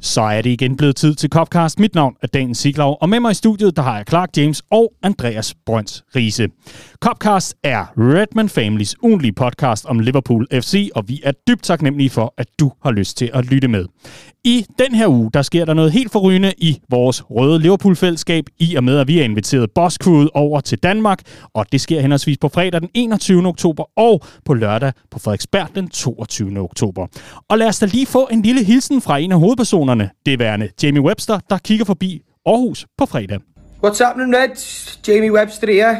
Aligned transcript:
Så 0.00 0.20
er 0.20 0.42
det 0.42 0.50
igen 0.50 0.76
blevet 0.76 0.96
tid 0.96 1.14
til 1.14 1.30
Copcast. 1.30 1.78
Mit 1.78 1.94
navn 1.94 2.14
er 2.22 2.26
Dan 2.26 2.54
Siglov, 2.54 2.98
og 3.00 3.08
med 3.08 3.20
mig 3.20 3.30
i 3.30 3.34
studiet, 3.34 3.76
der 3.76 3.82
har 3.82 3.96
jeg 3.96 4.04
Clark 4.08 4.36
James 4.36 4.62
og 4.70 4.92
Andreas 5.02 5.54
Brøns 5.66 6.04
Riese. 6.16 6.48
Copcast 7.00 7.54
er 7.64 7.86
Redman 7.96 8.48
Families 8.48 9.02
ugenlige 9.02 9.32
podcast 9.32 9.86
om 9.86 9.98
Liverpool 9.98 10.46
FC, 10.52 10.90
og 10.94 11.08
vi 11.08 11.20
er 11.24 11.32
dybt 11.48 11.62
taknemmelige 11.62 12.10
for, 12.10 12.34
at 12.38 12.46
du 12.60 12.72
har 12.82 12.90
lyst 12.90 13.16
til 13.16 13.30
at 13.34 13.44
lytte 13.44 13.68
med. 13.68 13.84
I 14.48 14.66
den 14.78 14.94
her 14.94 15.08
uge, 15.08 15.30
der 15.34 15.42
sker 15.42 15.64
der 15.64 15.74
noget 15.74 15.92
helt 15.92 16.12
forrygende 16.12 16.52
i 16.58 16.80
vores 16.90 17.30
røde 17.30 17.58
Liverpool-fællesskab, 17.58 18.44
i 18.58 18.74
og 18.74 18.84
med, 18.84 18.98
at 18.98 19.08
vi 19.08 19.16
har 19.16 19.24
inviteret 19.24 19.70
Boss 19.74 19.98
over 20.34 20.60
til 20.60 20.78
Danmark, 20.78 21.18
og 21.54 21.72
det 21.72 21.80
sker 21.80 22.00
henholdsvis 22.00 22.38
på 22.38 22.48
fredag 22.48 22.80
den 22.80 22.90
21. 22.94 23.46
oktober 23.46 23.84
og 23.98 24.22
på 24.44 24.54
lørdag 24.54 24.92
på 25.10 25.18
Frederiksberg 25.18 25.68
den 25.74 25.88
22. 25.88 26.60
oktober. 26.60 27.06
Og 27.48 27.58
lad 27.58 27.66
os 27.66 27.78
da 27.78 27.86
lige 27.86 28.06
få 28.06 28.28
en 28.32 28.42
lille 28.42 28.64
hilsen 28.64 29.00
fra 29.00 29.18
en 29.18 29.32
af 29.32 29.38
hovedpersonerne, 29.38 30.10
det 30.26 30.38
værende 30.38 30.68
Jamie 30.82 31.02
Webster, 31.02 31.38
der 31.50 31.58
kigger 31.58 31.84
forbi 31.84 32.22
Aarhus 32.46 32.86
på 32.98 33.06
fredag. 33.06 33.38
What's 33.84 34.04
happening, 34.04 34.34
Reds? 34.36 35.00
Jamie 35.08 35.32
Webster 35.32 35.72
here. 35.72 35.96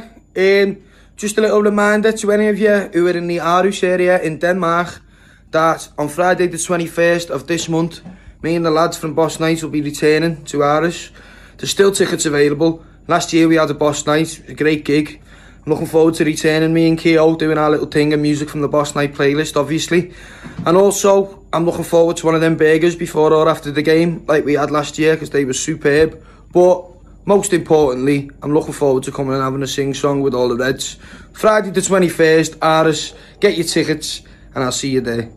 Um, 0.65 0.77
just 1.23 1.39
a 1.39 1.41
little 1.41 1.71
reminder 1.71 2.11
to 2.11 2.31
any 2.31 2.49
of 2.49 2.57
you 2.59 3.01
who 3.01 3.09
are 3.09 3.19
in 3.19 3.29
the 3.29 3.43
Aarhus 3.43 3.83
area 3.83 4.19
in 4.19 4.41
Denmark 4.41 5.01
that 5.53 5.91
on 5.99 6.09
Friday 6.09 6.47
the 6.47 6.59
21st 6.59 7.31
of 7.31 7.47
this 7.47 7.69
month, 7.69 8.01
me 8.43 8.55
and 8.55 8.65
the 8.65 8.71
lads 8.71 8.97
from 8.97 9.15
Boss 9.15 9.41
Night 9.41 9.63
will 9.63 9.71
be 9.71 9.83
returning 9.83 10.45
to 10.45 10.59
Aarhus. 10.59 11.11
There's 11.57 11.71
still 11.71 11.91
tickets 11.91 12.25
available. 12.25 12.85
Last 13.09 13.33
year 13.33 13.49
we 13.49 13.57
had 13.57 13.71
a 13.71 13.75
Boss 13.75 14.07
Night, 14.07 14.43
a 14.49 14.55
great 14.55 14.85
gig. 14.85 15.21
I'm 15.67 15.73
looking 15.73 15.87
forward 15.87 16.15
to 16.15 16.25
returning 16.25 16.73
me 16.73 16.89
and 16.89 16.99
Keo 16.99 17.35
doing 17.37 17.59
our 17.59 17.71
little 17.71 17.87
thing 17.87 18.13
and 18.13 18.23
music 18.23 18.49
from 18.49 18.61
the 18.61 18.69
Boss 18.69 18.95
Night 18.95 19.15
playlist, 19.15 19.57
obviously. 19.57 20.13
And 20.65 20.77
also, 20.77 21.45
I'm 21.53 21.65
looking 21.65 21.85
forward 21.85 22.17
to 22.19 22.27
one 22.27 22.35
of 22.35 22.41
them 22.41 22.57
burgers 22.57 22.95
before 22.95 23.33
or 23.33 23.49
after 23.49 23.73
the 23.73 23.83
game, 23.83 24.25
like 24.27 24.45
we 24.45 24.55
had 24.55 24.71
last 24.71 24.99
year, 24.99 25.15
because 25.15 25.31
they 25.31 25.45
were 25.45 25.53
superb. 25.53 26.25
But 26.53 26.87
most 27.27 27.53
importantly, 27.53 28.31
I'm 28.43 28.55
looking 28.55 28.73
forward 28.73 29.03
to 29.03 29.13
coming 29.13 29.35
and 29.35 29.43
having 29.43 29.63
a 29.63 29.67
sing 29.67 29.95
song 29.95 30.23
with 30.23 30.33
all 30.33 30.49
the 30.49 30.57
Reds. 30.57 30.97
Friday 31.33 31.71
the 31.71 31.81
21st, 31.81 32.59
Aris, 32.63 33.15
get 33.41 33.57
your 33.57 33.67
tickets, 33.67 34.23
and 34.55 34.65
I'll 34.65 34.73
see 34.73 34.91
you 34.91 35.03
there. 35.03 35.31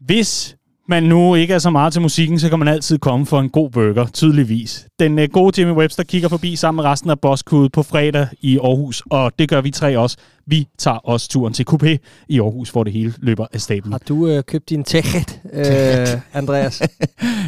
Hvis 0.00 0.55
man 0.88 1.02
nu 1.02 1.34
ikke 1.34 1.54
er 1.54 1.58
så 1.58 1.70
meget 1.70 1.92
til 1.92 2.02
musikken, 2.02 2.38
så 2.38 2.48
kan 2.48 2.58
man 2.58 2.68
altid 2.68 2.98
komme 2.98 3.26
for 3.26 3.40
en 3.40 3.50
god 3.50 3.70
burger, 3.70 4.06
tydeligvis. 4.06 4.86
Den 4.98 5.18
uh, 5.18 5.24
gode 5.32 5.60
Jimmy 5.60 5.72
Webster 5.72 6.02
kigger 6.02 6.28
forbi 6.28 6.56
sammen 6.56 6.82
med 6.82 6.90
resten 6.90 7.10
af 7.10 7.20
Bosskud 7.20 7.68
på 7.68 7.82
fredag 7.82 8.28
i 8.40 8.58
Aarhus, 8.58 9.02
og 9.10 9.32
det 9.38 9.48
gør 9.48 9.60
vi 9.60 9.70
tre 9.70 9.98
også. 9.98 10.16
Vi 10.46 10.68
tager 10.78 10.96
også 10.96 11.28
turen 11.28 11.52
til 11.54 11.66
Coupé 11.70 11.96
i 12.28 12.40
Aarhus, 12.40 12.70
hvor 12.70 12.84
det 12.84 12.92
hele 12.92 13.14
løber 13.18 13.46
af 13.52 13.60
stablen. 13.60 13.92
Har 13.92 14.00
du 14.08 14.36
uh, 14.36 14.40
købt 14.40 14.70
din 14.70 14.84
tækket, 14.84 15.40
uh, 15.44 16.20
Andreas? 16.38 16.82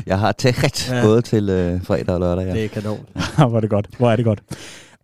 Jeg 0.06 0.18
har 0.18 0.32
tækket 0.32 0.90
ja. 0.90 1.02
både 1.02 1.22
til 1.22 1.74
uh, 1.74 1.86
fredag 1.86 2.14
og 2.14 2.20
lørdag. 2.20 2.46
Ja. 2.46 2.52
Det 2.52 2.64
er 2.64 2.68
kanon. 2.68 2.98
Hvor 3.48 3.56
er 3.56 3.60
det 3.60 3.70
godt. 3.70 3.88
Hvor 3.98 4.10
er 4.10 4.16
det 4.16 4.24
godt. 4.24 4.40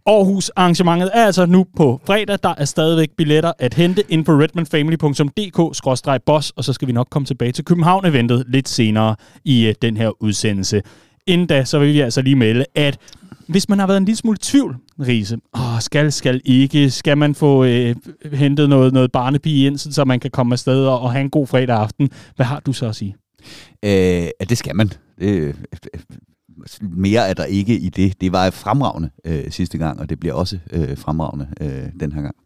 Aarhus 0.07 0.51
arrangementet 0.57 1.11
er 1.15 1.27
altså 1.27 1.47
nu 1.47 1.67
på 1.77 2.01
fredag. 2.07 2.39
Der 2.43 2.55
er 2.59 2.65
stadigvæk 2.65 3.11
billetter 3.17 3.53
at 3.59 3.75
hente 3.75 4.03
ind 4.09 4.25
på 4.25 4.33
redmanfamily.dk-boss, 4.33 6.51
og 6.51 6.65
så 6.65 6.73
skal 6.73 6.89
vi 6.89 6.93
nok 6.93 7.07
komme 7.11 7.27
tilbage 7.27 7.53
til 7.53 7.65
København-eventet 7.65 8.45
lidt 8.49 8.69
senere 8.69 9.17
i 9.45 9.69
uh, 9.69 9.75
den 9.83 9.97
her 9.97 10.23
udsendelse. 10.23 10.83
Inden 11.27 11.47
da, 11.47 11.65
så 11.65 11.79
vil 11.79 11.95
vi 11.95 12.01
altså 12.01 12.23
lige 12.23 12.37
melde, 12.37 12.65
at 12.75 12.99
hvis 13.47 13.69
man 13.69 13.79
har 13.79 13.87
været 13.87 13.97
en 13.97 14.05
lille 14.05 14.17
smule 14.17 14.39
tvivl, 14.41 14.77
Riese, 15.01 15.39
åh, 15.55 15.81
skal, 15.81 16.13
skal 16.13 16.41
ikke, 16.45 16.91
skal 16.91 17.19
man 17.19 17.35
få 17.35 17.65
øh, 17.65 17.97
hentet 18.33 18.69
noget, 18.69 18.93
noget 18.93 19.13
barnepige 19.13 19.67
ind, 19.67 19.79
så 19.79 20.05
man 20.05 20.21
kan 20.21 20.31
komme 20.31 20.53
afsted 20.53 20.87
og, 20.87 21.01
og 21.01 21.13
have 21.13 21.21
en 21.21 21.31
god 21.31 21.47
fredag 21.47 21.77
aften, 21.77 22.11
hvad 22.37 22.47
har 22.47 22.61
du 22.61 22.73
så 22.73 22.87
at 22.87 22.97
sige? 22.97 23.17
Øh, 23.83 24.29
det 24.49 24.59
skal 24.59 24.77
man. 24.77 24.89
Det, 24.89 24.99
øh, 25.21 25.55
mere 26.81 27.29
er 27.29 27.35
der 27.35 27.45
ikke 27.45 27.79
i 27.79 27.89
det. 27.89 28.21
Det 28.21 28.33
var 28.33 28.51
fremragende 28.51 29.11
øh, 29.25 29.51
sidste 29.51 29.79
gang, 29.79 30.01
og 30.01 30.11
det 30.11 30.21
bliver 30.21 30.35
også 30.35 30.59
øh, 30.71 30.99
fremragende 30.99 31.49
øh, 31.61 32.01
den 32.01 32.13
her 32.13 32.23
gang. 32.23 32.37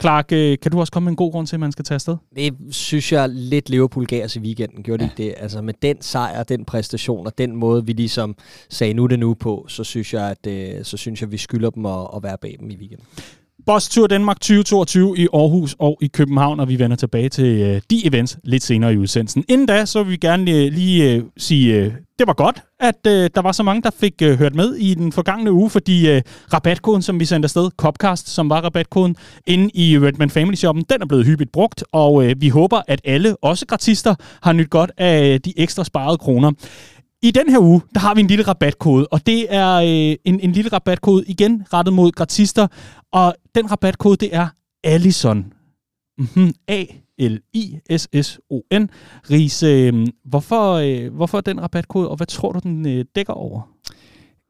Clark, 0.00 0.32
øh, 0.32 0.58
kan 0.62 0.72
du 0.72 0.80
også 0.80 0.92
komme 0.92 1.04
med 1.04 1.12
en 1.12 1.16
god 1.16 1.32
grund 1.32 1.46
til, 1.46 1.56
at 1.56 1.60
man 1.60 1.72
skal 1.72 1.84
tage 1.84 1.94
afsted? 1.94 2.16
Det 2.36 2.56
synes 2.70 3.12
jeg 3.12 3.28
lidt 3.28 3.70
Liverpool 3.70 4.06
gav 4.06 4.24
os 4.24 4.36
i 4.36 4.40
weekenden. 4.40 4.82
Gjorde 4.82 5.04
ja. 5.04 5.10
de 5.16 5.22
det? 5.22 5.34
Altså 5.36 5.62
med 5.62 5.74
den 5.82 5.96
sejr, 6.00 6.42
den 6.42 6.64
præstation 6.64 7.26
og 7.26 7.38
den 7.38 7.56
måde, 7.56 7.86
vi 7.86 7.92
ligesom 7.92 8.36
sagde 8.70 8.94
nu 8.94 9.06
det 9.06 9.18
nu 9.18 9.34
på, 9.34 9.64
så 9.68 9.84
synes 9.84 10.14
jeg, 10.14 10.30
at, 10.30 10.46
øh, 10.46 10.84
så 10.84 10.96
synes 10.96 11.20
jeg, 11.20 11.32
vi 11.32 11.36
skylder 11.36 11.70
dem 11.70 11.86
at, 11.86 12.06
at 12.16 12.22
være 12.22 12.36
bag 12.40 12.56
dem 12.60 12.70
i 12.70 12.76
weekenden. 12.76 13.06
Boss 13.66 13.88
Tour 13.88 14.06
Danmark 14.06 14.40
2022 14.40 15.18
i 15.18 15.26
Aarhus 15.34 15.76
og 15.78 15.98
i 16.00 16.06
København, 16.06 16.60
og 16.60 16.68
vi 16.68 16.78
vender 16.78 16.96
tilbage 16.96 17.28
til 17.28 17.44
øh, 17.44 17.80
de 17.90 18.06
events 18.06 18.38
lidt 18.44 18.62
senere 18.62 18.94
i 18.94 18.96
udsendelsen. 18.96 19.44
Inden 19.48 19.66
da, 19.66 19.84
så 19.84 20.02
vil 20.02 20.12
vi 20.12 20.16
gerne 20.16 20.50
øh, 20.50 20.72
lige 20.72 21.14
øh, 21.14 21.22
sige, 21.36 21.74
øh, 21.74 21.92
det 22.18 22.26
var 22.26 22.32
godt, 22.32 22.62
at 22.80 23.06
øh, 23.06 23.30
der 23.34 23.42
var 23.42 23.52
så 23.52 23.62
mange, 23.62 23.82
der 23.82 23.90
fik 24.00 24.14
øh, 24.22 24.38
hørt 24.38 24.54
med 24.54 24.74
i 24.74 24.94
den 24.94 25.12
forgangne 25.12 25.52
uge, 25.52 25.70
fordi 25.70 26.10
øh, 26.10 26.22
rabatkoden, 26.52 27.02
som 27.02 27.20
vi 27.20 27.24
sendte 27.24 27.46
afsted, 27.46 27.70
Copcast, 27.76 28.28
som 28.28 28.50
var 28.50 28.60
rabatkoden, 28.60 29.16
inde 29.46 29.70
i 29.74 29.98
Redman 29.98 30.30
Family 30.30 30.54
Shoppen, 30.54 30.84
den 30.90 31.02
er 31.02 31.06
blevet 31.06 31.26
hyppigt 31.26 31.52
brugt, 31.52 31.84
og 31.92 32.24
øh, 32.24 32.34
vi 32.38 32.48
håber, 32.48 32.82
at 32.88 33.00
alle, 33.04 33.36
også 33.42 33.66
gratister, 33.66 34.14
har 34.42 34.52
nyt 34.52 34.70
godt 34.70 34.90
af 34.98 35.34
øh, 35.34 35.40
de 35.44 35.58
ekstra 35.58 35.84
sparede 35.84 36.18
kroner. 36.18 36.52
I 37.22 37.30
den 37.30 37.48
her 37.48 37.58
uge, 37.58 37.80
der 37.94 38.00
har 38.00 38.14
vi 38.14 38.20
en 38.20 38.26
lille 38.26 38.44
rabatkode, 38.44 39.06
og 39.06 39.26
det 39.26 39.54
er 39.54 39.74
øh, 39.74 40.16
en, 40.24 40.40
en 40.40 40.52
lille 40.52 40.72
rabatkode 40.72 41.24
igen 41.26 41.64
rettet 41.72 41.94
mod 41.94 42.10
gratister, 42.12 42.66
og 43.12 43.34
den 43.54 43.70
rabatkode, 43.70 44.16
det 44.16 44.34
er 44.34 44.48
Allison. 44.84 45.52
Mm-hmm. 46.18 46.52
A-L-I-S-S-O-N. 46.68 47.38
Riese, 49.30 49.66
øh, 49.66 50.06
hvorfor, 50.24 50.72
øh, 50.72 51.14
hvorfor 51.14 51.40
den 51.40 51.62
rabatkode, 51.62 52.08
og 52.08 52.16
hvad 52.16 52.26
tror 52.26 52.52
du, 52.52 52.60
den 52.62 52.86
øh, 52.86 53.04
dækker 53.14 53.32
over? 53.32 53.62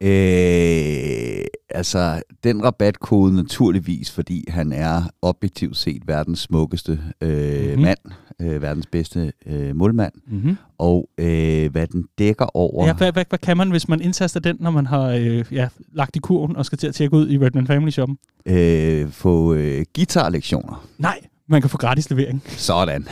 Øh, 0.02 1.44
altså, 1.70 2.22
den 2.44 2.64
rabatkode 2.64 3.36
naturligvis, 3.36 4.10
fordi 4.10 4.44
han 4.48 4.72
er 4.72 5.02
objektivt 5.22 5.76
set 5.76 6.02
verdens 6.06 6.38
smukkeste 6.38 7.00
øh, 7.20 7.64
mm-hmm. 7.64 7.82
mand, 7.82 7.98
øh, 8.40 8.62
verdens 8.62 8.86
bedste 8.86 9.32
øh, 9.46 9.76
målmand, 9.76 10.12
mm-hmm. 10.26 10.56
og 10.78 11.08
øh, 11.18 11.70
hvad 11.70 11.86
den 11.86 12.04
dækker 12.18 12.56
over. 12.56 12.86
Ja, 12.86 12.92
hvad, 12.92 13.12
hvad, 13.12 13.24
hvad 13.28 13.38
kan 13.38 13.56
man, 13.56 13.70
hvis 13.70 13.88
man 13.88 14.00
indtaster 14.00 14.40
den, 14.40 14.56
når 14.60 14.70
man 14.70 14.86
har 14.86 15.08
øh, 15.08 15.44
ja, 15.52 15.68
lagt 15.92 16.16
i 16.16 16.18
kurven 16.18 16.56
og 16.56 16.66
skal 16.66 16.78
til 16.78 16.86
at 16.86 16.94
tjekke 16.94 17.16
ud 17.16 17.30
i 17.30 17.38
Redman 17.38 17.66
Family 17.66 17.90
Shoppen? 17.90 18.18
Øh, 18.46 19.08
få 19.10 19.54
øh, 19.54 19.84
guitarlektioner. 19.96 20.86
Nej, 20.98 21.20
man 21.50 21.60
kan 21.60 21.70
få 21.70 21.76
gratis 21.76 22.10
levering. 22.10 22.42
Sådan. 22.48 23.08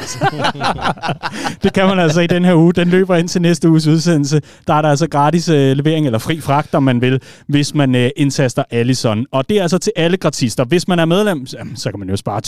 det 1.63 1.73
kan 1.73 1.87
man 1.87 1.99
altså 1.99 2.21
i 2.21 2.27
den 2.27 2.45
her 2.45 2.55
uge. 2.55 2.73
Den 2.73 2.89
løber 2.89 3.17
ind 3.17 3.29
til 3.29 3.43
næste 3.43 3.71
uges 3.71 3.87
udsendelse. 3.87 4.41
Der 4.67 4.75
er 4.75 4.83
der 4.83 4.89
altså 4.89 5.09
gratis 5.09 5.49
øh, 5.49 5.77
levering, 5.77 6.07
eller 6.07 6.19
fri 6.19 6.41
fragt, 6.41 6.75
om 6.75 6.83
man 6.83 7.01
vil, 7.01 7.21
hvis 7.47 7.75
man 7.75 7.95
øh, 7.95 8.11
indtaster 8.17 8.65
Allison. 8.71 9.27
Og 9.33 9.49
det 9.49 9.59
er 9.59 9.63
altså 9.63 9.79
til 9.79 9.93
alle 9.97 10.17
gratister. 10.17 10.65
Hvis 10.65 10.89
man 10.89 10.99
er 10.99 11.05
medlem, 11.05 11.47
så, 11.47 11.91
kan 11.91 11.99
man 11.99 12.09
jo 12.09 12.17
spare 12.17 12.41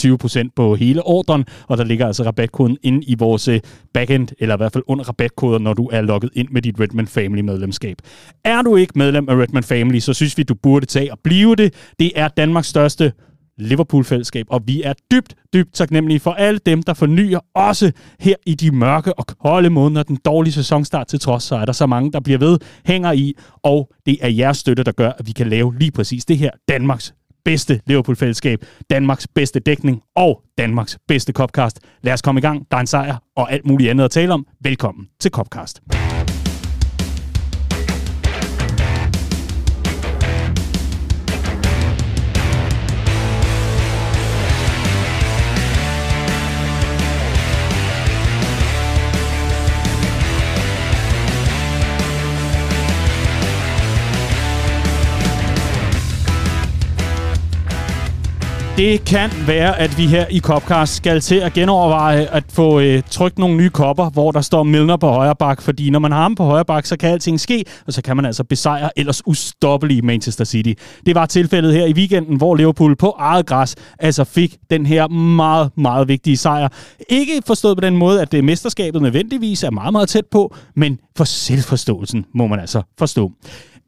20% 0.46 0.48
på 0.56 0.74
hele 0.74 1.02
ordren, 1.02 1.44
og 1.68 1.78
der 1.78 1.84
ligger 1.84 2.06
altså 2.06 2.22
rabatkoden 2.22 2.76
inde 2.82 3.04
i 3.04 3.14
vores 3.18 3.48
øh, 3.48 3.60
backend, 3.94 4.28
eller 4.38 4.54
i 4.54 4.56
hvert 4.56 4.72
fald 4.72 4.84
under 4.86 5.04
rabatkoder, 5.08 5.58
når 5.58 5.74
du 5.74 5.88
er 5.92 6.00
logget 6.00 6.30
ind 6.34 6.48
med 6.50 6.62
dit 6.62 6.80
Redman 6.80 7.06
Family 7.06 7.40
medlemskab. 7.40 7.96
Er 8.44 8.62
du 8.62 8.76
ikke 8.76 8.92
medlem 8.96 9.28
af 9.28 9.34
Redman 9.34 9.62
Family, 9.62 9.98
så 9.98 10.12
synes 10.12 10.38
vi, 10.38 10.42
du 10.42 10.54
burde 10.54 10.86
tage 10.86 11.12
og 11.12 11.18
blive 11.24 11.56
det. 11.56 11.74
Det 11.98 12.12
er 12.16 12.28
Danmarks 12.28 12.68
største 12.68 13.12
Liverpool-fællesskab, 13.60 14.46
og 14.50 14.62
vi 14.66 14.82
er 14.82 14.92
dybt, 15.12 15.34
dybt 15.54 15.74
taknemmelige 15.74 16.20
for 16.20 16.32
alle 16.32 16.60
dem, 16.66 16.82
der 16.82 16.94
fornyer, 16.94 17.40
også 17.54 17.92
her 18.20 18.34
i 18.46 18.54
de 18.54 18.70
mørke 18.70 19.18
og 19.18 19.26
kolde 19.26 19.70
måneder, 19.70 20.02
den 20.02 20.18
dårlige 20.24 20.52
sæsonstart 20.52 21.06
til 21.06 21.20
trods, 21.20 21.42
så 21.42 21.56
er 21.56 21.64
der 21.64 21.72
så 21.72 21.86
mange, 21.86 22.12
der 22.12 22.20
bliver 22.20 22.38
ved, 22.38 22.58
hænger 22.86 23.12
i, 23.12 23.34
og 23.62 23.90
det 24.06 24.18
er 24.20 24.28
jeres 24.28 24.56
støtte, 24.56 24.84
der 24.84 24.92
gør, 24.92 25.10
at 25.10 25.26
vi 25.26 25.32
kan 25.32 25.48
lave 25.48 25.78
lige 25.78 25.90
præcis 25.90 26.24
det 26.24 26.38
her 26.38 26.50
Danmarks 26.68 27.14
bedste 27.44 27.80
Liverpool-fællesskab, 27.86 28.64
Danmarks 28.90 29.28
bedste 29.34 29.60
dækning 29.60 30.02
og 30.16 30.42
Danmarks 30.58 30.98
bedste 31.08 31.32
Copcast. 31.32 31.80
Lad 32.02 32.12
os 32.12 32.22
komme 32.22 32.38
i 32.38 32.42
gang. 32.42 32.66
Der 32.70 32.76
er 32.76 32.80
en 32.80 32.86
sejr 32.86 33.16
og 33.36 33.52
alt 33.52 33.66
muligt 33.66 33.90
andet 33.90 34.04
at 34.04 34.10
tale 34.10 34.32
om. 34.32 34.46
Velkommen 34.60 35.06
til 35.20 35.30
Copcast. 35.30 35.80
Det 58.80 59.04
kan 59.04 59.30
være, 59.46 59.78
at 59.78 59.98
vi 59.98 60.06
her 60.06 60.26
i 60.30 60.40
Copcast 60.40 60.94
skal 60.94 61.20
til 61.20 61.34
at 61.34 61.52
genoverveje 61.52 62.26
at 62.26 62.44
få 62.48 62.80
øh, 62.80 63.02
trykt 63.10 63.38
nogle 63.38 63.56
nye 63.56 63.70
kopper, 63.70 64.10
hvor 64.10 64.32
der 64.32 64.40
står 64.40 64.62
Milner 64.62 64.96
på 64.96 65.08
højre 65.08 65.36
bak, 65.36 65.62
fordi 65.62 65.90
når 65.90 65.98
man 65.98 66.12
har 66.12 66.22
ham 66.22 66.34
på 66.34 66.44
højre 66.44 66.64
bak, 66.64 66.86
så 66.86 66.96
kan 66.96 67.10
alting 67.10 67.40
ske, 67.40 67.64
og 67.86 67.92
så 67.92 68.02
kan 68.02 68.16
man 68.16 68.24
altså 68.24 68.44
besejre 68.44 68.90
ellers 68.96 69.26
ustoppelige 69.26 70.02
Manchester 70.02 70.44
City. 70.44 70.72
Det 71.06 71.14
var 71.14 71.26
tilfældet 71.26 71.74
her 71.74 71.84
i 71.86 71.92
weekenden, 71.92 72.36
hvor 72.36 72.54
Liverpool 72.54 72.96
på 72.96 73.14
eget 73.18 73.46
græs 73.46 73.76
altså 73.98 74.24
fik 74.24 74.56
den 74.70 74.86
her 74.86 75.08
meget, 75.08 75.70
meget 75.76 76.08
vigtige 76.08 76.36
sejr. 76.36 76.68
Ikke 77.08 77.42
forstået 77.46 77.76
på 77.76 77.80
den 77.80 77.96
måde, 77.96 78.22
at 78.22 78.32
det 78.32 78.44
mesterskabet 78.44 79.02
nødvendigvis 79.02 79.62
er 79.62 79.70
meget, 79.70 79.92
meget 79.92 80.08
tæt 80.08 80.26
på, 80.32 80.54
men 80.76 80.98
for 81.16 81.24
selvforståelsen 81.24 82.24
må 82.34 82.46
man 82.46 82.60
altså 82.60 82.82
forstå. 82.98 83.32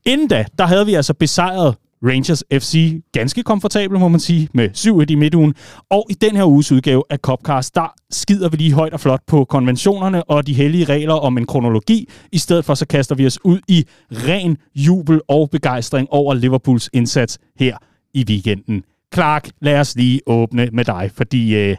Inden 0.06 0.28
da, 0.28 0.44
der 0.58 0.66
havde 0.66 0.86
vi 0.86 0.94
altså 0.94 1.14
besejret 1.14 1.74
Rangers 2.04 2.44
FC 2.52 3.02
ganske 3.12 3.42
komfortabel, 3.42 3.98
må 3.98 4.08
man 4.08 4.20
sige, 4.20 4.48
med 4.54 4.68
7-1 4.76 5.04
i 5.08 5.14
midtugen. 5.14 5.54
Og 5.90 6.06
i 6.10 6.14
den 6.14 6.36
her 6.36 6.44
uges 6.44 6.72
udgave 6.72 7.02
af 7.10 7.18
Copcast, 7.18 7.74
der 7.74 7.94
skider 8.10 8.48
vi 8.48 8.56
lige 8.56 8.72
højt 8.72 8.92
og 8.92 9.00
flot 9.00 9.20
på 9.26 9.44
konventionerne 9.44 10.24
og 10.30 10.46
de 10.46 10.54
hellige 10.54 10.84
regler 10.84 11.14
om 11.14 11.38
en 11.38 11.46
kronologi. 11.46 12.08
I 12.32 12.38
stedet 12.38 12.64
for 12.64 12.74
så 12.74 12.86
kaster 12.86 13.14
vi 13.14 13.26
os 13.26 13.38
ud 13.44 13.60
i 13.68 13.84
ren 14.10 14.56
jubel 14.74 15.20
og 15.28 15.50
begejstring 15.50 16.08
over 16.10 16.34
Liverpools 16.34 16.90
indsats 16.92 17.38
her 17.58 17.76
i 18.14 18.24
weekenden. 18.28 18.82
Clark, 19.14 19.48
lad 19.60 19.80
os 19.80 19.96
lige 19.96 20.20
åbne 20.26 20.68
med 20.72 20.84
dig, 20.84 21.10
fordi 21.14 21.56
øh, 21.56 21.76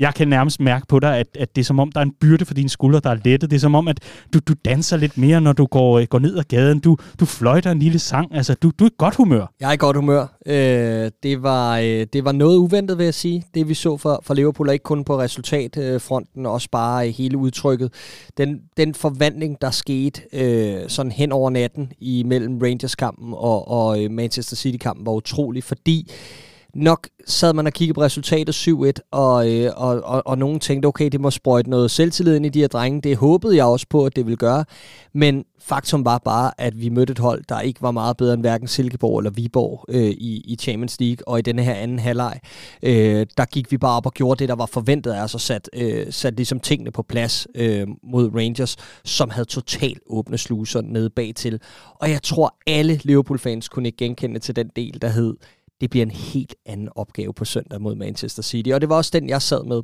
jeg 0.00 0.14
kan 0.14 0.28
nærmest 0.28 0.60
mærke 0.60 0.86
på 0.86 0.98
dig, 1.00 1.18
at, 1.18 1.26
at 1.34 1.56
det 1.56 1.62
er 1.62 1.64
som 1.64 1.78
om, 1.78 1.92
der 1.92 2.00
er 2.00 2.04
en 2.04 2.14
byrde 2.20 2.44
for 2.44 2.54
dine 2.54 2.68
skuldre, 2.68 3.00
der 3.00 3.10
er 3.10 3.16
lettet. 3.24 3.50
Det 3.50 3.56
er 3.56 3.60
som 3.60 3.74
om, 3.74 3.88
at 3.88 3.98
du, 4.34 4.38
du 4.38 4.54
danser 4.64 4.96
lidt 4.96 5.18
mere, 5.18 5.40
når 5.40 5.52
du 5.52 5.66
går, 5.66 5.98
øh, 5.98 6.06
går 6.06 6.18
ned 6.18 6.38
ad 6.38 6.44
gaden. 6.48 6.80
Du, 6.80 6.96
du 7.20 7.24
fløjter 7.24 7.70
en 7.70 7.78
lille 7.78 7.98
sang. 7.98 8.34
Altså, 8.34 8.54
du, 8.54 8.72
du 8.78 8.84
er 8.84 8.88
i 8.88 8.94
godt 8.98 9.14
humør. 9.14 9.52
Jeg 9.60 9.68
er 9.68 9.72
i 9.72 9.76
godt 9.76 9.96
humør. 9.96 10.38
Øh, 10.46 11.10
det, 11.22 11.42
var, 11.42 11.78
øh, 11.78 12.06
det 12.12 12.24
var 12.24 12.32
noget 12.32 12.56
uventet, 12.56 12.98
vil 12.98 13.04
jeg 13.04 13.14
sige. 13.14 13.44
Det 13.54 13.68
vi 13.68 13.74
så 13.74 13.96
for, 13.96 14.20
for 14.22 14.34
Liverpool, 14.34 14.68
er 14.68 14.72
ikke 14.72 14.82
kun 14.82 15.04
på 15.04 15.18
resultatfronten, 15.18 16.46
øh, 16.46 16.52
også 16.52 16.68
bare 16.72 17.08
øh, 17.08 17.14
hele 17.14 17.38
udtrykket. 17.38 17.92
Den, 18.36 18.60
den 18.76 18.94
forvandling, 18.94 19.56
der 19.60 19.70
skete 19.70 20.22
øh, 20.32 20.88
sådan 20.88 21.12
hen 21.12 21.32
over 21.32 21.50
natten 21.50 21.92
imellem 21.98 22.58
Rangers-kampen 22.58 23.32
og, 23.36 23.68
og 23.68 24.04
øh, 24.04 24.10
Manchester 24.10 24.56
City-kampen, 24.56 25.06
var 25.06 25.12
utrolig, 25.12 25.64
fordi 25.64 26.10
nok 26.74 27.08
sad 27.26 27.52
man 27.52 27.66
og 27.66 27.72
kiggede 27.72 27.94
på 27.94 28.02
resultatet 28.02 28.68
7-1, 28.68 28.92
og, 29.10 29.50
øh, 29.52 29.72
og, 29.76 30.00
og, 30.04 30.22
og 30.26 30.38
nogen 30.38 30.60
tænkte, 30.60 30.86
okay, 30.86 31.08
det 31.08 31.20
må 31.20 31.30
sprøjte 31.30 31.70
noget 31.70 31.90
selvtillid 31.90 32.36
ind 32.36 32.46
i 32.46 32.48
de 32.48 32.60
her 32.60 32.68
drenge. 32.68 33.00
Det 33.00 33.16
håbede 33.16 33.56
jeg 33.56 33.64
også 33.64 33.86
på, 33.90 34.04
at 34.06 34.16
det 34.16 34.26
ville 34.26 34.36
gøre. 34.36 34.64
Men 35.12 35.44
faktum 35.60 36.04
var 36.04 36.18
bare, 36.18 36.52
at 36.58 36.80
vi 36.80 36.88
mødte 36.88 37.10
et 37.10 37.18
hold, 37.18 37.44
der 37.48 37.60
ikke 37.60 37.82
var 37.82 37.90
meget 37.90 38.16
bedre 38.16 38.34
end 38.34 38.42
hverken 38.42 38.68
Silkeborg 38.68 39.18
eller 39.18 39.30
Viborg 39.30 39.84
øh, 39.88 40.10
i, 40.10 40.42
i 40.44 40.56
Champions 40.56 41.00
League. 41.00 41.28
Og 41.28 41.38
i 41.38 41.42
denne 41.42 41.62
her 41.62 41.74
anden 41.74 41.98
halvleg, 41.98 42.40
øh, 42.82 43.26
der 43.36 43.44
gik 43.44 43.72
vi 43.72 43.78
bare 43.78 43.96
op 43.96 44.06
og 44.06 44.14
gjorde 44.14 44.38
det, 44.38 44.48
der 44.48 44.54
var 44.54 44.66
forventet 44.66 45.12
af 45.12 45.22
os, 45.22 45.34
og 45.34 45.40
sat, 45.40 45.70
øh, 45.72 46.06
sat 46.10 46.36
ligesom 46.36 46.60
tingene 46.60 46.90
på 46.90 47.02
plads 47.02 47.46
øh, 47.54 47.86
mod 48.02 48.30
Rangers, 48.34 48.76
som 49.04 49.30
havde 49.30 49.48
totalt 49.48 50.00
åbne 50.06 50.38
sluser 50.38 50.80
nede 50.80 51.10
bagtil. 51.10 51.60
Og 51.94 52.10
jeg 52.10 52.22
tror, 52.22 52.54
alle 52.66 53.00
Liverpool-fans 53.04 53.68
kunne 53.68 53.88
ikke 53.88 53.98
genkende 53.98 54.38
til 54.38 54.56
den 54.56 54.70
del, 54.76 55.02
der 55.02 55.08
hed 55.08 55.34
det 55.80 55.90
bliver 55.90 56.06
en 56.06 56.10
helt 56.10 56.54
anden 56.66 56.88
opgave 56.94 57.34
på 57.34 57.44
søndag 57.44 57.80
mod 57.80 57.94
Manchester 57.94 58.42
City. 58.42 58.70
Og 58.70 58.80
det 58.80 58.88
var 58.88 58.96
også 58.96 59.10
den, 59.14 59.28
jeg 59.28 59.42
sad 59.42 59.64
med. 59.64 59.82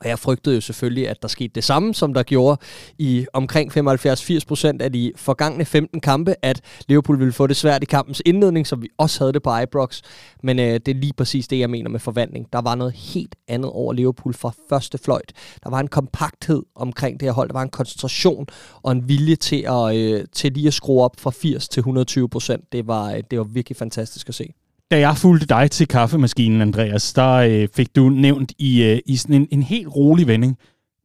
Og 0.00 0.08
jeg 0.08 0.18
frygtede 0.18 0.54
jo 0.54 0.60
selvfølgelig, 0.60 1.08
at 1.08 1.22
der 1.22 1.28
skete 1.28 1.52
det 1.54 1.64
samme, 1.64 1.94
som 1.94 2.14
der 2.14 2.22
gjorde 2.22 2.60
i 2.98 3.26
omkring 3.32 3.72
75-80% 3.72 4.76
af 4.80 4.92
de 4.92 5.12
forgangne 5.16 5.64
15 5.64 6.00
kampe, 6.00 6.34
at 6.42 6.60
Liverpool 6.88 7.18
ville 7.18 7.32
få 7.32 7.46
det 7.46 7.56
svært 7.56 7.82
i 7.82 7.86
kampens 7.86 8.22
indledning, 8.26 8.66
som 8.66 8.82
vi 8.82 8.88
også 8.98 9.18
havde 9.18 9.32
det 9.32 9.42
på 9.42 9.58
Ibrox. 9.58 10.00
Men 10.42 10.58
øh, 10.58 10.64
det 10.66 10.88
er 10.88 10.94
lige 10.94 11.12
præcis 11.12 11.48
det, 11.48 11.58
jeg 11.58 11.70
mener 11.70 11.90
med 11.90 12.00
forvandling. 12.00 12.52
Der 12.52 12.60
var 12.60 12.74
noget 12.74 12.92
helt 12.92 13.34
andet 13.48 13.70
over 13.70 13.92
Liverpool 13.92 14.34
fra 14.34 14.52
første 14.68 14.98
fløjt. 14.98 15.32
Der 15.64 15.70
var 15.70 15.80
en 15.80 15.88
kompakthed 15.88 16.62
omkring 16.74 17.20
det 17.20 17.26
her 17.26 17.32
hold. 17.32 17.48
Der 17.48 17.54
var 17.54 17.62
en 17.62 17.68
koncentration 17.68 18.46
og 18.82 18.92
en 18.92 19.08
vilje 19.08 19.36
til, 19.36 19.64
at, 19.68 19.96
øh, 19.96 20.24
til 20.32 20.52
lige 20.52 20.66
at 20.66 20.74
skrue 20.74 21.02
op 21.02 21.20
fra 21.20 21.30
80 21.30 21.68
til 21.68 21.80
120%. 21.80 22.68
Det 22.72 22.86
var, 22.86 23.12
øh, 23.12 23.22
det 23.30 23.38
var 23.38 23.44
virkelig 23.44 23.76
fantastisk 23.76 24.28
at 24.28 24.34
se. 24.34 24.52
Da 24.90 24.98
jeg 24.98 25.16
fulgte 25.16 25.46
dig 25.46 25.70
til 25.70 25.88
kaffemaskinen, 25.88 26.60
Andreas, 26.60 27.12
der 27.12 27.32
øh, 27.32 27.68
fik 27.74 27.96
du 27.96 28.08
nævnt 28.08 28.52
i, 28.58 28.82
øh, 28.82 28.98
i 29.06 29.16
sådan 29.16 29.34
en, 29.34 29.48
en 29.50 29.62
helt 29.62 29.88
rolig 29.96 30.26
vending. 30.26 30.58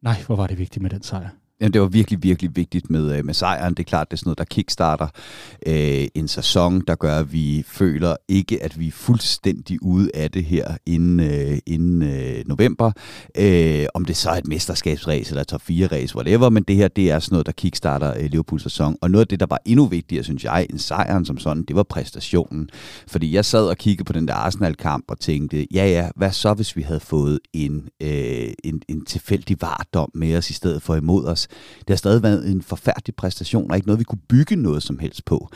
Nej, 0.03 0.15
hvor 0.25 0.35
var 0.35 0.47
det 0.47 0.59
vigtigt 0.59 0.83
med 0.83 0.89
den 0.89 1.03
sejr. 1.03 1.29
Jamen, 1.61 1.73
det 1.73 1.81
var 1.81 1.87
virkelig, 1.87 2.23
virkelig 2.23 2.55
vigtigt 2.55 2.89
med, 2.89 3.17
øh, 3.17 3.25
med 3.25 3.33
sejren. 3.33 3.73
Det 3.73 3.79
er 3.79 3.89
klart, 3.89 4.11
det 4.11 4.17
er 4.17 4.17
sådan 4.17 4.27
noget, 4.27 4.37
der 4.37 4.43
kickstarter 4.43 5.07
øh, 5.67 6.07
en 6.15 6.27
sæson, 6.27 6.81
der 6.87 6.95
gør, 6.95 7.19
at 7.19 7.33
vi 7.33 7.63
føler 7.67 8.15
ikke, 8.27 8.63
at 8.63 8.79
vi 8.79 8.87
er 8.87 8.91
fuldstændig 8.91 9.83
ude 9.83 10.09
af 10.13 10.31
det 10.31 10.43
her 10.43 10.77
inden, 10.85 11.19
øh, 11.19 11.57
inden 11.65 12.01
øh, 12.01 12.43
november. 12.45 12.91
Øh, 13.37 13.85
om 13.93 14.05
det 14.05 14.17
så 14.17 14.29
er 14.29 14.35
et 14.35 14.47
mesterskabsræs 14.47 15.29
eller 15.29 15.41
et 15.41 15.47
top 15.47 15.61
4-ræs, 15.61 16.15
whatever, 16.15 16.49
men 16.49 16.63
det 16.63 16.75
her, 16.75 16.87
det 16.87 17.11
er 17.11 17.19
sådan 17.19 17.33
noget, 17.33 17.45
der 17.45 17.51
kickstarter 17.51 18.13
øh, 18.17 18.25
Liverpools 18.25 18.63
sæson. 18.63 18.97
Og 19.01 19.11
noget 19.11 19.25
af 19.25 19.27
det, 19.27 19.39
der 19.39 19.45
var 19.49 19.59
endnu 19.65 19.85
vigtigere, 19.85 20.23
synes 20.23 20.43
jeg, 20.43 20.67
end 20.69 20.79
sejren 20.79 21.25
som 21.25 21.37
sådan, 21.37 21.63
det 21.63 21.75
var 21.75 21.83
præstationen. 21.83 22.69
Fordi 23.07 23.35
jeg 23.35 23.45
sad 23.45 23.67
og 23.67 23.77
kiggede 23.77 24.05
på 24.05 24.13
den 24.13 24.27
der 24.27 24.33
Arsenal-kamp 24.33 25.05
og 25.07 25.19
tænkte, 25.19 25.67
ja 25.73 25.87
ja, 25.87 26.09
hvad 26.15 26.31
så, 26.31 26.53
hvis 26.53 26.75
vi 26.75 26.81
havde 26.81 26.99
fået 26.99 27.39
en, 27.53 27.89
øh, 28.01 28.53
en, 28.63 28.81
en 28.87 29.05
tilfældig 29.05 29.57
vardom 29.61 30.11
med 30.13 30.37
os 30.37 30.49
i 30.49 30.53
stedet 30.53 30.81
for 30.81 30.95
imod 30.95 31.25
os? 31.25 31.44
Det 31.79 31.89
har 31.89 31.95
stadig 31.95 32.23
været 32.23 32.51
en 32.51 32.61
forfærdelig 32.61 33.15
præstation, 33.15 33.71
og 33.71 33.77
ikke 33.77 33.87
noget, 33.87 33.99
vi 33.99 34.03
kunne 34.03 34.21
bygge 34.29 34.55
noget 34.55 34.83
som 34.83 34.99
helst 34.99 35.25
på. 35.25 35.49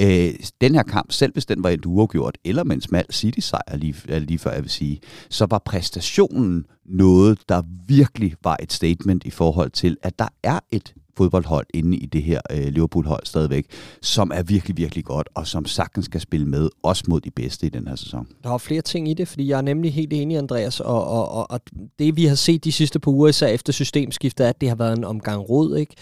Øh, 0.00 0.34
den 0.60 0.74
her 0.74 0.82
kamp, 0.82 1.12
selv 1.12 1.32
hvis 1.32 1.46
den 1.46 1.62
var 1.62 1.70
et 1.70 1.86
uafgjort, 1.86 2.38
eller 2.44 2.64
med 2.64 2.76
en 2.76 2.82
smal 2.82 3.06
City-sejr 3.12 3.76
lige, 3.76 4.20
lige 4.20 4.38
før, 4.38 4.52
jeg 4.52 4.62
vil 4.62 4.70
sige, 4.70 5.00
så 5.30 5.46
var 5.50 5.58
præstationen 5.58 6.64
noget, 6.86 7.38
der 7.48 7.62
virkelig 7.86 8.34
var 8.44 8.56
et 8.62 8.72
statement 8.72 9.24
i 9.24 9.30
forhold 9.30 9.70
til, 9.70 9.96
at 10.02 10.18
der 10.18 10.28
er 10.42 10.60
et 10.70 10.94
fodboldhold 11.16 11.66
inde 11.74 11.96
i 11.96 12.06
det 12.06 12.22
her 12.22 12.40
øh, 12.50 12.66
Liverpool-hold 12.66 13.26
stadigvæk, 13.26 13.66
som 14.02 14.30
er 14.34 14.42
virkelig, 14.42 14.76
virkelig 14.76 15.04
godt, 15.04 15.28
og 15.34 15.46
som 15.46 15.64
sagtens 15.64 16.04
skal 16.04 16.20
spille 16.20 16.46
med, 16.46 16.68
også 16.82 17.04
mod 17.08 17.20
de 17.20 17.30
bedste 17.30 17.66
i 17.66 17.68
den 17.68 17.88
her 17.88 17.96
sæson. 17.96 18.26
Der 18.44 18.50
er 18.50 18.58
flere 18.58 18.82
ting 18.82 19.08
i 19.08 19.14
det, 19.14 19.28
fordi 19.28 19.48
jeg 19.48 19.58
er 19.58 19.62
nemlig 19.62 19.94
helt 19.94 20.12
enig, 20.12 20.38
Andreas, 20.38 20.80
og, 20.80 21.06
og, 21.06 21.28
og, 21.28 21.50
og 21.50 21.60
det 21.98 22.16
vi 22.16 22.24
har 22.24 22.34
set 22.34 22.64
de 22.64 22.72
sidste 22.72 22.98
par 22.98 23.10
uger, 23.10 23.28
især 23.28 23.46
efter 23.46 23.72
systemskiftet, 23.72 24.44
er, 24.44 24.48
at 24.48 24.60
det 24.60 24.68
har 24.68 24.76
været 24.76 24.98
en 24.98 25.04
omgang 25.04 25.50
rod, 25.50 25.76
ikke? 25.76 25.94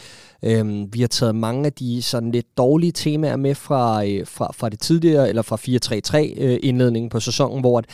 Øhm, 0.44 0.88
vi 0.92 1.00
har 1.00 1.08
taget 1.08 1.34
mange 1.34 1.66
af 1.66 1.72
de 1.72 2.02
sådan 2.02 2.30
lidt 2.30 2.58
dårlige 2.58 2.92
temaer 2.92 3.36
med 3.36 3.54
fra, 3.54 4.06
øh, 4.06 4.26
fra, 4.26 4.50
fra 4.54 4.68
det 4.68 4.80
tidligere, 4.80 5.28
eller 5.28 5.42
fra 5.42 5.56
4-3-3 5.56 6.42
øh, 6.42 6.58
indledningen 6.62 7.10
på 7.10 7.20
sæsonen, 7.20 7.60
hvor 7.60 7.78
at 7.78 7.84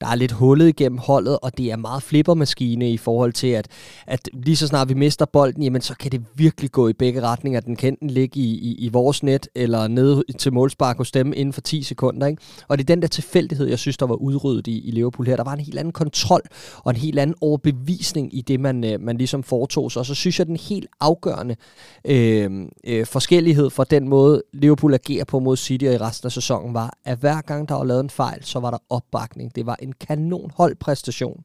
der 0.00 0.06
er 0.06 0.14
lidt 0.14 0.32
hullet 0.32 0.68
igennem 0.68 0.98
holdet, 0.98 1.38
og 1.42 1.58
det 1.58 1.70
er 1.70 1.76
meget 1.76 2.02
flippermaskine 2.02 2.90
i 2.90 2.96
forhold 2.96 3.32
til, 3.32 3.46
at, 3.46 3.68
at 4.06 4.28
lige 4.32 4.56
så 4.56 4.66
snart 4.66 4.88
vi 4.88 4.94
mister 4.94 5.26
bolden, 5.26 5.62
jamen 5.62 5.80
så 5.80 5.94
kan 5.94 6.12
det 6.12 6.24
virkelig 6.34 6.67
gå 6.72 6.88
i 6.88 6.92
begge 6.92 7.22
retninger. 7.22 7.60
Den 7.60 7.76
kan 7.76 7.88
enten 7.88 8.10
ligge 8.10 8.40
i, 8.40 8.58
i, 8.58 8.74
i 8.74 8.88
vores 8.88 9.22
net, 9.22 9.48
eller 9.54 9.88
ned 9.88 10.34
til 10.38 10.52
målspark 10.52 10.96
hos 10.96 11.10
dem 11.10 11.32
inden 11.36 11.52
for 11.52 11.60
10 11.60 11.82
sekunder. 11.82 12.26
Ikke? 12.26 12.42
Og 12.68 12.78
det 12.78 12.84
er 12.84 12.94
den 12.94 13.02
der 13.02 13.08
tilfældighed, 13.08 13.66
jeg 13.66 13.78
synes, 13.78 13.96
der 13.96 14.06
var 14.06 14.14
udryddet 14.14 14.66
i, 14.66 14.88
i 14.88 14.90
Liverpool 14.90 15.26
her. 15.26 15.36
Der 15.36 15.44
var 15.44 15.52
en 15.52 15.60
helt 15.60 15.78
anden 15.78 15.92
kontrol, 15.92 16.42
og 16.76 16.90
en 16.90 16.96
helt 16.96 17.18
anden 17.18 17.36
overbevisning 17.40 18.36
i 18.36 18.40
det, 18.40 18.60
man, 18.60 18.84
øh, 18.84 19.00
man 19.00 19.18
ligesom 19.18 19.42
foretog 19.42 19.92
sig. 19.92 20.00
Og 20.00 20.06
så 20.06 20.14
synes 20.14 20.38
jeg, 20.38 20.46
den 20.46 20.56
helt 20.56 20.86
afgørende 21.00 21.56
øh, 22.04 22.66
øh, 22.84 23.06
forskellighed 23.06 23.70
fra 23.70 23.84
den 23.84 24.08
måde, 24.08 24.42
Liverpool 24.52 24.94
agerer 24.94 25.24
på 25.24 25.38
mod 25.38 25.56
City 25.56 25.84
og 25.84 25.94
i 25.94 25.98
resten 25.98 26.26
af 26.26 26.32
sæsonen, 26.32 26.74
var, 26.74 26.98
at 27.04 27.18
hver 27.18 27.40
gang 27.40 27.68
der 27.68 27.74
var 27.74 27.84
lavet 27.84 28.00
en 28.00 28.10
fejl, 28.10 28.44
så 28.44 28.60
var 28.60 28.70
der 28.70 28.78
opbakning. 28.90 29.54
Det 29.54 29.66
var 29.66 29.76
en 29.82 29.92
kanon 29.92 30.50
holdpræstation, 30.54 31.42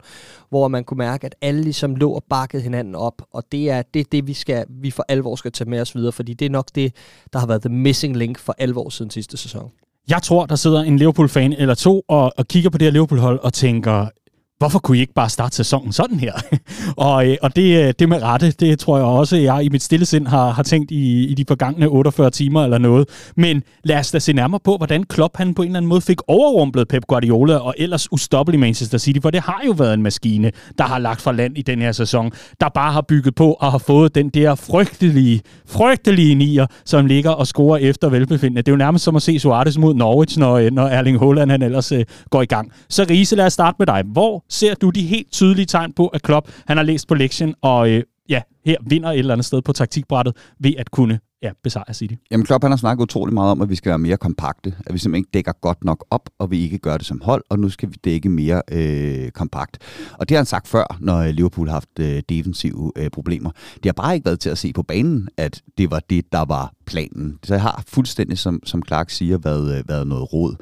hvor 0.50 0.68
man 0.68 0.84
kunne 0.84 0.98
mærke, 0.98 1.26
at 1.26 1.36
alle 1.42 1.62
ligesom 1.62 1.96
lå 1.96 2.12
og 2.12 2.24
bakkede 2.30 2.64
hinanden 2.64 2.96
op, 2.96 3.22
og 3.32 3.44
det 3.52 3.70
er 3.70 3.82
det, 3.82 4.12
det 4.12 4.28
vi, 4.28 4.34
skal, 4.34 4.66
vi 4.70 4.92
for 4.92 5.06
alvor 5.14 5.36
skal 5.36 5.52
tage 5.52 5.70
med 5.70 5.82
os 5.82 5.96
videre, 5.96 6.12
fordi 6.12 6.34
det 6.34 6.46
er 6.46 6.50
nok 6.50 6.68
det, 6.76 6.96
der 7.34 7.40
har 7.40 7.48
været 7.48 7.62
the 7.62 7.70
missing 7.70 8.18
link 8.18 8.40
for 8.40 8.56
alvor 8.58 8.90
siden 8.90 9.12
sidste 9.12 9.38
sæson. 9.38 9.72
Jeg 10.10 10.22
tror, 10.22 10.46
der 10.46 10.56
sidder 10.56 10.82
en 10.84 10.98
Liverpool-fan 10.98 11.54
eller 11.54 11.76
to 11.76 12.04
og, 12.08 12.32
og 12.38 12.48
kigger 12.48 12.70
på 12.70 12.78
det 12.78 12.86
her 12.86 12.92
Liverpool-hold 12.92 13.40
og 13.40 13.54
tænker, 13.54 14.08
hvorfor 14.58 14.80
kunne 14.80 14.98
I 14.98 15.02
ikke 15.02 15.14
bare 15.14 15.30
starte 15.30 15.56
sæsonen 15.56 15.94
sådan 15.94 16.20
her? 16.20 16.34
og, 16.98 17.28
øh, 17.28 17.38
og 17.42 17.56
det, 17.56 17.88
øh, 17.88 17.94
det 18.00 18.10
med 18.10 18.22
rette, 18.22 18.52
det 18.52 18.80
tror 18.80 18.98
jeg 18.98 19.06
også, 19.06 19.36
jeg 19.36 19.64
i 19.64 19.70
mit 19.70 19.84
stille 19.84 20.06
sind 20.06 20.28
har, 20.28 20.52
har 20.52 20.64
tænkt 20.64 20.92
i, 20.92 21.28
i 21.28 21.34
de 21.34 21.46
forgangne 21.48 21.88
48 21.88 22.30
timer 22.30 22.64
eller 22.64 22.78
noget. 22.78 23.10
Men 23.38 23.64
lad 23.84 24.00
os 24.00 24.12
da 24.12 24.20
se 24.20 24.34
nærmere 24.34 24.60
på, 24.64 24.78
hvordan 24.78 25.04
Klopp 25.04 25.38
han 25.38 25.54
på 25.54 25.62
en 25.62 25.68
eller 25.68 25.78
anden 25.78 25.90
måde 25.90 26.02
fik 26.02 26.18
overrumplet 26.28 26.88
Pep 26.88 27.06
Guardiola 27.08 27.56
og 27.56 27.76
ellers 27.78 28.12
ustoppelig 28.12 28.60
Manchester 28.60 28.98
City, 28.98 29.20
for 29.22 29.30
det 29.30 29.42
har 29.42 29.62
jo 29.66 29.72
været 29.72 29.94
en 29.94 30.04
maskine, 30.04 30.52
der 30.78 30.84
har 30.84 31.00
lagt 31.00 31.22
fra 31.22 31.32
land 31.32 31.58
i 31.58 31.62
den 31.62 31.82
her 31.82 31.92
sæson, 31.92 32.32
der 32.62 32.70
bare 32.70 32.92
har 32.94 33.02
bygget 33.02 33.36
på 33.36 33.54
og 33.54 33.72
har 33.72 33.78
fået 33.78 34.16
den 34.16 34.30
der 34.30 34.56
frygtelige, 34.56 35.42
frygtelige 35.68 36.36
nier, 36.36 36.66
som 36.86 37.06
ligger 37.06 37.32
og 37.32 37.48
scorer 37.48 37.78
efter 37.78 38.10
velbefindende. 38.10 38.62
Det 38.62 38.68
er 38.68 38.72
jo 38.72 38.78
nærmest 38.78 39.06
som 39.06 39.16
at 39.16 39.22
se 39.22 39.40
Suarez 39.40 39.78
mod 39.78 39.94
Norwich, 39.96 40.40
når, 40.40 40.54
øh, 40.54 40.72
når 40.72 40.88
Erling 40.88 41.20
Haaland 41.20 41.52
han 41.52 41.62
ellers 41.62 41.92
øh, 41.92 42.06
går 42.30 42.42
i 42.42 42.46
gang. 42.46 42.72
Så 42.90 43.06
Riese, 43.10 43.36
lad 43.36 43.46
os 43.46 43.54
starte 43.54 43.76
med 43.80 43.88
dig. 43.88 44.04
Hvor 44.06 44.43
ser 44.50 44.74
du 44.74 44.90
de 44.90 45.02
helt 45.02 45.32
tydelige 45.32 45.66
tegn 45.66 45.94
på, 45.94 46.08
at 46.08 46.22
Klopp 46.22 46.50
han 46.68 46.78
har 46.78 46.84
læst 46.84 47.08
på 47.08 47.16
lektien, 47.16 47.56
og 47.62 47.90
øh, 47.90 48.04
ja, 48.30 48.42
her 48.66 48.78
vinder 48.90 49.10
et 49.10 49.20
eller 49.20 49.34
andet 49.34 49.46
sted 49.46 49.62
på 49.62 49.74
taktikbrættet 49.74 50.36
ved 50.60 50.74
at 50.78 50.92
kunne 50.92 51.20
ja, 51.44 51.52
besejre 51.64 51.94
City. 51.94 52.14
Jamen 52.32 52.46
Klopp 52.46 52.64
han 52.64 52.72
har 52.72 52.78
snakket 52.78 53.04
utrolig 53.04 53.34
meget 53.34 53.52
om, 53.52 53.62
at 53.62 53.70
vi 53.70 53.76
skal 53.76 53.90
være 53.90 54.00
mere 54.00 54.18
kompakte, 54.18 54.76
at 54.86 54.94
vi 54.94 55.00
simpelthen 55.00 55.22
ikke 55.22 55.30
dækker 55.34 55.52
godt 55.62 55.84
nok 55.84 56.06
op, 56.10 56.30
og 56.40 56.52
vi 56.52 56.60
ikke 56.60 56.78
gør 56.78 56.98
det 56.98 57.06
som 57.06 57.22
hold, 57.24 57.44
og 57.50 57.60
nu 57.60 57.70
skal 57.70 57.90
vi 57.90 57.96
dække 58.04 58.30
mere 58.30 58.62
øh, 58.72 59.32
kompakt. 59.32 59.78
Og 60.20 60.30
det 60.30 60.36
har 60.36 60.40
han 60.40 60.46
sagt 60.46 60.68
før, 60.68 60.98
når 61.00 61.18
øh, 61.18 61.30
Liverpool 61.30 61.68
har 61.68 61.74
haft 61.74 62.00
øh, 62.00 62.22
defensive 62.30 62.92
øh, 62.96 63.10
problemer. 63.10 63.52
Det 63.76 63.86
har 63.86 63.94
bare 63.94 64.14
ikke 64.14 64.26
været 64.26 64.40
til 64.40 64.50
at 64.50 64.58
se 64.58 64.74
på 64.74 64.84
banen, 64.84 65.30
at 65.38 65.62
det 65.78 65.92
var 65.92 66.02
det, 66.10 66.32
der 66.32 66.46
var 66.46 66.74
planen. 66.86 67.40
Så 67.44 67.54
jeg 67.54 67.62
har 67.62 67.84
fuldstændig, 67.88 68.38
som, 68.38 68.60
som 68.66 68.84
Clark 68.88 69.10
siger, 69.10 69.38
været, 69.38 69.78
øh, 69.78 69.84
været 69.90 70.08
noget 70.08 70.34
råd. 70.34 70.56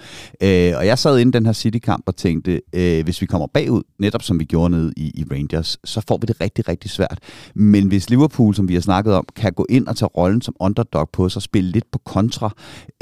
Øh, 0.44 0.74
og 0.78 0.86
jeg 0.86 1.00
sad 1.00 1.20
inde 1.20 1.30
i 1.30 1.32
den 1.32 1.46
her 1.46 1.54
City-kamp 1.54 2.04
og 2.08 2.16
tænkte, 2.16 2.62
øh, 2.74 3.04
hvis 3.04 3.22
vi 3.22 3.26
kommer 3.26 3.48
bagud, 3.48 3.82
netop 4.00 4.22
som 4.22 4.40
vi 4.40 4.46
gjorde 4.46 4.70
ned 4.70 4.94
i, 4.98 5.12
i 5.16 5.26
Rangers, 5.32 5.78
så 5.84 6.02
får 6.08 6.18
vi 6.18 6.26
det 6.26 6.42
rigtig, 6.42 6.68
rigtig 6.68 6.92
svært. 6.92 7.20
Men 7.56 7.88
hvis 7.88 8.10
Liverpool, 8.10 8.56
som 8.56 8.68
vi 8.68 8.74
har 8.74 8.82
snakket 8.82 9.14
om, 9.14 9.26
kan 9.36 9.54
gå 9.54 9.66
ind 9.70 9.88
og 9.88 9.98
tage 9.98 10.10
rollen 10.18 10.42
som 10.42 10.56
underdog 10.60 11.10
på 11.14 11.30
sig 11.30 11.38
og 11.38 11.44
spille 11.44 11.72
lidt 11.72 11.92
på 11.92 12.00
kontra, 12.06 12.52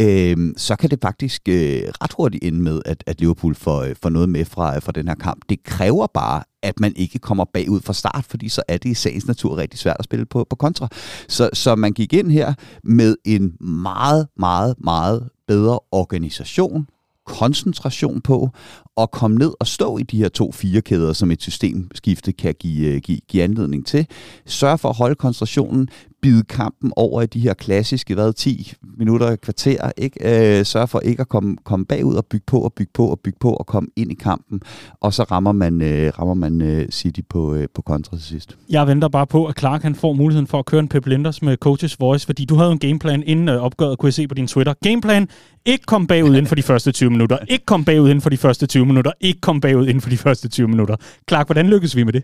øh, 0.02 0.38
så 0.58 0.76
kan 0.76 0.90
det 0.90 1.00
faktisk 1.02 1.42
øh, 1.50 1.82
ret 2.04 2.14
hurtigt 2.18 2.44
ende 2.44 2.62
med, 2.62 2.82
at, 2.86 3.04
at 3.08 3.20
Liverpool 3.20 3.56
får, 3.56 3.82
øh, 3.82 3.96
får 4.02 4.10
noget 4.10 4.30
med 4.30 4.46
fra, 4.46 4.76
øh, 4.76 4.82
fra 4.82 4.92
den 4.92 5.08
her 5.08 5.16
kamp. 5.16 5.42
Det 5.50 5.64
kræver 5.64 6.08
bare, 6.14 6.44
at 6.64 6.80
man 6.80 6.94
ikke 6.96 7.20
kommer 7.20 7.46
bagud 7.54 7.82
fra 7.82 7.94
start, 7.94 8.26
fordi 8.30 8.50
så 8.50 8.64
er 8.68 8.78
det 8.78 8.90
i 8.90 8.94
sagens 8.94 9.28
natur 9.28 9.58
rigtig 9.58 9.80
svært 9.80 9.96
at 10.00 10.06
spille 10.06 10.26
på, 10.26 10.48
på 10.50 10.56
kontra. 10.56 10.88
Så, 11.28 11.50
så 11.54 11.76
man 11.76 11.94
gik 11.94 12.14
ind 12.14 12.32
her 12.32 12.54
med 12.84 13.16
en 13.26 13.54
meget, 13.60 14.28
meget, 14.38 14.76
meget 14.78 15.30
bedre 15.48 15.80
organisation, 15.92 16.88
koncentration 17.26 18.22
på, 18.22 18.50
at 18.98 19.12
komme 19.12 19.38
ned 19.38 19.54
og 19.60 19.68
stå 19.68 19.98
i 19.98 20.04
de 20.04 20.18
her 20.18 20.30
to 20.30 20.52
firekæder, 20.52 21.14
som 21.14 21.32
et 21.32 21.42
systemskifte 21.42 22.32
kan 22.32 22.56
give, 22.60 22.88
øh, 22.88 23.02
give, 23.02 23.20
give 23.28 23.44
anledning 23.44 23.86
til. 23.86 24.08
Sørg 24.46 24.80
for 24.80 24.90
at 24.90 24.96
holde 24.96 25.16
koncentrationen, 25.16 25.90
bide 26.22 26.44
kampen 26.44 26.94
over 26.96 27.22
i 27.22 27.26
de 27.26 27.40
her 27.40 27.54
klassiske, 27.54 28.14
hvad, 28.14 28.34
10 28.34 28.74
minutter, 28.98 29.36
kvarter, 29.36 29.92
ikke? 29.98 30.58
Øh, 30.60 30.66
sørg 30.66 30.90
for 30.90 31.00
ikke 31.00 31.22
at 31.22 31.30
komme, 31.30 31.58
komme 31.64 31.86
bagud 31.86 32.16
og 32.16 32.26
bygge 32.26 32.44
på 32.48 32.60
og 32.60 32.74
bygge 32.74 32.92
på 32.94 33.08
og 33.08 33.20
bygge 33.20 33.38
på 33.40 33.54
og 33.54 33.66
komme 33.66 33.90
ind 33.96 34.12
i 34.12 34.16
kampen, 34.16 34.62
og 35.02 35.14
så 35.14 35.24
rammer 35.24 35.52
man, 35.52 35.82
øh, 35.82 36.12
rammer 36.20 36.34
man 36.34 36.62
øh, 36.62 36.90
City 36.90 37.22
på, 37.30 37.56
øh, 37.56 37.68
på 37.76 37.82
kontra 37.82 38.18
til 38.18 38.26
sidst. 38.26 38.58
Jeg 38.70 38.88
venter 38.88 39.08
bare 39.08 39.28
på, 39.28 39.46
at 39.46 39.60
Clark 39.60 39.82
han 39.82 39.96
får 39.96 40.14
muligheden 40.14 40.48
for 40.48 40.60
at 40.60 40.66
køre 40.66 40.80
en 40.80 40.88
Pep 40.88 41.06
Linders 41.06 41.42
med 41.42 41.58
Coaches 41.58 42.00
Voice, 42.00 42.26
fordi 42.26 42.46
du 42.46 42.56
havde 42.56 42.72
en 42.72 42.80
gameplan 42.80 43.24
inden 43.26 43.50
øh, 43.50 43.62
opgøret, 43.64 43.98
kunne 43.98 44.08
jeg 44.08 44.14
se 44.14 44.28
på 44.28 44.34
din 44.34 44.48
Twitter. 44.48 44.74
Gameplan, 44.84 45.28
ikke 45.66 45.86
kom 45.86 46.08
bagud 46.08 46.30
inden 46.30 46.48
for 46.48 46.56
de 46.56 46.64
første 46.64 46.92
20 46.92 47.10
minutter, 47.10 47.38
ikke 47.48 47.66
kom 47.66 47.86
bagud 47.86 48.10
inden 48.10 48.22
for 48.22 48.30
de 48.30 48.38
første 48.38 48.68
20 48.68 48.79
minutter, 48.86 49.12
ikke 49.22 49.42
kom 49.42 49.62
bagud 49.62 49.88
inden 49.88 50.02
for 50.02 50.10
de 50.10 50.18
første 50.18 50.50
20 50.50 50.68
minutter. 50.68 50.96
Clark, 51.30 51.48
hvordan 51.48 51.68
lykkedes 51.68 51.96
vi 51.96 52.04
med 52.04 52.14
det? 52.14 52.24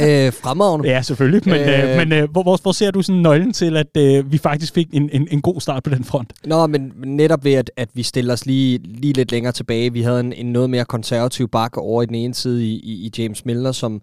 Øh, 0.00 0.32
fremragende. 0.32 0.88
Ja, 0.88 1.02
selvfølgelig. 1.02 1.42
Men, 1.44 1.60
øh, 1.60 1.90
øh, 1.90 1.96
men 1.96 2.12
øh, 2.12 2.30
hvor, 2.30 2.62
hvor, 2.62 2.72
ser 2.72 2.90
du 2.90 3.02
sådan 3.02 3.22
nøglen 3.22 3.52
til, 3.52 3.76
at 3.76 3.96
øh, 3.96 4.32
vi 4.32 4.38
faktisk 4.38 4.74
fik 4.74 4.88
en, 4.92 5.10
en, 5.12 5.28
en 5.30 5.40
god 5.40 5.60
start 5.60 5.82
på 5.82 5.90
den 5.90 6.04
front? 6.04 6.32
Nå, 6.44 6.66
men 6.66 6.92
netop 7.04 7.44
ved, 7.44 7.52
at, 7.52 7.70
at 7.76 7.88
vi 7.94 8.02
stiller 8.02 8.32
os 8.32 8.46
lige, 8.46 8.78
lige 8.84 9.12
lidt 9.12 9.32
længere 9.32 9.52
tilbage. 9.52 9.92
Vi 9.92 10.02
havde 10.02 10.20
en, 10.20 10.32
en 10.32 10.46
noget 10.46 10.70
mere 10.70 10.84
konservativ 10.84 11.48
bakke 11.48 11.80
over 11.80 12.02
i 12.02 12.06
den 12.06 12.14
ene 12.14 12.34
side 12.34 12.66
i, 12.66 12.72
i, 12.72 12.92
i 12.92 13.22
James 13.22 13.44
Milner, 13.44 13.72
som, 13.72 14.02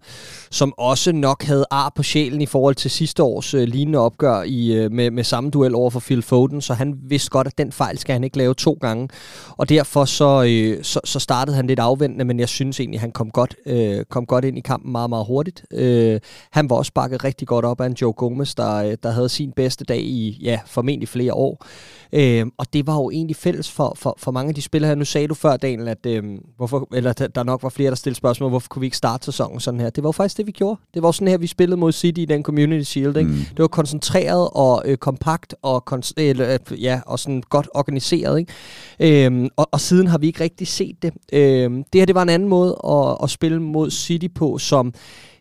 som 0.50 0.72
også 0.78 1.12
nok 1.12 1.42
havde 1.42 1.64
ar 1.70 1.92
på 1.94 2.02
sjælen 2.02 2.40
i 2.40 2.46
forhold 2.46 2.74
til 2.74 2.90
sidste 2.90 3.22
års 3.22 3.54
øh, 3.54 3.68
lignende 3.68 3.98
opgør 3.98 4.42
i, 4.46 4.72
øh, 4.72 4.92
med, 4.92 5.10
med 5.10 5.24
samme 5.24 5.50
duel 5.50 5.74
over 5.74 5.90
for 5.90 6.00
Phil 6.00 6.22
Foden, 6.22 6.60
så 6.60 6.74
han 6.74 6.94
vidste 7.08 7.30
godt, 7.30 7.46
at 7.46 7.58
den 7.58 7.72
fejl 7.72 7.98
skal 7.98 8.12
han 8.12 8.24
ikke 8.24 8.38
lave 8.38 8.54
to 8.54 8.78
gange. 8.80 9.08
Og 9.56 9.68
derfor 9.68 10.04
så, 10.04 10.44
øh, 10.48 10.84
så, 10.84 11.00
så 11.04 11.18
startede 11.18 11.56
han 11.56 11.66
lidt 11.66 11.78
afventende, 11.78 12.24
men 12.24 12.40
jeg 12.40 12.48
synes 12.48 12.80
egentlig, 12.80 13.00
han 13.00 13.12
kom 13.12 13.30
godt, 13.30 13.54
øh, 13.66 14.04
kom 14.10 14.26
godt 14.26 14.44
ind 14.44 14.58
i 14.58 14.60
kampen 14.60 14.92
meget, 14.92 15.10
meget 15.10 15.26
hurtigt. 15.26 15.64
Øh, 15.74 16.20
han 16.50 16.70
var 16.70 16.76
også 16.76 16.92
bakket 16.94 17.24
rigtig 17.24 17.48
godt 17.48 17.64
op 17.64 17.80
af 17.80 17.86
en 17.86 17.92
Joe 17.92 18.12
Gomez, 18.12 18.54
der, 18.54 18.74
øh, 18.74 18.96
der 19.02 19.10
havde 19.10 19.28
sin 19.28 19.52
bedste 19.52 19.84
dag 19.84 20.00
i, 20.00 20.38
ja, 20.42 20.60
formentlig 20.66 21.08
flere 21.08 21.34
år. 21.34 21.66
Øh, 22.12 22.46
og 22.58 22.72
det 22.72 22.86
var 22.86 22.94
jo 22.94 23.10
egentlig 23.10 23.36
fælles 23.36 23.70
for, 23.70 23.92
for, 23.96 24.14
for 24.18 24.30
mange 24.30 24.48
af 24.48 24.54
de 24.54 24.62
spillere 24.62 24.88
her. 24.88 24.94
Nu 24.94 25.04
sagde 25.04 25.28
du 25.28 25.34
før, 25.34 25.56
Daniel, 25.56 25.88
at 25.88 26.06
øh, 26.06 26.24
hvorfor, 26.56 26.88
eller 26.94 27.12
der 27.12 27.42
nok 27.42 27.62
var 27.62 27.68
flere, 27.68 27.90
der 27.90 27.96
stillede 27.96 28.16
spørgsmål, 28.16 28.50
hvorfor 28.50 28.68
kunne 28.68 28.80
vi 28.80 28.86
ikke 28.86 28.96
starte 28.96 29.24
sæsonen 29.24 29.60
sådan 29.60 29.80
her? 29.80 29.90
Det 29.90 30.04
var 30.04 30.08
jo 30.08 30.12
faktisk 30.12 30.36
det, 30.36 30.46
vi 30.46 30.52
gjorde. 30.52 30.80
Det 30.94 31.02
var 31.02 31.10
sådan 31.10 31.28
her, 31.28 31.38
vi 31.38 31.46
spillede 31.46 31.76
mod 31.76 31.92
City 31.92 32.20
i 32.20 32.24
den 32.24 32.42
Community 32.42 32.90
Shield. 32.90 33.16
Ikke? 33.16 33.30
Mm. 33.30 33.36
Det 33.36 33.58
var 33.58 33.68
koncentreret 33.68 34.48
og 34.52 34.82
øh, 34.84 34.96
kompakt 34.96 35.54
og, 35.62 35.84
kon- 35.90 36.12
eller, 36.16 36.58
øh, 36.70 36.82
ja, 36.82 37.00
og 37.06 37.18
sådan 37.18 37.42
godt 37.50 37.68
organiseret. 37.74 38.38
Ikke? 38.38 39.26
Øh, 39.26 39.48
og, 39.56 39.68
og 39.72 39.80
siden 39.80 40.06
har 40.06 40.18
vi 40.18 40.26
ikke 40.26 40.44
rigtig 40.44 40.66
set 40.68 41.02
det. 41.02 41.12
Øh, 41.32 41.70
det 41.70 41.86
her, 41.94 42.04
det 42.04 42.14
var 42.14 42.22
en 42.22 42.28
anden 42.28 42.48
måde 42.48 42.76
at, 42.84 43.16
at 43.22 43.30
spille 43.30 43.62
mod 43.62 43.90
City 43.90 44.26
på, 44.34 44.58
som 44.58 44.94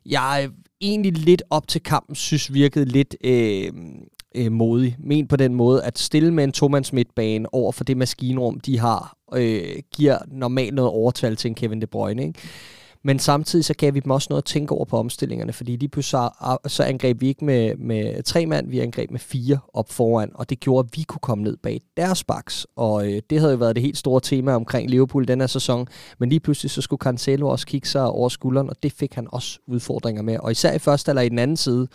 jeg 0.08 0.50
egentlig 0.82 1.14
lidt 1.14 1.44
op 1.50 1.68
til 1.68 1.84
kampen 1.84 2.16
synes 2.16 2.54
virkede 2.54 2.86
lidt 2.86 3.16
øh, 3.24 3.72
øh, 4.36 4.52
modig. 4.52 4.96
Men 5.00 5.28
på 5.28 5.36
den 5.36 5.56
måde, 5.56 5.84
at 5.84 6.00
stille 6.00 6.34
med 6.34 6.44
en 6.44 6.52
tomands 6.52 6.94
midtbane 6.94 7.54
over 7.54 7.72
for 7.72 7.84
det 7.84 7.98
maskinrum, 7.98 8.60
de 8.60 8.80
har, 8.80 9.18
øh, 9.34 9.76
giver 9.96 10.18
normalt 10.28 10.74
noget 10.74 10.92
overtal 10.92 11.36
til 11.36 11.50
en 11.50 11.56
Kevin 11.56 11.82
De 11.82 11.88
Bruyne. 11.88 12.28
Ikke? 12.28 12.40
Men 13.04 13.20
samtidig 13.20 13.66
så 13.66 13.74
gav 13.74 13.94
vi 13.94 14.00
dem 14.00 14.12
også 14.12 14.28
noget 14.30 14.42
at 14.42 14.46
tænke 14.46 14.72
over 14.72 14.86
på 14.86 14.98
omstillingerne, 14.98 15.54
fordi 15.54 15.76
lige 15.76 15.90
pludselig 15.90 16.30
så, 16.32 16.58
så 16.68 16.84
angreb 16.84 17.22
vi 17.22 17.28
ikke 17.28 17.46
med, 17.46 17.76
med 17.76 18.24
tre 18.24 18.46
mand, 18.46 18.70
vi 18.70 18.80
angreb 18.80 19.12
med 19.12 19.20
fire 19.20 19.60
op 19.74 19.92
foran, 19.92 20.32
og 20.36 20.50
det 20.50 20.60
gjorde, 20.60 20.88
at 20.88 20.98
vi 20.98 21.04
kunne 21.04 21.20
komme 21.20 21.44
ned 21.44 21.58
bag 21.58 21.82
deres 21.98 22.24
baks. 22.24 22.68
Og 22.76 23.08
øh, 23.08 23.22
det 23.30 23.40
havde 23.40 23.52
jo 23.52 23.58
været 23.58 23.76
det 23.76 23.84
helt 23.84 23.98
store 23.98 24.22
tema 24.22 24.56
omkring 24.56 24.90
Liverpool 24.90 25.28
den 25.28 25.40
her 25.40 25.48
sæson, 25.48 25.88
men 26.20 26.30
lige 26.30 26.40
pludselig 26.40 26.72
så 26.72 26.82
skulle 26.82 27.00
Cancelo 27.04 27.50
også 27.50 27.66
kigge 27.66 27.88
sig 27.88 28.10
over 28.10 28.30
skulderen, 28.30 28.70
og 28.70 28.84
det 28.84 28.92
fik 28.92 29.14
han 29.14 29.28
også 29.32 29.60
udfordringer 29.68 30.22
med. 30.22 30.38
Og 30.40 30.52
især 30.52 30.74
i 30.74 30.80
første 30.80 31.12
eller 31.12 31.22
i 31.22 31.30
den 31.30 31.40
anden 31.40 31.58
side, 31.58 31.88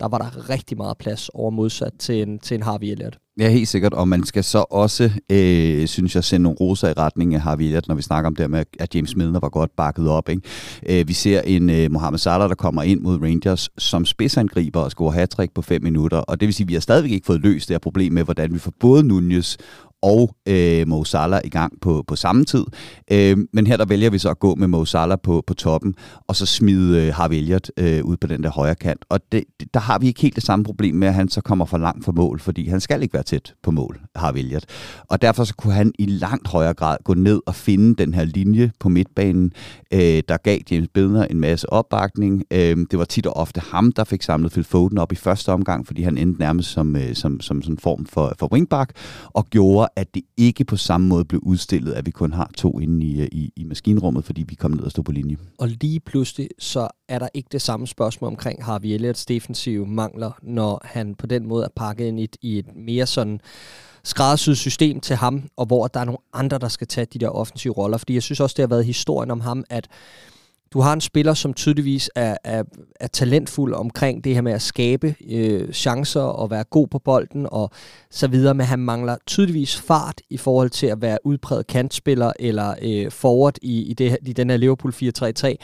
der 0.00 0.08
var 0.08 0.18
der 0.18 0.50
rigtig 0.50 0.76
meget 0.76 0.98
plads 0.98 1.28
over 1.28 1.50
modsat 1.50 1.92
til 1.98 2.22
en, 2.22 2.38
til 2.38 2.54
en 2.54 2.62
Harvey 2.62 2.86
Elliott. 2.86 3.18
Ja, 3.40 3.48
helt 3.48 3.68
sikkert, 3.68 3.94
og 3.94 4.08
man 4.08 4.24
skal 4.24 4.44
så 4.44 4.64
også, 4.70 5.10
øh, 5.30 5.86
synes 5.86 6.14
jeg, 6.14 6.24
sende 6.24 6.42
nogle 6.42 6.56
roser 6.60 6.88
i 6.88 6.92
retning 6.92 7.34
af 7.34 7.40
Harvey 7.40 7.64
Elliott, 7.64 7.88
når 7.88 7.94
vi 7.94 8.02
snakker 8.02 8.26
om 8.26 8.36
det 8.36 8.50
med, 8.50 8.64
at 8.78 8.94
James 8.94 9.16
Milner 9.16 9.40
var 9.40 9.48
godt 9.48 9.70
bakket 9.76 10.08
op. 10.08 10.28
Ikke? 10.28 10.42
Øh, 10.88 11.08
vi 11.08 11.12
ser 11.12 11.40
en 11.40 11.70
øh, 11.70 11.90
Mohamed 11.90 12.18
Salah, 12.18 12.48
der 12.48 12.54
kommer 12.54 12.82
ind 12.82 13.00
mod 13.00 13.22
Rangers 13.22 13.68
som 13.78 14.04
spidsangriber 14.04 14.80
og 14.80 14.90
scorer 14.90 15.12
hat 15.12 15.36
på 15.54 15.62
5 15.62 15.82
minutter, 15.82 16.18
og 16.18 16.40
det 16.40 16.46
vil 16.46 16.54
sige, 16.54 16.64
at 16.64 16.68
vi 16.68 16.74
har 16.74 16.80
stadigvæk 16.80 17.12
ikke 17.12 17.26
fået 17.26 17.40
løst 17.40 17.68
det 17.68 17.74
her 17.74 17.78
problem 17.78 18.12
med, 18.12 18.24
hvordan 18.24 18.54
vi 18.54 18.58
får 18.58 18.72
både 18.80 19.04
Nunez 19.04 19.56
og 20.02 20.36
øh, 20.48 20.88
Mo 20.88 21.04
Salah 21.04 21.40
i 21.44 21.48
gang 21.48 21.80
på, 21.80 22.04
på 22.06 22.16
samme 22.16 22.44
tid. 22.44 22.64
Øh, 23.12 23.36
men 23.52 23.66
her 23.66 23.76
der 23.76 23.84
vælger 23.84 24.10
vi 24.10 24.18
så 24.18 24.30
at 24.30 24.38
gå 24.38 24.54
med 24.54 24.68
Mo 24.68 24.84
Salah 24.84 25.18
på, 25.22 25.44
på 25.46 25.54
toppen, 25.54 25.94
og 26.26 26.36
så 26.36 26.46
smide 26.46 27.06
øh, 27.06 27.14
Harvey 27.14 27.36
Elliott 27.36 27.70
øh, 27.76 28.04
ud 28.04 28.16
på 28.16 28.26
den 28.26 28.42
der 28.42 28.50
højre 28.50 28.74
kant. 28.74 29.04
Og 29.08 29.20
det, 29.32 29.44
det, 29.60 29.74
der 29.74 29.80
har 29.80 29.98
vi 29.98 30.06
ikke 30.06 30.20
helt 30.20 30.36
det 30.36 30.44
samme 30.44 30.64
problem 30.64 30.94
med, 30.94 31.08
at 31.08 31.14
han 31.14 31.28
så 31.28 31.40
kommer 31.40 31.64
for 31.64 31.78
langt 31.78 32.04
for 32.04 32.12
mål, 32.12 32.40
fordi 32.40 32.68
han 32.68 32.80
skal 32.80 33.02
ikke 33.02 33.14
være 33.14 33.22
tæt 33.22 33.54
på 33.62 33.70
mål, 33.70 34.00
Harvey 34.16 34.38
Elliott. 34.38 34.66
Og 35.08 35.22
derfor 35.22 35.44
så 35.44 35.54
kunne 35.54 35.72
han 35.72 35.92
i 35.98 36.06
langt 36.06 36.48
højere 36.48 36.74
grad 36.74 36.96
gå 37.04 37.14
ned 37.14 37.40
og 37.46 37.54
finde 37.54 37.94
den 38.04 38.14
her 38.14 38.24
linje 38.24 38.72
på 38.80 38.88
midtbanen, 38.88 39.52
øh, 39.92 40.22
der 40.28 40.36
gav 40.36 40.58
James 40.70 40.88
Bedner 40.94 41.24
en 41.24 41.40
masse 41.40 41.72
opbakning. 41.72 42.44
Øh, 42.50 42.76
det 42.90 42.98
var 42.98 43.04
tit 43.04 43.26
og 43.26 43.36
ofte 43.36 43.60
ham, 43.60 43.92
der 43.92 44.04
fik 44.04 44.22
samlet 44.22 44.52
Phil 44.52 44.64
Foden 44.64 44.98
op 44.98 45.12
i 45.12 45.16
første 45.16 45.52
omgang, 45.52 45.86
fordi 45.86 46.02
han 46.02 46.18
endte 46.18 46.40
nærmest 46.40 46.70
som, 46.70 46.96
øh, 46.96 47.14
som, 47.14 47.40
som, 47.40 47.62
som 47.62 47.72
en 47.72 47.78
form 47.78 48.06
for, 48.06 48.34
for 48.38 48.52
wingback, 48.52 48.92
og 49.34 49.46
gjorde 49.46 49.87
at 49.96 50.14
det 50.14 50.22
ikke 50.36 50.64
på 50.64 50.76
samme 50.76 51.08
måde 51.08 51.24
blev 51.24 51.40
udstillet, 51.44 51.92
at 51.92 52.06
vi 52.06 52.10
kun 52.10 52.32
har 52.32 52.50
to 52.56 52.80
inde 52.80 53.06
i, 53.06 53.28
i, 53.32 53.52
i 53.56 53.64
maskinrummet, 53.64 54.24
fordi 54.24 54.44
vi 54.48 54.54
kom 54.54 54.70
ned 54.70 54.80
og 54.80 54.90
stod 54.90 55.04
på 55.04 55.12
linje. 55.12 55.36
Og 55.58 55.68
lige 55.68 56.00
pludselig, 56.00 56.48
så 56.58 56.88
er 57.08 57.18
der 57.18 57.28
ikke 57.34 57.48
det 57.52 57.62
samme 57.62 57.86
spørgsmål 57.86 58.28
omkring 58.28 58.64
Harvey 58.64 58.88
Elliots 58.88 59.26
defensive 59.26 59.86
mangler, 59.86 60.30
når 60.42 60.80
han 60.84 61.14
på 61.14 61.26
den 61.26 61.46
måde 61.46 61.64
er 61.64 61.68
pakket 61.76 62.06
ind 62.06 62.20
i 62.20 62.24
et, 62.24 62.36
i 62.42 62.58
et 62.58 62.76
mere 62.76 63.06
sådan 63.06 63.40
skræddersyet 64.04 64.58
system 64.58 65.00
til 65.00 65.16
ham, 65.16 65.48
og 65.56 65.66
hvor 65.66 65.86
der 65.86 66.00
er 66.00 66.04
nogle 66.04 66.18
andre, 66.32 66.58
der 66.58 66.68
skal 66.68 66.86
tage 66.86 67.06
de 67.12 67.18
der 67.18 67.28
offensive 67.28 67.72
roller. 67.72 67.98
Fordi 67.98 68.14
jeg 68.14 68.22
synes 68.22 68.40
også, 68.40 68.54
det 68.56 68.62
har 68.62 68.68
været 68.68 68.84
historien 68.84 69.30
om 69.30 69.40
ham, 69.40 69.64
at 69.70 69.88
du 70.72 70.80
har 70.80 70.92
en 70.92 71.00
spiller, 71.00 71.34
som 71.34 71.54
tydeligvis 71.54 72.10
er, 72.14 72.36
er, 72.44 72.62
er 73.00 73.06
talentfuld 73.06 73.74
omkring 73.74 74.24
det 74.24 74.34
her 74.34 74.40
med 74.40 74.52
at 74.52 74.62
skabe 74.62 75.14
øh, 75.30 75.72
chancer 75.72 76.20
og 76.20 76.50
være 76.50 76.64
god 76.64 76.88
på 76.88 76.98
bolden 76.98 77.46
og 77.50 77.70
så 78.10 78.28
videre, 78.28 78.54
men 78.54 78.66
han 78.66 78.78
mangler 78.78 79.16
tydeligvis 79.26 79.76
fart 79.76 80.20
i 80.30 80.36
forhold 80.36 80.70
til 80.70 80.86
at 80.86 81.02
være 81.02 81.18
udpræget 81.24 81.66
kantspiller 81.66 82.32
eller 82.38 82.74
øh, 82.82 83.10
forward 83.10 83.58
i, 83.62 83.82
i, 83.82 83.94
det, 83.94 84.18
i 84.26 84.32
den 84.32 84.50
her 84.50 84.56
Liverpool 84.56 84.92
4-3-3 84.92 85.56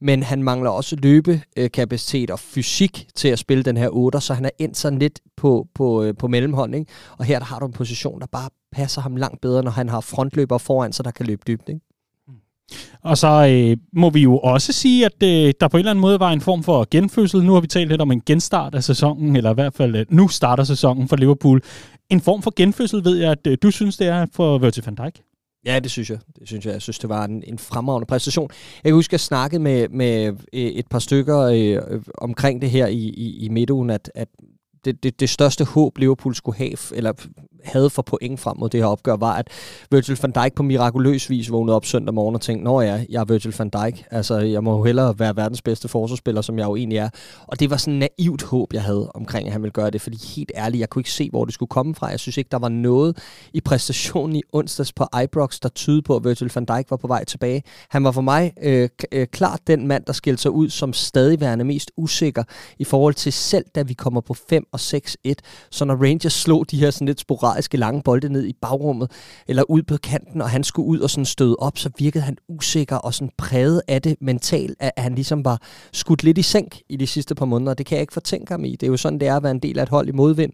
men 0.00 0.22
han 0.22 0.42
mangler 0.42 0.70
også 0.70 0.96
løbekapacitet 0.96 2.30
øh, 2.30 2.32
og 2.32 2.38
fysik 2.38 3.08
til 3.14 3.28
at 3.28 3.38
spille 3.38 3.64
den 3.64 3.76
her 3.76 3.88
8, 3.88 4.20
så 4.20 4.34
han 4.34 4.44
er 4.44 4.50
endt 4.58 4.76
sådan 4.76 4.98
lidt 4.98 5.20
på, 5.36 5.68
på, 5.74 6.02
øh, 6.02 6.14
på 6.18 6.28
mellemhånd. 6.28 6.74
Ikke? 6.74 6.92
Og 7.18 7.24
her 7.24 7.38
der 7.38 7.46
har 7.46 7.58
du 7.58 7.66
en 7.66 7.72
position, 7.72 8.20
der 8.20 8.26
bare 8.26 8.50
passer 8.72 9.00
ham 9.00 9.16
langt 9.16 9.40
bedre, 9.40 9.62
når 9.62 9.70
han 9.70 9.88
har 9.88 10.00
frontløber 10.00 10.58
foran, 10.58 10.92
så 10.92 11.02
der 11.02 11.10
kan 11.10 11.26
løbe 11.26 11.42
dybt. 11.46 11.68
Ikke? 11.68 11.80
Og 13.02 13.18
så 13.18 13.46
øh, 13.50 13.76
må 13.92 14.10
vi 14.10 14.22
jo 14.22 14.38
også 14.38 14.72
sige, 14.72 15.06
at 15.06 15.22
øh, 15.22 15.52
der 15.60 15.68
på 15.68 15.76
en 15.76 15.78
eller 15.78 15.90
anden 15.90 16.00
måde 16.00 16.20
var 16.20 16.32
en 16.32 16.40
form 16.40 16.62
for 16.62 16.88
genfødsel. 16.90 17.44
Nu 17.44 17.52
har 17.52 17.60
vi 17.60 17.66
talt 17.66 17.88
lidt 17.88 18.00
om 18.00 18.12
en 18.12 18.22
genstart 18.26 18.74
af 18.74 18.84
sæsonen, 18.84 19.36
eller 19.36 19.50
i 19.50 19.54
hvert 19.54 19.74
fald 19.74 19.96
øh, 19.96 20.06
nu 20.10 20.28
starter 20.28 20.64
sæsonen 20.64 21.08
for 21.08 21.16
Liverpool. 21.16 21.62
En 22.10 22.20
form 22.20 22.42
for 22.42 22.52
genfødsel 22.56 23.04
ved 23.04 23.16
jeg, 23.16 23.30
at 23.30 23.46
øh, 23.46 23.58
du 23.62 23.70
synes, 23.70 23.96
det 23.96 24.06
er 24.06 24.26
for 24.32 24.58
Virgil 24.58 24.84
van 24.84 24.94
Dijk. 24.94 25.20
Ja, 25.66 25.78
det 25.78 25.90
synes 25.90 26.10
jeg. 26.10 26.18
Det 26.38 26.48
synes 26.48 26.66
jeg. 26.66 26.72
Jeg 26.72 26.82
synes, 26.82 26.98
det 26.98 27.08
var 27.08 27.24
en, 27.24 27.42
en 27.46 27.58
fremragende 27.58 28.06
præstation. 28.06 28.50
Jeg 28.84 28.90
kan 28.90 28.94
huske, 28.94 29.10
at 29.10 29.12
jeg 29.12 29.20
snakkede 29.20 29.62
med, 29.62 29.88
med 29.88 30.26
øh, 30.52 30.60
et 30.60 30.86
par 30.90 30.98
stykker 30.98 31.38
øh, 31.38 31.94
øh, 31.94 32.02
omkring 32.18 32.62
det 32.62 32.70
her 32.70 32.86
i, 32.86 32.98
i, 32.98 33.44
i 33.44 33.48
midtugen, 33.48 33.90
at, 33.90 34.10
at 34.14 34.28
det, 34.84 35.02
det, 35.02 35.20
det 35.20 35.28
største 35.28 35.64
håb, 35.64 35.98
Liverpool 35.98 36.34
skulle 36.34 36.58
have, 36.58 36.76
eller 36.94 37.12
havde 37.68 37.90
for 37.90 38.02
point 38.02 38.40
frem 38.40 38.56
mod 38.58 38.68
det 38.68 38.80
her 38.80 38.86
opgør, 38.86 39.16
var, 39.16 39.34
at 39.34 39.48
Virgil 39.90 40.18
van 40.22 40.30
Dijk 40.30 40.54
på 40.54 40.62
mirakuløs 40.62 41.30
vis 41.30 41.52
vågnede 41.52 41.76
op 41.76 41.84
søndag 41.84 42.14
morgen 42.14 42.34
og 42.34 42.40
tænkte, 42.40 42.64
nå 42.64 42.80
ja, 42.80 43.04
jeg 43.08 43.20
er 43.20 43.24
Virgil 43.24 43.54
van 43.58 43.68
Dijk, 43.68 44.04
altså 44.10 44.38
jeg 44.38 44.64
må 44.64 44.76
jo 44.76 44.84
hellere 44.84 45.18
være 45.18 45.36
verdens 45.36 45.62
bedste 45.62 45.88
forsvarsspiller, 45.88 46.42
som 46.42 46.58
jeg 46.58 46.64
jo 46.64 46.76
egentlig 46.76 46.98
er. 46.98 47.08
Og 47.46 47.60
det 47.60 47.70
var 47.70 47.76
sådan 47.76 48.02
et 48.02 48.08
naivt 48.18 48.42
håb, 48.42 48.72
jeg 48.72 48.82
havde 48.82 49.10
omkring, 49.14 49.46
at 49.46 49.52
han 49.52 49.62
ville 49.62 49.72
gøre 49.72 49.90
det, 49.90 50.00
fordi 50.00 50.16
helt 50.36 50.52
ærligt, 50.56 50.80
jeg 50.80 50.88
kunne 50.88 51.00
ikke 51.00 51.10
se, 51.10 51.30
hvor 51.30 51.44
det 51.44 51.54
skulle 51.54 51.68
komme 51.68 51.94
fra. 51.94 52.06
Jeg 52.06 52.20
synes 52.20 52.36
ikke, 52.36 52.48
der 52.50 52.58
var 52.58 52.68
noget 52.68 53.18
i 53.52 53.60
præstationen 53.60 54.36
i 54.36 54.42
onsdags 54.52 54.92
på 54.92 55.06
Ibrox, 55.22 55.58
der 55.60 55.68
tydede 55.68 56.02
på, 56.02 56.16
at 56.16 56.24
Virgil 56.24 56.50
van 56.54 56.64
Dijk 56.64 56.90
var 56.90 56.96
på 56.96 57.06
vej 57.06 57.24
tilbage. 57.24 57.62
Han 57.88 58.04
var 58.04 58.10
for 58.10 58.20
mig 58.20 58.52
øh, 58.62 58.88
øh, 59.12 59.26
klart 59.26 59.60
den 59.66 59.86
mand, 59.86 60.04
der 60.04 60.12
skilte 60.12 60.42
sig 60.42 60.50
ud 60.50 60.70
som 60.70 60.92
stadigværende 60.92 61.64
mest 61.64 61.90
usikker 61.96 62.42
i 62.78 62.84
forhold 62.84 63.14
til 63.14 63.32
selv, 63.32 63.64
da 63.74 63.82
vi 63.82 63.94
kommer 63.94 64.20
på 64.20 64.34
5 64.34 64.64
og 64.72 64.80
6-1. 64.80 65.32
Så 65.70 65.84
når 65.84 65.94
Rangers 65.94 66.32
slog 66.32 66.70
de 66.70 66.78
her 66.78 66.90
sådan 66.90 67.06
lidt 67.06 67.20
sporadiske 67.20 67.57
lange 67.72 68.02
bolde 68.02 68.28
ned 68.28 68.46
i 68.46 68.52
bagrummet, 68.62 69.10
eller 69.48 69.62
ud 69.70 69.82
på 69.82 69.96
kanten, 69.96 70.42
og 70.42 70.50
han 70.50 70.64
skulle 70.64 70.88
ud 70.88 70.98
og 70.98 71.10
sådan 71.10 71.24
støde 71.24 71.56
op, 71.58 71.78
så 71.78 71.90
virkede 71.98 72.24
han 72.24 72.36
usikker 72.48 72.96
og 72.96 73.14
sådan 73.14 73.30
præget 73.38 73.82
af 73.88 74.02
det 74.02 74.16
mentalt, 74.20 74.76
at 74.80 74.92
han 74.98 75.14
ligesom 75.14 75.44
var 75.44 75.62
skudt 75.92 76.24
lidt 76.24 76.38
i 76.38 76.42
sænk 76.42 76.80
i 76.88 76.96
de 76.96 77.06
sidste 77.06 77.34
par 77.34 77.46
måneder. 77.46 77.74
Det 77.74 77.86
kan 77.86 77.96
jeg 77.96 78.00
ikke 78.00 78.12
fortænke 78.12 78.52
ham 78.52 78.64
i. 78.64 78.72
Det 78.72 78.82
er 78.82 78.90
jo 78.90 78.96
sådan, 78.96 79.20
det 79.20 79.28
er 79.28 79.36
at 79.36 79.42
være 79.42 79.52
en 79.52 79.58
del 79.58 79.78
af 79.78 79.82
et 79.82 79.88
hold 79.88 80.08
i 80.08 80.12
modvind. 80.12 80.52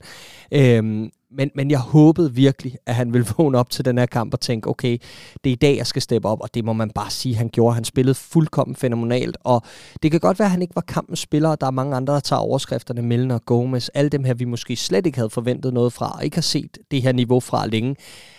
Øhm, 0.52 1.10
men, 1.36 1.50
men 1.54 1.70
jeg 1.70 1.78
håbede 1.78 2.34
virkelig, 2.34 2.76
at 2.86 2.94
han 2.94 3.12
ville 3.12 3.26
vågne 3.38 3.58
op 3.58 3.70
til 3.70 3.84
den 3.84 3.98
her 3.98 4.06
kamp 4.06 4.34
og 4.34 4.40
tænke, 4.40 4.68
okay, 4.68 4.98
det 5.44 5.50
er 5.50 5.52
i 5.52 5.54
dag, 5.54 5.76
jeg 5.76 5.86
skal 5.86 6.02
steppe 6.02 6.28
op, 6.28 6.40
og 6.40 6.54
det 6.54 6.64
må 6.64 6.72
man 6.72 6.90
bare 6.90 7.10
sige, 7.10 7.36
han 7.36 7.48
gjorde. 7.48 7.74
Han 7.74 7.84
spillede 7.84 8.14
fuldkommen 8.14 8.76
fænomenalt, 8.76 9.36
og 9.44 9.62
det 10.02 10.10
kan 10.10 10.20
godt 10.20 10.38
være, 10.38 10.46
at 10.46 10.52
han 10.52 10.62
ikke 10.62 10.74
var 10.74 10.84
kampens 10.88 11.18
spiller, 11.18 11.48
og 11.48 11.60
der 11.60 11.66
er 11.66 11.70
mange 11.70 11.96
andre, 11.96 12.14
der 12.14 12.20
tager 12.20 12.40
overskrifterne, 12.40 13.02
Milner, 13.02 13.38
Gomez, 13.38 13.88
alle 13.94 14.08
dem 14.08 14.24
her, 14.24 14.34
vi 14.34 14.44
måske 14.44 14.76
slet 14.76 15.06
ikke 15.06 15.18
havde 15.18 15.30
forventet 15.30 15.74
noget 15.74 15.92
fra, 15.92 16.14
og 16.16 16.24
ikke 16.24 16.36
har 16.36 16.42
set 16.42 16.78
det 16.90 17.02
her 17.02 17.12
niveau 17.12 17.40
fra 17.40 17.66
længe. 17.66 17.96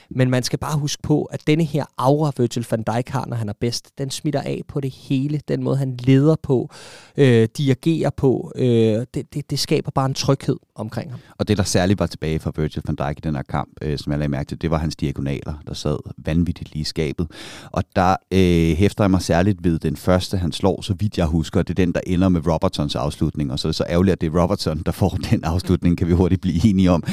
Men 0.09 0.29
man 0.29 0.43
skal 0.43 0.59
bare 0.59 0.77
huske 0.77 1.01
på, 1.01 1.23
at 1.23 1.47
denne 1.47 1.63
her 1.63 1.85
aura, 1.97 2.31
Virgil 2.37 2.65
van 2.71 2.83
Dijk 2.83 3.09
har, 3.09 3.25
når 3.25 3.35
han 3.35 3.49
er 3.49 3.53
bedst, 3.59 3.91
den 3.97 4.09
smitter 4.09 4.41
af 4.41 4.61
på 4.67 4.79
det 4.79 4.91
hele. 4.91 5.41
Den 5.47 5.63
måde, 5.63 5.77
han 5.77 5.97
leder 5.97 6.35
på, 6.43 6.69
øh, 7.17 7.47
dirigerer 7.57 8.09
på, 8.09 8.51
øh, 8.55 8.65
det, 8.65 9.33
det, 9.33 9.49
det 9.49 9.59
skaber 9.59 9.91
bare 9.91 10.05
en 10.05 10.13
tryghed 10.13 10.57
omkring 10.75 11.11
ham. 11.11 11.19
Og 11.37 11.47
det, 11.47 11.57
der 11.57 11.63
særligt 11.63 11.99
var 11.99 12.05
tilbage 12.05 12.39
for 12.39 12.53
Virgil 12.55 12.83
van 12.85 12.95
Dijk 12.95 13.17
i 13.17 13.21
den 13.23 13.35
her 13.35 13.43
kamp, 13.43 13.69
øh, 13.81 13.97
som 13.97 14.11
jeg 14.11 14.19
lagde 14.19 14.31
mærke 14.31 14.47
til, 14.47 14.61
det 14.61 14.71
var 14.71 14.77
hans 14.77 14.95
diagonaler, 14.95 15.53
der 15.67 15.73
sad 15.73 15.97
vanvittigt 16.17 16.73
lige 16.73 16.81
i 16.81 16.83
skabet. 16.83 17.27
Og 17.71 17.83
der 17.95 18.15
øh, 18.31 18.77
hæfter 18.77 19.03
jeg 19.03 19.11
mig 19.11 19.21
særligt 19.21 19.63
ved 19.63 19.79
den 19.79 19.95
første, 19.95 20.37
han 20.37 20.51
slår, 20.51 20.81
så 20.81 20.93
vidt 20.99 21.17
jeg 21.17 21.25
husker, 21.25 21.61
det 21.61 21.69
er 21.69 21.85
den, 21.85 21.93
der 21.93 21.99
ender 22.07 22.29
med 22.29 22.47
Robertsons 22.47 22.95
afslutning, 22.95 23.51
og 23.51 23.59
så 23.59 23.67
er 23.67 23.69
det 23.69 23.75
så 23.75 23.85
ærgerligt, 23.89 24.13
at 24.13 24.21
det 24.21 24.27
er 24.27 24.41
Robertson, 24.41 24.81
der 24.85 24.91
får 24.91 25.09
den 25.31 25.43
afslutning, 25.43 25.97
kan 25.97 26.07
vi 26.07 26.13
hurtigt 26.13 26.41
blive 26.41 26.69
enige 26.69 26.91
om. 26.91 27.03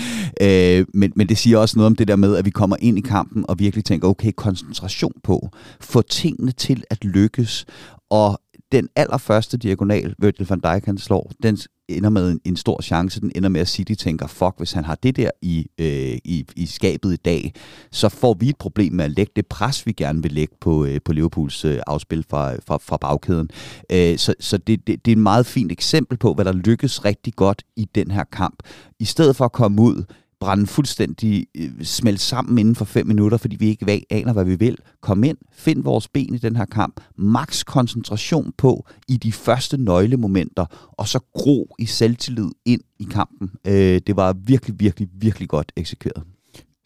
Øh, 0.40 0.86
men, 0.94 1.12
men 1.16 1.28
det 1.28 1.38
siger 1.38 1.58
også 1.58 1.78
noget 1.78 1.86
om 1.86 1.96
det 1.96 2.08
der 2.08 2.16
med, 2.16 2.36
at 2.36 2.44
vi 2.44 2.50
kommer 2.50 2.76
ind 2.82 2.98
i 2.98 3.00
kampen 3.00 3.44
og 3.48 3.58
virkelig 3.58 3.84
tænker, 3.84 4.08
okay, 4.08 4.32
koncentration 4.36 5.12
på, 5.22 5.48
få 5.80 6.02
tingene 6.02 6.52
til 6.52 6.84
at 6.90 7.04
lykkes, 7.04 7.66
og 8.10 8.40
den 8.72 8.88
allerførste 8.96 9.56
diagonal, 9.56 10.14
Virgil 10.18 10.46
van 10.48 10.60
Dijk 10.60 10.84
han 10.84 10.98
slår, 10.98 11.32
den 11.42 11.58
ender 11.88 12.10
med 12.10 12.30
en, 12.30 12.40
en 12.44 12.56
stor 12.56 12.82
chance. 12.82 13.20
Den 13.20 13.32
ender 13.34 13.48
med, 13.48 13.60
at 13.60 13.68
City 13.68 13.94
tænker, 13.94 14.26
fuck, 14.26 14.54
hvis 14.56 14.72
han 14.72 14.84
har 14.84 14.94
det 14.94 15.16
der 15.16 15.30
i, 15.42 15.66
øh, 15.78 16.18
i, 16.24 16.46
i 16.56 16.66
skabet 16.66 17.12
i 17.12 17.16
dag, 17.16 17.52
så 17.90 18.08
får 18.08 18.34
vi 18.34 18.48
et 18.48 18.56
problem 18.56 18.92
med 18.92 19.04
at 19.04 19.10
lægge 19.10 19.32
det 19.36 19.46
pres, 19.46 19.86
vi 19.86 19.92
gerne 19.92 20.22
vil 20.22 20.32
lægge 20.32 20.54
på, 20.60 20.84
øh, 20.84 21.00
på 21.04 21.12
Liverpools 21.12 21.64
øh, 21.64 21.80
afspil 21.86 22.24
fra, 22.30 22.54
fra, 22.66 22.76
fra 22.76 22.96
bagkæden. 22.96 23.50
Øh, 23.92 24.18
så 24.18 24.34
så 24.40 24.58
det, 24.58 24.86
det, 24.86 25.04
det 25.04 25.10
er 25.10 25.16
et 25.16 25.22
meget 25.22 25.46
fint 25.46 25.72
eksempel 25.72 26.18
på, 26.18 26.34
hvad 26.34 26.44
der 26.44 26.52
lykkes 26.52 27.04
rigtig 27.04 27.34
godt 27.34 27.62
i 27.76 27.88
den 27.94 28.10
her 28.10 28.24
kamp. 28.24 28.62
I 28.98 29.04
stedet 29.04 29.36
for 29.36 29.44
at 29.44 29.52
komme 29.52 29.82
ud 29.82 30.04
brænde 30.42 30.66
fuldstændig 30.66 31.46
øh, 31.56 31.70
smelt 31.82 32.20
sammen 32.20 32.58
inden 32.58 32.74
for 32.74 32.84
fem 32.84 33.06
minutter, 33.06 33.38
fordi 33.38 33.56
vi 33.56 33.68
ikke 33.68 34.06
aner, 34.10 34.32
hvad 34.32 34.44
vi 34.44 34.54
vil. 34.54 34.76
Kom 35.00 35.24
ind, 35.24 35.36
find 35.52 35.82
vores 35.82 36.08
ben 36.08 36.34
i 36.34 36.38
den 36.38 36.56
her 36.56 36.64
kamp. 36.64 37.00
Max 37.16 37.64
koncentration 37.64 38.52
på 38.58 38.86
i 39.08 39.16
de 39.16 39.32
første 39.32 39.76
nøglemomenter, 39.76 40.66
og 40.92 41.08
så 41.08 41.18
gro 41.34 41.74
i 41.78 41.86
selvtillid 41.86 42.48
ind 42.66 42.80
i 42.98 43.06
kampen. 43.10 43.50
Øh, 43.66 44.00
det 44.06 44.16
var 44.16 44.36
virkelig, 44.46 44.80
virkelig, 44.80 45.08
virkelig 45.20 45.48
godt 45.48 45.72
eksekveret. 45.76 46.22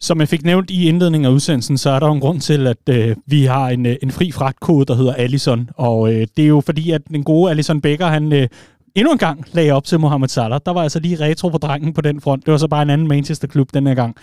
Som 0.01 0.19
jeg 0.19 0.27
fik 0.27 0.43
nævnt 0.43 0.69
i 0.69 0.87
indledningen 0.87 1.25
af 1.25 1.29
udsendelsen, 1.29 1.77
så 1.77 1.89
er 1.89 1.99
der 1.99 2.11
en 2.11 2.19
grund 2.19 2.41
til, 2.41 2.67
at 2.67 2.89
øh, 2.89 3.15
vi 3.25 3.45
har 3.45 3.69
en, 3.69 3.85
øh, 3.85 3.95
en 4.03 4.11
fri 4.11 4.31
fragtkode, 4.31 4.85
der 4.85 4.95
hedder 4.95 5.13
Allison. 5.13 5.69
Og 5.75 6.13
øh, 6.13 6.27
det 6.37 6.43
er 6.43 6.47
jo 6.47 6.61
fordi, 6.61 6.91
at 6.91 7.01
den 7.07 7.23
gode 7.23 7.49
Allison 7.49 7.81
Becker, 7.81 8.07
han 8.07 8.33
øh, 8.33 8.47
endnu 8.97 9.11
en 9.11 9.17
gang 9.17 9.45
lagde 9.51 9.71
op 9.71 9.83
til 9.83 9.99
Mohamed 9.99 10.27
Salah. 10.27 10.59
Der 10.65 10.73
var 10.73 10.81
altså 10.83 10.99
lige 10.99 11.19
retro 11.19 11.49
på 11.49 11.57
drengen 11.57 11.93
på 11.93 12.01
den 12.01 12.21
front. 12.21 12.45
Det 12.45 12.51
var 12.51 12.57
så 12.57 12.67
bare 12.67 12.81
en 12.81 12.89
anden 12.89 13.07
Manchester-klub 13.07 13.69
den 13.73 13.87
her 13.87 13.95
gang. 13.95 14.15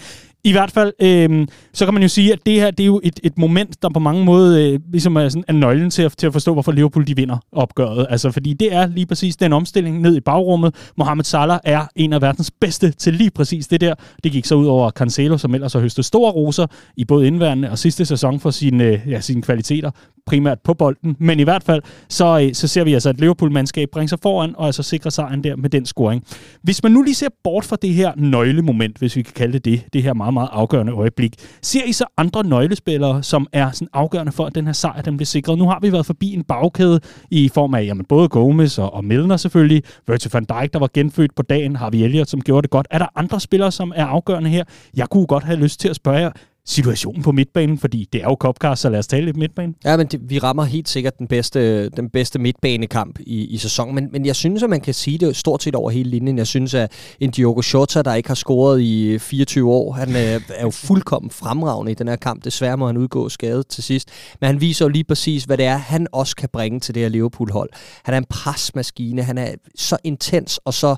I 0.47 0.53
hvert 0.53 0.71
fald, 0.71 0.93
øh, 1.03 1.47
så 1.73 1.85
kan 1.85 1.95
man 1.95 2.03
jo 2.03 2.09
sige, 2.09 2.33
at 2.33 2.39
det 2.47 2.55
her 2.55 2.71
det 2.71 2.81
er 2.81 2.87
jo 2.87 3.01
et, 3.05 3.21
et 3.23 3.39
moment, 3.39 3.83
der 3.83 3.89
på 3.89 3.99
mange 3.99 4.25
måder 4.25 4.73
øh, 4.73 4.81
ligesom 4.93 5.17
er, 5.17 5.29
sådan, 5.29 5.45
er 5.49 5.53
nøglen 5.53 5.91
til 5.91 6.03
at, 6.03 6.15
til 6.19 6.27
at 6.27 6.33
forstå, 6.33 6.53
hvorfor 6.53 6.73
Liverpool 6.73 7.07
de 7.07 7.17
vinder 7.17 7.39
opgøret. 7.53 8.07
Altså, 8.11 8.31
fordi 8.31 8.53
det 8.53 8.75
er 8.75 8.87
lige 8.87 9.07
præcis 9.07 9.37
den 9.37 9.53
omstilling 9.53 10.01
ned 10.01 10.17
i 10.17 10.21
bagrummet. 10.21 10.75
Mohamed 10.97 11.25
Salah 11.25 11.59
er 11.65 11.87
en 11.97 12.13
af 12.13 12.23
verdens 12.23 12.51
bedste 12.51 12.91
til 12.91 13.15
lige 13.15 13.31
præcis 13.31 13.67
det 13.67 13.81
der. 13.81 13.95
Det 14.25 14.33
gik 14.33 14.45
så 14.45 14.55
ud 14.55 14.67
over 14.67 14.91
Cancelo, 14.91 15.39
som 15.39 15.55
ellers 15.55 15.73
har 15.73 15.81
høstet 15.81 16.05
store 16.05 16.33
roser 16.33 16.67
i 16.97 17.05
både 17.05 17.27
indværende 17.27 17.71
og 17.71 17.79
sidste 17.79 18.05
sæson 18.05 18.41
for 18.41 18.51
sine, 18.51 18.85
øh, 18.85 19.01
ja, 19.09 19.21
sine 19.21 19.43
kvaliteter, 19.43 19.91
primært 20.27 20.59
på 20.65 20.75
bolden. 20.75 21.17
Men 21.19 21.41
i 21.41 21.43
hvert 21.43 21.63
fald, 21.63 21.83
så, 22.09 22.41
øh, 22.41 22.55
så 22.55 22.69
ser 22.69 22.85
vi 22.85 22.95
altså, 22.95 23.09
at 23.09 23.21
Liverpool-mandskab 23.21 23.89
bringer 23.93 24.09
sig 24.09 24.19
foran 24.23 24.55
og 24.57 24.67
altså 24.67 24.83
sikrer 24.83 25.11
sejren 25.11 25.45
der 25.45 25.57
med 25.57 25.71
den 25.71 25.87
scoring. 25.87 26.25
Hvis 26.63 26.83
man 26.83 26.93
nu 26.93 27.03
lige 27.03 27.15
ser 27.15 27.29
bort 27.45 27.65
fra 27.65 27.77
det 27.83 27.95
her 27.95 28.13
nøglemoment, 28.17 28.99
hvis 28.99 29.17
vi 29.17 29.23
kan 29.23 29.33
kalde 29.37 29.59
det 29.59 29.65
det, 29.65 29.93
det 29.93 30.03
her 30.03 30.15
meget, 30.15 30.35
meget 30.35 30.49
afgørende 30.53 30.93
øjeblik, 30.93 31.35
ser 31.63 31.85
I 31.85 31.93
så 31.93 32.05
andre 32.17 32.45
nøglespillere, 32.45 33.23
som 33.23 33.47
er 33.53 33.71
sådan 33.71 33.89
afgørende 33.93 34.33
for, 34.33 34.47
at 34.47 34.55
den 34.55 34.67
her 34.67 34.73
sejr 34.73 35.03
den 35.03 35.17
bliver 35.17 35.27
sikret? 35.27 35.59
Nu 35.59 35.69
har 35.69 35.79
vi 35.83 35.93
været 35.93 36.07
forbi 36.07 36.35
en 36.35 36.45
bagkæde 36.45 37.01
i 37.31 37.49
form 37.49 37.75
af 37.75 37.85
jamen, 37.85 38.05
både 38.05 38.29
Gomez 38.29 38.79
og, 38.79 38.95
og 38.95 39.05
Milner 39.05 39.37
selvfølgelig, 39.37 39.83
Virgil 40.07 40.31
van 40.33 40.45
Dijk, 40.45 40.73
der 40.73 40.79
var 40.79 40.91
genfødt 40.95 41.35
på 41.35 41.43
dagen, 41.43 41.77
har 41.77 41.91
vi 41.91 42.05
Elliot, 42.05 42.29
som 42.29 42.41
gjorde 42.41 42.63
det 42.63 42.71
godt. 42.71 42.87
Er 42.91 42.99
der 42.99 43.07
andre 43.17 43.41
spillere, 43.41 43.73
som 43.73 43.93
er 43.97 44.07
afgørende 44.07 44.51
her? 44.51 44.65
Jeg 44.97 45.09
kunne 45.09 45.27
godt 45.27 45.45
have 45.45 45.59
lyst 45.59 45.81
til 45.81 45.89
at 45.89 45.97
spørge 45.97 46.19
jer, 46.19 46.31
situationen 46.67 47.23
på 47.23 47.33
midtbanen, 47.33 47.79
fordi 47.79 48.09
det 48.13 48.21
er 48.23 48.25
jo 48.25 48.37
Copcast, 48.41 48.83
så 48.83 48.89
lad 48.89 48.99
os 48.99 49.07
tale 49.07 49.25
lidt 49.25 49.37
midtbane. 49.37 49.75
Ja, 49.85 49.97
men 49.97 50.07
det, 50.07 50.21
vi 50.31 50.39
rammer 50.39 50.65
helt 50.65 50.89
sikkert 50.89 51.19
den 51.19 51.27
bedste, 51.27 51.89
den 51.89 52.11
bedste 52.11 52.39
midtbanekamp 52.39 53.19
i, 53.21 53.45
i 53.45 53.57
sæsonen, 53.57 53.95
men, 53.95 54.09
men 54.13 54.27
jeg 54.27 54.37
synes, 54.37 54.63
at 54.63 54.71
man 54.71 54.81
kan 54.81 54.95
sige 54.95 55.19
det 55.19 55.37
stort 55.37 55.63
set 55.63 55.75
over 55.75 55.91
hele 55.91 56.11
linjen. 56.11 56.39
Jeg 56.39 56.47
synes, 56.47 56.75
at 56.75 56.93
en 57.21 57.31
Diogo 57.31 57.63
Jota, 57.75 58.03
der 58.03 58.15
ikke 58.15 58.29
har 58.29 58.35
scoret 58.35 58.81
i 58.81 59.07
øh, 59.07 59.21
24 59.21 59.71
år, 59.71 59.93
han 59.93 60.09
er, 60.09 60.41
er 60.49 60.63
jo 60.63 60.71
fuldkommen 60.71 61.31
fremragende 61.31 61.93
i 61.93 61.95
den 61.95 62.09
her 62.09 62.17
kamp. 62.17 62.45
Desværre 62.45 62.77
må 62.77 62.87
han 62.87 62.97
udgå 62.97 63.29
skadet 63.29 63.67
til 63.67 63.83
sidst, 63.83 64.09
men 64.41 64.47
han 64.47 64.61
viser 64.61 64.85
jo 64.85 64.89
lige 64.89 65.05
præcis, 65.05 65.45
hvad 65.45 65.57
det 65.57 65.67
er, 65.67 65.77
han 65.77 66.07
også 66.13 66.37
kan 66.37 66.49
bringe 66.53 66.81
til 66.81 66.95
det 66.95 67.03
her 67.03 67.09
Liverpool-hold. 67.09 67.71
Han 68.05 68.15
er 68.15 68.19
en 68.19 68.27
presmaskine, 68.31 69.23
han 69.23 69.39
er 69.39 69.55
så 69.75 69.97
intens 70.05 70.61
og 70.65 70.75
så 70.75 70.97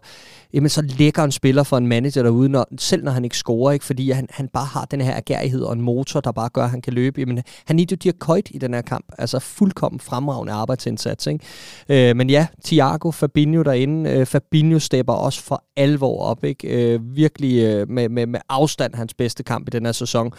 jamen 0.56 0.68
så 0.68 0.82
lækker 0.82 1.24
en 1.24 1.32
spiller 1.32 1.62
for 1.62 1.76
en 1.76 1.86
manager 1.86 2.22
derude, 2.22 2.48
når, 2.48 2.66
selv 2.78 3.04
når 3.04 3.12
han 3.12 3.24
ikke 3.24 3.36
scorer, 3.36 3.72
ikke? 3.72 3.84
fordi 3.84 4.10
han, 4.10 4.26
han 4.30 4.48
bare 4.48 4.64
har 4.64 4.84
den 4.84 5.00
her 5.00 5.16
agerighed 5.16 5.55
og 5.62 5.72
en 5.72 5.80
motor, 5.80 6.20
der 6.20 6.32
bare 6.32 6.48
gør, 6.48 6.64
at 6.64 6.70
han 6.70 6.82
kan 6.82 6.92
løbe. 6.92 7.20
Jamen, 7.20 7.42
han 7.64 7.78
er 7.78 7.84
jo 7.90 7.96
Dirk 7.96 8.38
i 8.50 8.58
den 8.58 8.74
her 8.74 8.82
kamp. 8.82 9.06
Altså 9.18 9.38
fuldkommen 9.38 10.00
fremragende 10.00 10.52
arbejdsindsats. 10.52 11.26
Ikke? 11.26 12.10
Øh, 12.10 12.16
men 12.16 12.30
ja, 12.30 12.46
Thiago, 12.64 13.10
Fabinho 13.10 13.62
derinde. 13.62 14.10
Øh, 14.10 14.26
Fabinho 14.26 14.78
stepper 14.78 15.12
også 15.12 15.42
for 15.42 15.64
alvor 15.76 16.22
op. 16.22 16.44
Ikke? 16.44 16.94
Øh, 16.94 17.16
virkelig 17.16 17.62
øh, 17.62 17.88
med, 17.88 18.08
med, 18.08 18.26
med 18.26 18.40
afstand 18.48 18.94
hans 18.94 19.14
bedste 19.14 19.42
kamp 19.42 19.68
i 19.68 19.70
den 19.70 19.84
her 19.84 19.92
sæson. 19.92 20.32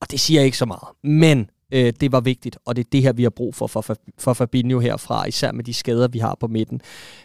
Og 0.00 0.10
det 0.10 0.20
siger 0.20 0.42
ikke 0.42 0.56
så 0.56 0.66
meget. 0.66 0.88
Men 1.04 1.48
Øh, 1.72 1.92
det 2.00 2.12
var 2.12 2.20
vigtigt, 2.20 2.58
og 2.64 2.76
det 2.76 2.84
er 2.84 2.88
det 2.92 3.02
her, 3.02 3.12
vi 3.12 3.22
har 3.22 3.30
brug 3.30 3.54
for 3.54 3.66
for, 3.66 3.96
for 4.18 4.32
Fabinho 4.32 4.78
herfra, 4.78 5.24
især 5.24 5.52
med 5.52 5.64
de 5.64 5.74
skader, 5.74 6.08
vi 6.08 6.18
har 6.18 6.36
på 6.40 6.46
midten. 6.46 6.80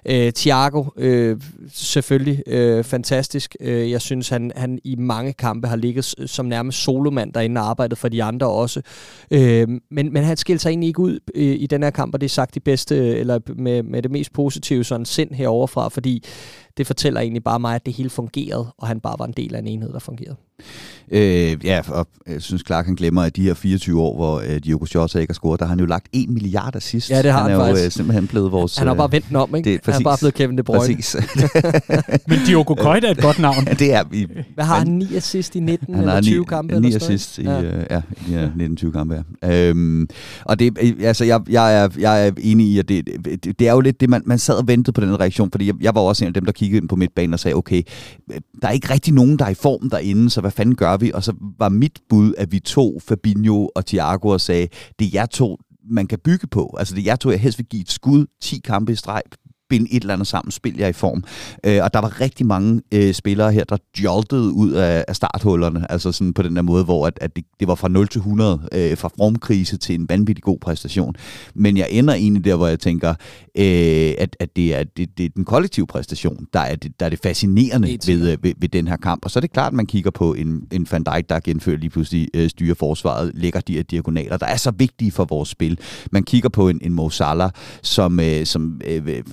Øh, 0.05 0.31
Thiago, 0.31 0.85
øh, 0.97 1.41
selvfølgelig 1.73 2.43
øh, 2.47 2.83
fantastisk. 2.83 3.55
Øh, 3.59 3.91
jeg 3.91 4.01
synes, 4.01 4.29
han, 4.29 4.51
han 4.55 4.79
i 4.83 4.95
mange 4.95 5.33
kampe 5.33 5.67
har 5.67 5.75
ligget 5.75 6.05
som 6.25 6.45
nærmest 6.45 6.77
solomand 6.83 7.33
derinde 7.33 7.61
og 7.61 7.69
arbejdet 7.69 7.97
for 7.97 8.09
de 8.09 8.23
andre 8.23 8.47
også. 8.47 8.81
Øh, 9.31 9.67
men, 9.91 10.13
men 10.13 10.23
han 10.23 10.37
skilte 10.37 10.61
sig 10.61 10.69
egentlig 10.69 10.87
ikke 10.87 10.99
ud 10.99 11.19
øh, 11.35 11.55
i 11.59 11.67
den 11.67 11.83
her 11.83 11.89
kamp, 11.89 12.13
og 12.13 12.21
det 12.21 12.27
er 12.27 12.29
sagt 12.29 12.55
de 12.55 12.59
bedste, 12.59 12.95
eller 13.17 13.39
med, 13.55 13.83
med 13.83 14.01
det 14.01 14.11
mest 14.11 14.33
positive 14.33 14.83
sådan 14.83 15.05
sind 15.05 15.33
heroverfra, 15.33 15.89
fordi 15.89 16.23
det 16.77 16.87
fortæller 16.87 17.21
egentlig 17.21 17.43
bare 17.43 17.59
mig, 17.59 17.75
at 17.75 17.85
det 17.85 17.93
hele 17.93 18.09
fungerede, 18.09 18.73
og 18.77 18.87
han 18.87 18.99
bare 18.99 19.15
var 19.19 19.25
en 19.25 19.33
del 19.37 19.55
af 19.55 19.59
en 19.59 19.67
enhed, 19.67 19.93
der 19.93 19.99
fungerede. 19.99 20.35
Øh, 21.11 21.65
ja, 21.65 21.81
og 21.87 22.07
jeg 22.27 22.41
synes 22.41 22.63
Clark 22.67 22.85
han 22.85 22.95
glemmer, 22.95 23.21
at 23.21 23.35
de 23.35 23.41
her 23.41 23.53
24 23.53 24.01
år, 24.01 24.15
hvor 24.15 24.39
øh, 24.39 24.59
Diogo 24.63 24.85
Jota 24.95 25.19
ikke 25.19 25.31
har 25.31 25.33
scoret, 25.33 25.59
der 25.59 25.65
har 25.65 25.69
han 25.69 25.79
jo 25.79 25.85
lagt 25.85 26.07
1 26.13 26.29
milliard 26.29 26.75
sidst. 26.79 27.09
Ja, 27.09 27.21
det 27.21 27.31
har 27.31 27.41
han. 27.41 27.51
han 27.51 27.59
er 27.59 27.65
faktisk. 27.65 27.83
jo 27.83 27.85
øh, 27.85 27.91
simpelthen 27.91 28.27
blevet 28.27 28.51
vores... 28.51 28.77
Han 28.77 28.87
har 28.87 28.93
bare 28.93 29.07
øh, 29.07 29.11
vendt 29.11 29.27
den 29.27 29.35
om, 29.35 29.55
ikke? 29.55 29.69
det 29.69 29.75
er 29.75 29.79
han 29.83 29.91
er 29.91 29.91
præcis. 29.91 30.03
bare 30.03 30.17
blevet 30.17 30.33
Kevin 30.33 30.57
De 30.57 30.63
Bruyne. 30.63 30.95
Præcis. 30.95 31.15
Men 32.29 32.39
Diogo 32.47 32.73
Koita 32.73 33.07
er 33.07 33.11
et 33.11 33.21
godt 33.21 33.39
navn. 33.39 33.63
ja, 33.67 33.73
det 33.73 33.93
er 33.93 34.03
vi. 34.11 34.27
Hvad 34.53 34.65
har 34.65 34.79
han? 34.79 34.87
9 34.87 35.15
assist 35.15 35.55
i 35.55 35.59
19 35.59 35.93
Han 35.93 36.03
eller 36.03 36.13
har 36.13 36.21
20 36.21 36.39
ni, 36.39 36.45
kampe? 36.45 36.79
ni 36.79 36.87
eller 36.87 36.99
sådan 36.99 37.15
assist 37.15 37.37
i, 37.37 37.43
noget? 37.43 37.87
ja. 37.89 38.01
Ja, 38.31 38.41
ja, 38.59 38.65
19-20 38.67 38.91
kampe, 38.91 39.23
ja. 39.43 39.69
Øhm, 39.69 40.07
og 40.45 40.59
det, 40.59 40.77
øh, 40.81 40.93
altså, 40.99 41.25
jeg, 41.25 41.41
jeg, 41.49 41.83
er, 41.83 41.89
jeg 41.99 42.27
er 42.27 42.31
enig 42.37 42.67
i, 42.67 42.79
at 42.79 42.89
det, 42.89 43.05
det, 43.43 43.59
det 43.59 43.67
er 43.67 43.71
jo 43.71 43.79
lidt 43.79 43.99
det, 43.99 44.09
man, 44.09 44.21
man 44.25 44.39
sad 44.39 44.55
og 44.55 44.67
ventede 44.67 44.91
på 44.93 45.01
den 45.01 45.19
reaktion, 45.19 45.51
fordi 45.51 45.67
jeg, 45.67 45.75
jeg 45.81 45.95
var 45.95 46.01
også 46.01 46.23
en 46.23 46.27
af 46.27 46.33
dem, 46.33 46.45
der 46.45 46.51
kiggede 46.51 46.77
ind 46.77 46.89
på 46.89 46.95
midtbanen 46.95 47.33
og 47.33 47.39
sagde, 47.39 47.55
okay, 47.55 47.81
der 48.61 48.67
er 48.67 48.71
ikke 48.71 48.93
rigtig 48.93 49.13
nogen, 49.13 49.39
der 49.39 49.45
er 49.45 49.49
i 49.49 49.53
form 49.53 49.89
derinde, 49.89 50.29
så 50.29 50.41
hvad 50.41 50.51
fanden 50.51 50.75
gør 50.75 50.94
vi? 50.97 51.11
Og 51.13 51.23
så 51.23 51.33
var 51.59 51.69
mit 51.69 51.99
bud, 52.09 52.33
at 52.37 52.51
vi 52.51 52.59
tog 52.59 53.01
Fabinho 53.01 53.69
og 53.75 53.85
Thiago 53.85 54.27
og 54.27 54.41
sagde, 54.41 54.67
det 54.99 55.05
er 55.05 55.11
jeg 55.13 55.29
to, 55.29 55.57
man 55.89 56.07
kan 56.07 56.19
bygge 56.23 56.47
på. 56.47 56.75
Altså 56.79 56.95
det 56.95 57.01
er 57.01 57.05
jeg 57.05 57.19
to, 57.19 57.31
jeg 57.31 57.39
helst 57.39 57.57
vil 57.57 57.65
give 57.65 57.81
et 57.81 57.91
skud, 57.91 58.25
10 58.41 58.59
kampe 58.59 58.91
i 58.91 58.95
streg, 58.95 59.21
binde 59.69 59.93
et 59.93 60.01
eller 60.01 60.13
andet 60.13 60.27
sammen, 60.27 60.51
spil 60.51 60.77
jer 60.77 60.87
i 60.87 60.93
form. 60.93 61.23
Øh, 61.63 61.83
og 61.83 61.93
der 61.93 61.99
var 61.99 62.21
rigtig 62.21 62.45
mange 62.45 62.81
øh, 62.91 63.13
spillere 63.13 63.51
her, 63.51 63.63
der 63.63 63.77
joltede 64.03 64.51
ud 64.51 64.71
af, 64.71 65.05
af 65.07 65.15
starthullerne, 65.15 65.91
altså 65.91 66.11
sådan 66.11 66.33
på 66.33 66.41
den 66.41 66.55
der 66.55 66.61
måde, 66.61 66.83
hvor 66.83 67.07
at, 67.07 67.17
at 67.21 67.35
det, 67.35 67.45
det 67.59 67.67
var 67.67 67.75
fra 67.75 67.87
0 67.87 68.07
til 68.07 68.19
100, 68.19 68.69
øh, 68.71 68.97
fra 68.97 69.09
formkrise 69.17 69.77
til 69.77 69.95
en 69.95 70.09
vanvittig 70.09 70.43
god 70.43 70.59
præstation. 70.59 71.15
Men 71.55 71.77
jeg 71.77 71.87
ender 71.91 72.13
egentlig 72.13 72.45
der, 72.45 72.55
hvor 72.55 72.67
jeg 72.67 72.79
tænker, 72.79 73.09
øh, 73.57 74.13
at, 74.17 74.35
at 74.39 74.55
det, 74.55 74.75
er, 74.75 74.83
det, 74.83 75.17
det 75.17 75.25
er 75.25 75.29
den 75.35 75.45
kollektive 75.45 75.87
præstation, 75.87 76.47
der 76.53 76.59
er 76.59 76.75
det, 76.75 76.99
der 76.99 77.05
er 77.05 77.09
det 77.09 77.19
fascinerende 77.23 77.87
sikkert. 77.87 78.07
ved, 78.07 78.31
øh, 78.31 78.43
ved, 78.43 78.53
ved 78.57 78.69
den 78.69 78.87
her 78.87 78.97
kamp. 78.97 79.25
Og 79.25 79.31
så 79.31 79.39
er 79.39 79.41
det 79.41 79.51
klart, 79.51 79.67
at 79.67 79.73
man 79.73 79.85
kigger 79.85 80.11
på 80.11 80.33
en, 80.33 80.67
en 80.71 80.87
Van 80.91 81.03
Dijk, 81.03 81.29
der 81.29 81.39
genfører 81.39 81.77
lige 81.77 81.89
pludselig 81.89 82.27
øh, 82.33 82.49
styrer 82.49 82.75
forsvaret, 82.75 83.31
lægger 83.33 83.59
de 83.59 83.73
her 83.73 83.83
diagonaler, 83.83 84.37
der 84.37 84.45
er 84.45 84.57
så 84.57 84.71
vigtige 84.71 85.11
for 85.11 85.25
vores 85.25 85.49
spil. 85.49 85.79
Man 86.11 86.23
kigger 86.23 86.49
på 86.49 86.69
en, 86.69 86.79
en 86.81 86.93
Mo 86.93 87.09
Salah, 87.09 87.49
som, 87.81 88.19
øh, 88.19 88.45
som 88.45 88.81
øh, 88.85 89.23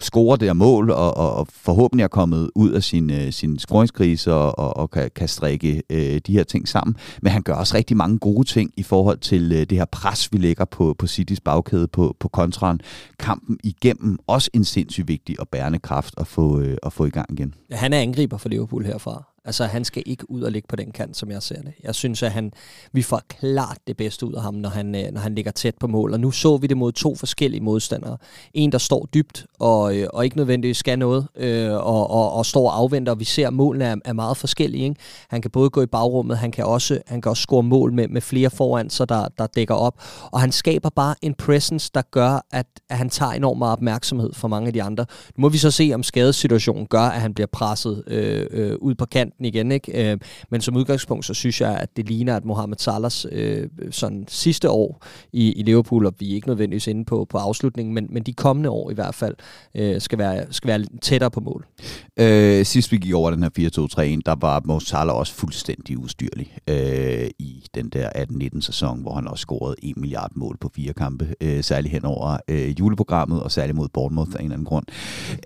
scorer 0.00 0.36
det 0.36 0.48
her 0.48 0.52
mål, 0.52 0.90
og, 0.90 1.16
og, 1.16 1.34
og 1.34 1.46
forhåbentlig 1.50 2.04
er 2.04 2.08
kommet 2.08 2.50
ud 2.54 2.70
af 2.70 2.82
sin, 2.82 3.10
øh, 3.10 3.32
sin 3.32 3.58
scoringskrise 3.58 4.34
og, 4.34 4.58
og, 4.58 4.76
og 4.76 4.90
kan, 4.90 5.10
kan 5.14 5.28
strikke 5.28 5.82
øh, 5.90 6.20
de 6.26 6.32
her 6.32 6.44
ting 6.44 6.68
sammen. 6.68 6.96
Men 7.22 7.32
han 7.32 7.42
gør 7.42 7.54
også 7.54 7.76
rigtig 7.76 7.96
mange 7.96 8.18
gode 8.18 8.48
ting 8.48 8.72
i 8.76 8.82
forhold 8.82 9.18
til 9.18 9.52
øh, 9.52 9.58
det 9.58 9.78
her 9.78 9.84
pres, 9.84 10.32
vi 10.32 10.38
lægger 10.38 10.64
på, 10.64 10.94
på 10.98 11.06
Citys 11.06 11.40
bagkæde 11.40 11.88
på, 11.88 12.16
på 12.20 12.28
kontraen. 12.28 12.80
Kampen 13.18 13.58
igennem 13.64 14.18
også 14.26 14.50
en 14.54 14.64
sindssygt 14.64 15.08
vigtig 15.08 15.40
og 15.40 15.48
bærende 15.48 15.78
kraft 15.78 16.14
at 16.18 16.26
få, 16.26 16.60
øh, 16.60 16.76
at 16.82 16.92
få 16.92 17.04
i 17.04 17.10
gang 17.10 17.32
igen. 17.32 17.54
Ja, 17.70 17.76
han 17.76 17.92
er 17.92 18.00
angriber 18.00 18.36
for 18.36 18.48
Liverpool 18.48 18.84
herfra. 18.84 19.33
Altså, 19.46 19.64
han 19.64 19.84
skal 19.84 20.02
ikke 20.06 20.30
ud 20.30 20.42
og 20.42 20.52
ligge 20.52 20.68
på 20.68 20.76
den 20.76 20.90
kant, 20.90 21.16
som 21.16 21.30
jeg 21.30 21.42
ser 21.42 21.62
det. 21.62 21.72
Jeg 21.82 21.94
synes, 21.94 22.22
at 22.22 22.30
han, 22.30 22.52
vi 22.92 23.02
får 23.02 23.20
klart 23.28 23.78
det 23.86 23.96
bedste 23.96 24.26
ud 24.26 24.32
af 24.32 24.42
ham, 24.42 24.54
når 24.54 24.68
han, 24.68 24.94
øh, 24.94 25.12
når 25.12 25.20
han 25.20 25.34
ligger 25.34 25.52
tæt 25.52 25.74
på 25.80 25.86
mål. 25.86 26.12
Og 26.12 26.20
nu 26.20 26.30
så 26.30 26.56
vi 26.56 26.66
det 26.66 26.76
mod 26.76 26.92
to 26.92 27.14
forskellige 27.14 27.60
modstandere. 27.60 28.16
En, 28.54 28.72
der 28.72 28.78
står 28.78 29.08
dybt 29.14 29.46
og, 29.58 29.96
øh, 29.96 30.08
og 30.12 30.24
ikke 30.24 30.36
nødvendigvis 30.36 30.76
skal 30.76 30.98
noget, 30.98 31.26
øh, 31.36 31.72
og, 31.72 32.10
og, 32.10 32.32
og 32.32 32.46
står 32.46 32.70
og 32.70 32.78
afventer. 32.78 33.12
Og 33.12 33.20
vi 33.20 33.24
ser, 33.24 33.46
at 33.46 33.52
målene 33.52 33.84
er, 33.84 33.96
er 34.04 34.12
meget 34.12 34.36
forskellige. 34.36 34.84
Ikke? 34.84 34.96
Han 35.28 35.42
kan 35.42 35.50
både 35.50 35.70
gå 35.70 35.82
i 35.82 35.86
bagrummet, 35.86 36.38
han 36.38 36.52
kan 36.52 36.64
også, 36.64 36.98
han 37.06 37.22
kan 37.22 37.30
også 37.30 37.40
score 37.40 37.62
mål 37.62 37.92
med, 37.92 38.08
med 38.08 38.20
flere 38.20 38.50
foran 38.50 38.90
sig, 38.90 39.08
der, 39.08 39.28
der 39.38 39.46
dækker 39.46 39.74
op. 39.74 40.02
Og 40.32 40.40
han 40.40 40.52
skaber 40.52 40.90
bare 40.90 41.14
en 41.22 41.34
presence, 41.34 41.90
der 41.94 42.02
gør, 42.10 42.46
at, 42.52 42.66
at 42.90 42.96
han 42.96 43.10
tager 43.10 43.32
enormt 43.32 43.58
meget 43.58 43.72
opmærksomhed 43.72 44.32
fra 44.32 44.48
mange 44.48 44.66
af 44.66 44.72
de 44.72 44.82
andre. 44.82 45.06
Nu 45.36 45.40
må 45.42 45.48
vi 45.48 45.58
så 45.58 45.70
se, 45.70 45.90
om 45.94 46.02
skadessituationen 46.02 46.86
gør, 46.86 47.00
at 47.00 47.20
han 47.20 47.34
bliver 47.34 47.48
presset 47.52 48.04
øh, 48.06 48.46
øh, 48.50 48.76
ud 48.80 48.94
på 48.94 49.06
kant 49.06 49.33
kanten 49.34 49.44
igen. 49.44 49.72
Ikke? 49.72 50.12
Øh, 50.12 50.18
men 50.50 50.60
som 50.60 50.76
udgangspunkt, 50.76 51.24
så 51.24 51.34
synes 51.34 51.60
jeg, 51.60 51.78
at 51.78 51.96
det 51.96 52.08
ligner, 52.08 52.36
at 52.36 52.44
Mohamed 52.44 52.76
Salahs 52.78 53.26
øh, 53.32 53.68
sådan 53.90 54.24
sidste 54.28 54.70
år 54.70 55.04
i, 55.32 55.52
i 55.52 55.62
Liverpool, 55.62 56.06
og 56.06 56.14
vi 56.18 56.30
er 56.30 56.34
ikke 56.34 56.48
nødvendigvis 56.48 56.86
inde 56.86 57.04
på, 57.04 57.26
på 57.30 57.38
afslutningen, 57.38 57.94
men, 57.94 58.06
men 58.10 58.22
de 58.22 58.32
kommende 58.32 58.70
år 58.70 58.90
i 58.90 58.94
hvert 58.94 59.14
fald, 59.14 59.34
øh, 59.74 60.00
skal, 60.00 60.18
være, 60.18 60.46
skal 60.50 60.68
være 60.68 60.84
tættere 61.02 61.30
på 61.30 61.40
mål. 61.40 61.66
Øh, 62.16 62.64
sidst 62.64 62.92
vi 62.92 62.96
gik 62.96 63.14
over 63.14 63.30
den 63.30 63.42
her 63.42 63.50
4-2-3-1, 64.18 64.20
der 64.26 64.34
var 64.40 64.62
Mo 64.64 64.80
Salah 64.80 65.16
også 65.16 65.34
fuldstændig 65.34 65.98
ustyrlig 65.98 66.56
øh, 66.68 67.30
i 67.38 67.64
den 67.74 67.88
der 67.88 68.08
18-19 68.08 68.60
sæson, 68.60 69.02
hvor 69.02 69.14
han 69.14 69.28
også 69.28 69.42
scorede 69.42 69.76
1 69.82 69.96
milliard 69.96 70.30
mål 70.34 70.56
på 70.60 70.70
fire 70.76 70.92
kampe, 70.92 71.34
øh, 71.40 71.64
særligt 71.64 71.92
hen 71.92 72.04
over 72.04 72.36
øh, 72.48 72.80
juleprogrammet, 72.80 73.42
og 73.42 73.52
særligt 73.52 73.76
mod 73.76 73.88
Bournemouth 73.88 74.30
af 74.34 74.38
en 74.38 74.44
eller 74.44 74.54
anden 74.54 74.66
grund. 74.66 74.86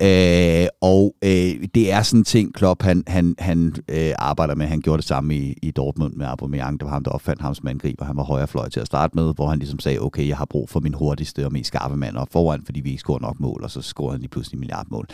Øh, 0.03 0.67
og 0.81 1.15
øh, 1.25 1.69
det 1.75 1.93
er 1.93 2.03
sådan 2.03 2.21
en 2.21 2.25
ting, 2.25 2.55
Klopp 2.55 2.83
han, 2.83 3.05
han, 3.07 3.35
han 3.39 3.75
øh, 3.89 4.13
arbejder 4.19 4.55
med. 4.55 4.67
Han 4.67 4.81
gjorde 4.81 4.97
det 4.97 5.09
samme 5.09 5.37
i, 5.37 5.55
i 5.63 5.71
Dortmund 5.71 6.15
med 6.15 6.27
Aubameyang. 6.27 6.81
Det 6.81 6.87
var 6.87 6.93
ham, 6.93 7.05
der 7.05 7.11
opfandt 7.11 7.43
ham 7.43 7.55
som 7.55 7.67
angriber. 7.69 8.05
Han 8.05 8.17
var 8.17 8.23
højre 8.23 8.47
fløj 8.47 8.69
til 8.69 8.81
at 8.81 8.87
starte 8.87 9.17
med, 9.17 9.35
hvor 9.35 9.49
han 9.49 9.59
ligesom 9.59 9.79
sagde, 9.79 9.99
okay, 10.01 10.29
jeg 10.29 10.37
har 10.37 10.45
brug 10.45 10.69
for 10.69 10.81
min 10.81 10.95
hurtigste 10.95 11.47
og 11.47 11.53
mest 11.53 11.69
skarpe 11.69 11.97
mand 11.97 12.17
op 12.17 12.29
foran, 12.33 12.63
fordi 12.65 12.81
vi 12.81 12.91
ikke 12.91 13.01
scorer 13.01 13.21
nok 13.21 13.41
mål, 13.41 13.61
og 13.63 13.71
så 13.71 13.83
scorer 13.83 14.11
han 14.13 14.21
lige 14.21 14.31
pludselig 14.31 14.57
en 14.57 14.61
milliardmål. 14.61 15.07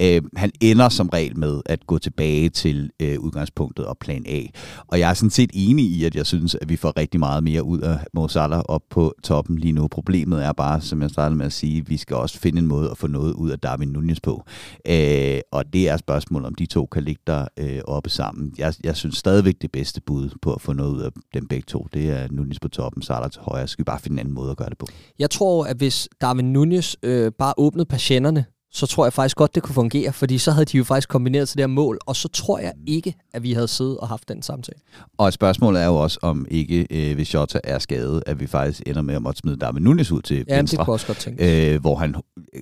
Øh, 0.00 0.22
han 0.36 0.50
ender 0.60 0.88
som 0.88 1.08
regel 1.08 1.38
med 1.38 1.60
at 1.66 1.86
gå 1.86 1.98
tilbage 1.98 2.48
til 2.48 2.90
øh, 3.02 3.18
udgangspunktet 3.18 3.86
og 3.86 3.98
plan 3.98 4.24
A. 4.28 4.42
Og 4.86 4.98
jeg 4.98 5.10
er 5.10 5.14
sådan 5.14 5.30
set 5.30 5.50
enig 5.54 5.84
i, 5.84 6.04
at 6.04 6.14
jeg 6.14 6.26
synes, 6.26 6.54
at 6.54 6.68
vi 6.68 6.76
får 6.76 6.92
rigtig 6.96 7.20
meget 7.20 7.44
mere 7.44 7.62
ud 7.62 7.80
af 7.80 7.98
Mo 8.14 8.28
Salah 8.28 8.62
op 8.68 8.82
på 8.90 9.14
toppen 9.22 9.58
lige 9.58 9.72
nu. 9.72 9.88
Problemet 9.88 10.44
er 10.44 10.52
bare, 10.52 10.80
som 10.80 11.02
jeg 11.02 11.10
startede 11.10 11.38
med 11.38 11.46
at 11.46 11.52
sige, 11.52 11.78
at 11.78 11.90
vi 11.90 11.96
skal 11.96 12.16
også 12.16 12.38
finde 12.38 12.58
en 12.58 12.66
måde 12.66 12.90
at 12.90 12.98
få 12.98 13.06
noget 13.06 13.32
ud 13.32 13.50
af 13.50 13.58
Darwin 13.58 13.88
Nunez 13.88 14.20
på. 14.20 14.44
Øh, 14.88 15.40
og 15.52 15.72
det 15.72 15.88
er 15.88 15.96
spørgsmålet, 15.96 16.46
om 16.46 16.54
de 16.54 16.66
to 16.66 16.86
kan 16.86 17.02
ligge 17.02 17.22
der 17.26 17.46
øh, 17.56 17.80
oppe 18.06 18.14
sammen. 18.14 18.52
Jeg, 18.58 18.74
jeg 18.84 18.96
synes 18.96 19.16
stadigvæk, 19.16 19.54
det 19.62 19.72
bedste 19.72 20.00
bud 20.00 20.30
på 20.42 20.52
at 20.54 20.60
få 20.60 20.72
noget 20.72 20.92
ud 20.92 21.00
af 21.00 21.10
dem 21.34 21.48
begge 21.48 21.64
to, 21.68 21.86
det 21.92 22.10
er 22.10 22.28
Nunez 22.30 22.56
på 22.62 22.68
toppen, 22.68 23.02
Salah 23.02 23.30
til 23.30 23.40
højre. 23.42 23.68
Skal 23.68 23.82
vi 23.82 23.84
bare 23.84 23.98
finde 24.00 24.14
en 24.14 24.18
anden 24.18 24.34
måde 24.34 24.50
at 24.50 24.56
gøre 24.56 24.68
det 24.68 24.78
på. 24.78 24.86
Jeg 25.18 25.30
tror, 25.30 25.64
at 25.64 25.76
hvis 25.76 26.08
Darwin 26.20 26.52
Nunez 26.52 26.94
øh, 27.02 27.32
bare 27.38 27.54
åbnede 27.56 27.86
patienterne, 27.86 28.44
så 28.72 28.86
tror 28.86 29.04
jeg 29.06 29.12
faktisk 29.12 29.36
godt, 29.36 29.54
det 29.54 29.62
kunne 29.62 29.74
fungere, 29.74 30.12
fordi 30.12 30.38
så 30.38 30.50
havde 30.50 30.64
de 30.64 30.76
jo 30.76 30.84
faktisk 30.84 31.08
kombineret 31.08 31.48
til 31.48 31.56
det 31.58 31.62
her 31.62 31.66
mål, 31.66 31.98
og 32.06 32.16
så 32.16 32.28
tror 32.28 32.58
jeg 32.58 32.72
ikke, 32.86 33.14
at 33.34 33.42
vi 33.42 33.52
havde 33.52 33.68
siddet 33.68 33.98
og 33.98 34.08
haft 34.08 34.28
den 34.28 34.42
samtale. 34.42 34.78
Og 35.18 35.32
spørgsmålet 35.32 35.82
er 35.82 35.86
jo 35.86 35.96
også, 35.96 36.18
om 36.22 36.46
ikke, 36.50 36.86
øh, 36.90 37.14
hvis 37.14 37.34
Jota 37.34 37.60
er 37.64 37.78
skadet, 37.78 38.22
at 38.26 38.40
vi 38.40 38.46
faktisk 38.46 38.82
ender 38.86 39.02
med 39.02 39.14
at 39.14 39.22
måtte 39.22 39.38
smide 39.38 39.56
Darwin 39.56 39.82
Nunez 39.82 40.10
ud 40.10 40.22
til 40.22 40.44
Ja, 40.48 40.56
venstre. 40.56 40.78
det 40.78 40.84
kunne 40.84 40.94
også 40.94 41.06
godt 41.06 41.28
øh, 41.40 41.80
hvor 41.80 41.96
han 41.96 42.14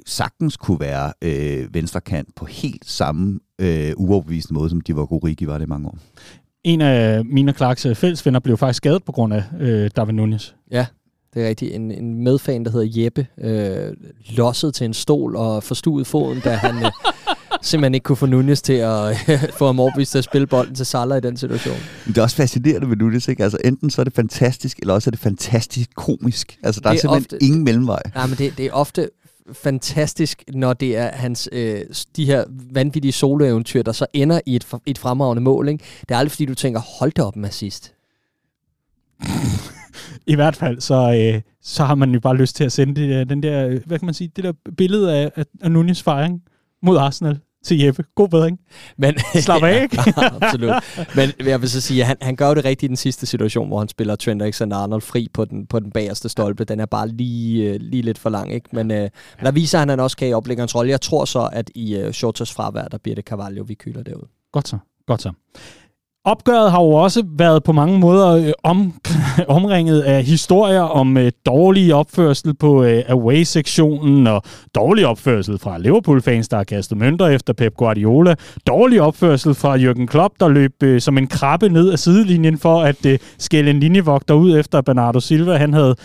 sagtens 0.07 0.57
kunne 0.57 0.81
være 0.81 1.13
øh, 1.23 1.75
venstrekant 1.75 2.35
på 2.35 2.45
helt 2.45 2.87
samme 2.91 3.41
øh, 3.61 3.93
uoverbevisende 3.97 4.55
måde, 4.55 4.71
som 4.71 4.81
Divock 4.81 5.13
Origi 5.13 5.47
var 5.47 5.59
det 5.59 5.65
i 5.65 5.69
mange 5.69 5.89
år. 5.89 5.99
En 6.65 6.81
af 6.81 7.25
mine 7.25 7.51
og 7.53 7.57
Clarks 7.57 7.87
øh, 7.87 7.95
fællesvenner 7.95 8.41
blev 8.41 8.57
faktisk 8.57 8.77
skadet 8.77 9.05
på 9.05 9.13
grund 9.13 9.35
af 9.35 9.43
øh, 9.61 9.91
Darwin 9.97 10.17
Nunez. 10.17 10.53
Ja, 10.71 10.87
det 11.35 11.45
er 11.45 11.49
rigtigt. 11.49 11.75
En, 11.75 11.91
en 11.91 12.25
medfan, 12.25 12.65
der 12.65 12.71
hedder 12.71 13.03
Jeppe, 13.03 13.27
øh, 13.41 13.93
lossede 14.37 14.73
til 14.73 14.85
en 14.85 14.95
stol 14.95 15.37
og 15.37 15.63
forstuede 15.63 16.05
foden, 16.05 16.41
da 16.45 16.51
han 16.51 16.85
øh, 16.85 16.91
simpelthen 17.63 17.95
ikke 17.95 18.05
kunne 18.05 18.17
få 18.17 18.27
Nunez 18.27 18.63
til 18.63 18.73
at 18.73 19.11
øh, 19.29 19.39
få 19.59 19.67
ham 19.67 19.81
overbevist 19.81 20.11
til 20.11 20.19
at 20.19 20.25
spille 20.25 20.47
bolden 20.47 20.75
til 20.75 20.87
Salah 20.87 21.19
i 21.19 21.21
den 21.21 21.37
situation. 21.37 21.77
Det 22.07 22.19
er 22.19 22.23
også 22.23 22.37
fascinerende 22.37 22.89
ved 22.91 22.97
Nunez, 22.97 23.29
ikke? 23.29 23.43
Altså 23.45 23.59
enten 23.65 23.91
så 23.91 24.03
er 24.03 24.05
det 24.05 24.13
fantastisk, 24.15 24.79
eller 24.79 24.95
også 24.95 25.09
er 25.09 25.13
det 25.13 25.21
fantastisk 25.21 25.91
komisk. 25.95 26.59
Altså 26.63 26.81
der 26.81 26.91
Det 26.91 27.05
er 27.05 27.09
er 27.09 27.17
simpelthen 27.17 27.39
ofte- 27.39 27.47
ingen 27.47 27.65
mellemvej. 27.65 28.03
Nej, 28.15 28.27
men 28.27 28.39
det, 28.39 28.55
det 28.59 28.67
er 28.67 28.73
ofte 28.73 29.09
fantastisk, 29.53 30.45
når 30.55 30.73
det 30.73 30.97
er 30.97 31.13
hans, 31.13 31.49
øh, 31.53 31.81
de 32.17 32.27
her 32.27 32.45
vanvittige 32.49 33.13
soloeventyr, 33.13 33.83
der 33.83 33.93
så 33.93 34.07
ender 34.13 34.41
i 34.47 34.57
et, 34.57 34.67
et 34.87 34.99
fremragende 34.99 35.43
mål. 35.43 35.69
Ikke? 35.69 35.85
Det 36.01 36.11
er 36.11 36.19
aldrig, 36.19 36.33
fordi 36.33 36.47
du 36.47 36.55
tænker, 36.55 36.81
hold 36.99 37.13
da 37.13 37.23
op 37.23 37.37
med 37.37 37.51
sidst. 37.51 37.95
I 40.27 40.35
hvert 40.35 40.57
fald, 40.57 40.81
så, 40.81 41.31
øh, 41.35 41.43
så 41.63 41.85
har 41.85 41.95
man 41.95 42.11
jo 42.11 42.21
bare 42.21 42.37
lyst 42.37 42.57
til 42.57 42.65
at 42.65 42.73
sende 42.73 42.95
det, 43.01 43.21
øh, 43.21 43.29
den 43.29 43.43
der, 43.43 43.69
øh, 43.69 43.81
hvad 43.87 43.99
kan 43.99 44.07
man 44.07 44.15
sige, 44.15 44.31
det 44.37 44.45
der 44.45 44.53
billede 44.77 45.17
af, 45.17 45.45
af, 45.61 45.71
Nunes 45.71 46.03
fejring 46.03 46.43
mod 46.83 46.97
Arsenal 46.97 47.39
til 47.65 47.79
Jeppe. 47.79 48.05
God 48.15 48.29
bedring. 48.29 48.61
Men, 48.99 49.15
Slap 49.35 49.63
af, 49.63 49.83
ikke? 49.83 49.99
Absolut. 50.41 50.75
Men 51.17 51.33
jeg 51.47 51.61
vil 51.61 51.71
så 51.71 51.81
sige, 51.81 52.01
at 52.01 52.07
han, 52.07 52.17
han 52.23 52.37
gør 52.37 52.49
jo 52.49 52.55
det 52.55 52.65
rigtigt 52.65 52.83
i 52.83 52.89
den 52.89 52.97
sidste 52.97 53.27
situation, 53.27 53.69
hvor 53.69 53.79
han 53.79 53.89
spiller 53.89 54.17
Trent 54.17 54.43
Alexander-Arnold 54.43 55.01
fri 55.01 55.29
på 55.35 55.45
den, 55.45 55.67
på 55.67 55.81
den 55.81 55.91
bagerste 55.91 56.29
stolpe. 56.29 56.65
Den 56.65 56.81
er 56.81 56.87
bare 56.87 57.09
lige, 57.09 57.71
øh, 57.71 57.81
lige 57.81 58.03
lidt 58.03 58.19
for 58.19 58.31
lang, 58.31 58.53
ikke? 58.53 58.69
Men 58.73 58.91
øh, 58.91 59.11
der 59.41 59.51
viser 59.51 59.79
han, 59.79 59.91
at 59.91 59.93
han 59.93 60.01
også 60.01 60.17
kan 60.17 60.29
i 60.29 60.33
oplæggerens 60.33 60.75
rolle. 60.75 60.91
Jeg 60.91 61.01
tror 61.01 61.25
så, 61.25 61.49
at 61.53 61.71
i 61.75 61.97
øh, 61.97 62.13
Shorters 62.13 62.53
fravær, 62.53 62.85
der 62.85 62.99
bliver 62.99 63.15
det 63.15 63.25
Carvalho, 63.25 63.63
vi 63.63 63.75
kyler 63.75 64.03
derud. 64.03 64.29
Godt 64.53 64.69
så. 64.69 64.79
Godt 65.07 65.23
så. 65.23 65.33
Opgøret 66.27 66.71
har 66.71 66.83
jo 66.83 66.91
også 66.91 67.23
været 67.39 67.65
på 67.65 67.73
mange 67.73 67.99
måder 67.99 68.29
øh, 68.29 68.53
om, 68.63 68.95
omringet 69.57 70.01
af 70.01 70.25
historier 70.25 70.81
om 70.81 71.17
øh, 71.17 71.33
dårlig 71.47 71.95
opførsel 71.95 72.55
på 72.55 72.85
øh, 72.85 73.03
away-sektionen 73.09 74.27
og 74.27 74.43
dårlig 74.75 75.07
opførsel 75.07 75.59
fra 75.59 75.79
Liverpool-fans, 75.79 76.49
der 76.49 76.57
har 76.57 76.65
kastet 76.65 76.99
mønter 76.99 77.27
efter 77.27 77.53
Pep 77.53 77.75
Guardiola. 77.77 78.35
Dårlig 78.67 79.03
opførsel 79.03 79.55
fra 79.55 79.77
Jürgen 79.77 80.07
Klopp, 80.07 80.35
der 80.41 80.49
løb 80.49 80.83
øh, 80.83 81.01
som 81.01 81.19
en 81.19 81.27
krabbe 81.27 81.69
ned 81.69 81.93
ad 81.93 81.97
sidelinjen 81.97 82.59
for 82.59 82.83
at 82.83 83.07
øh, 83.07 83.19
skælde 83.39 83.71
en 83.71 83.81
linjevogter 83.81 84.35
ud 84.35 84.59
efter 84.59 84.81
Bernardo 84.81 85.21
Silva. 85.21 85.57
Han 85.57 85.75
havde 85.75 85.97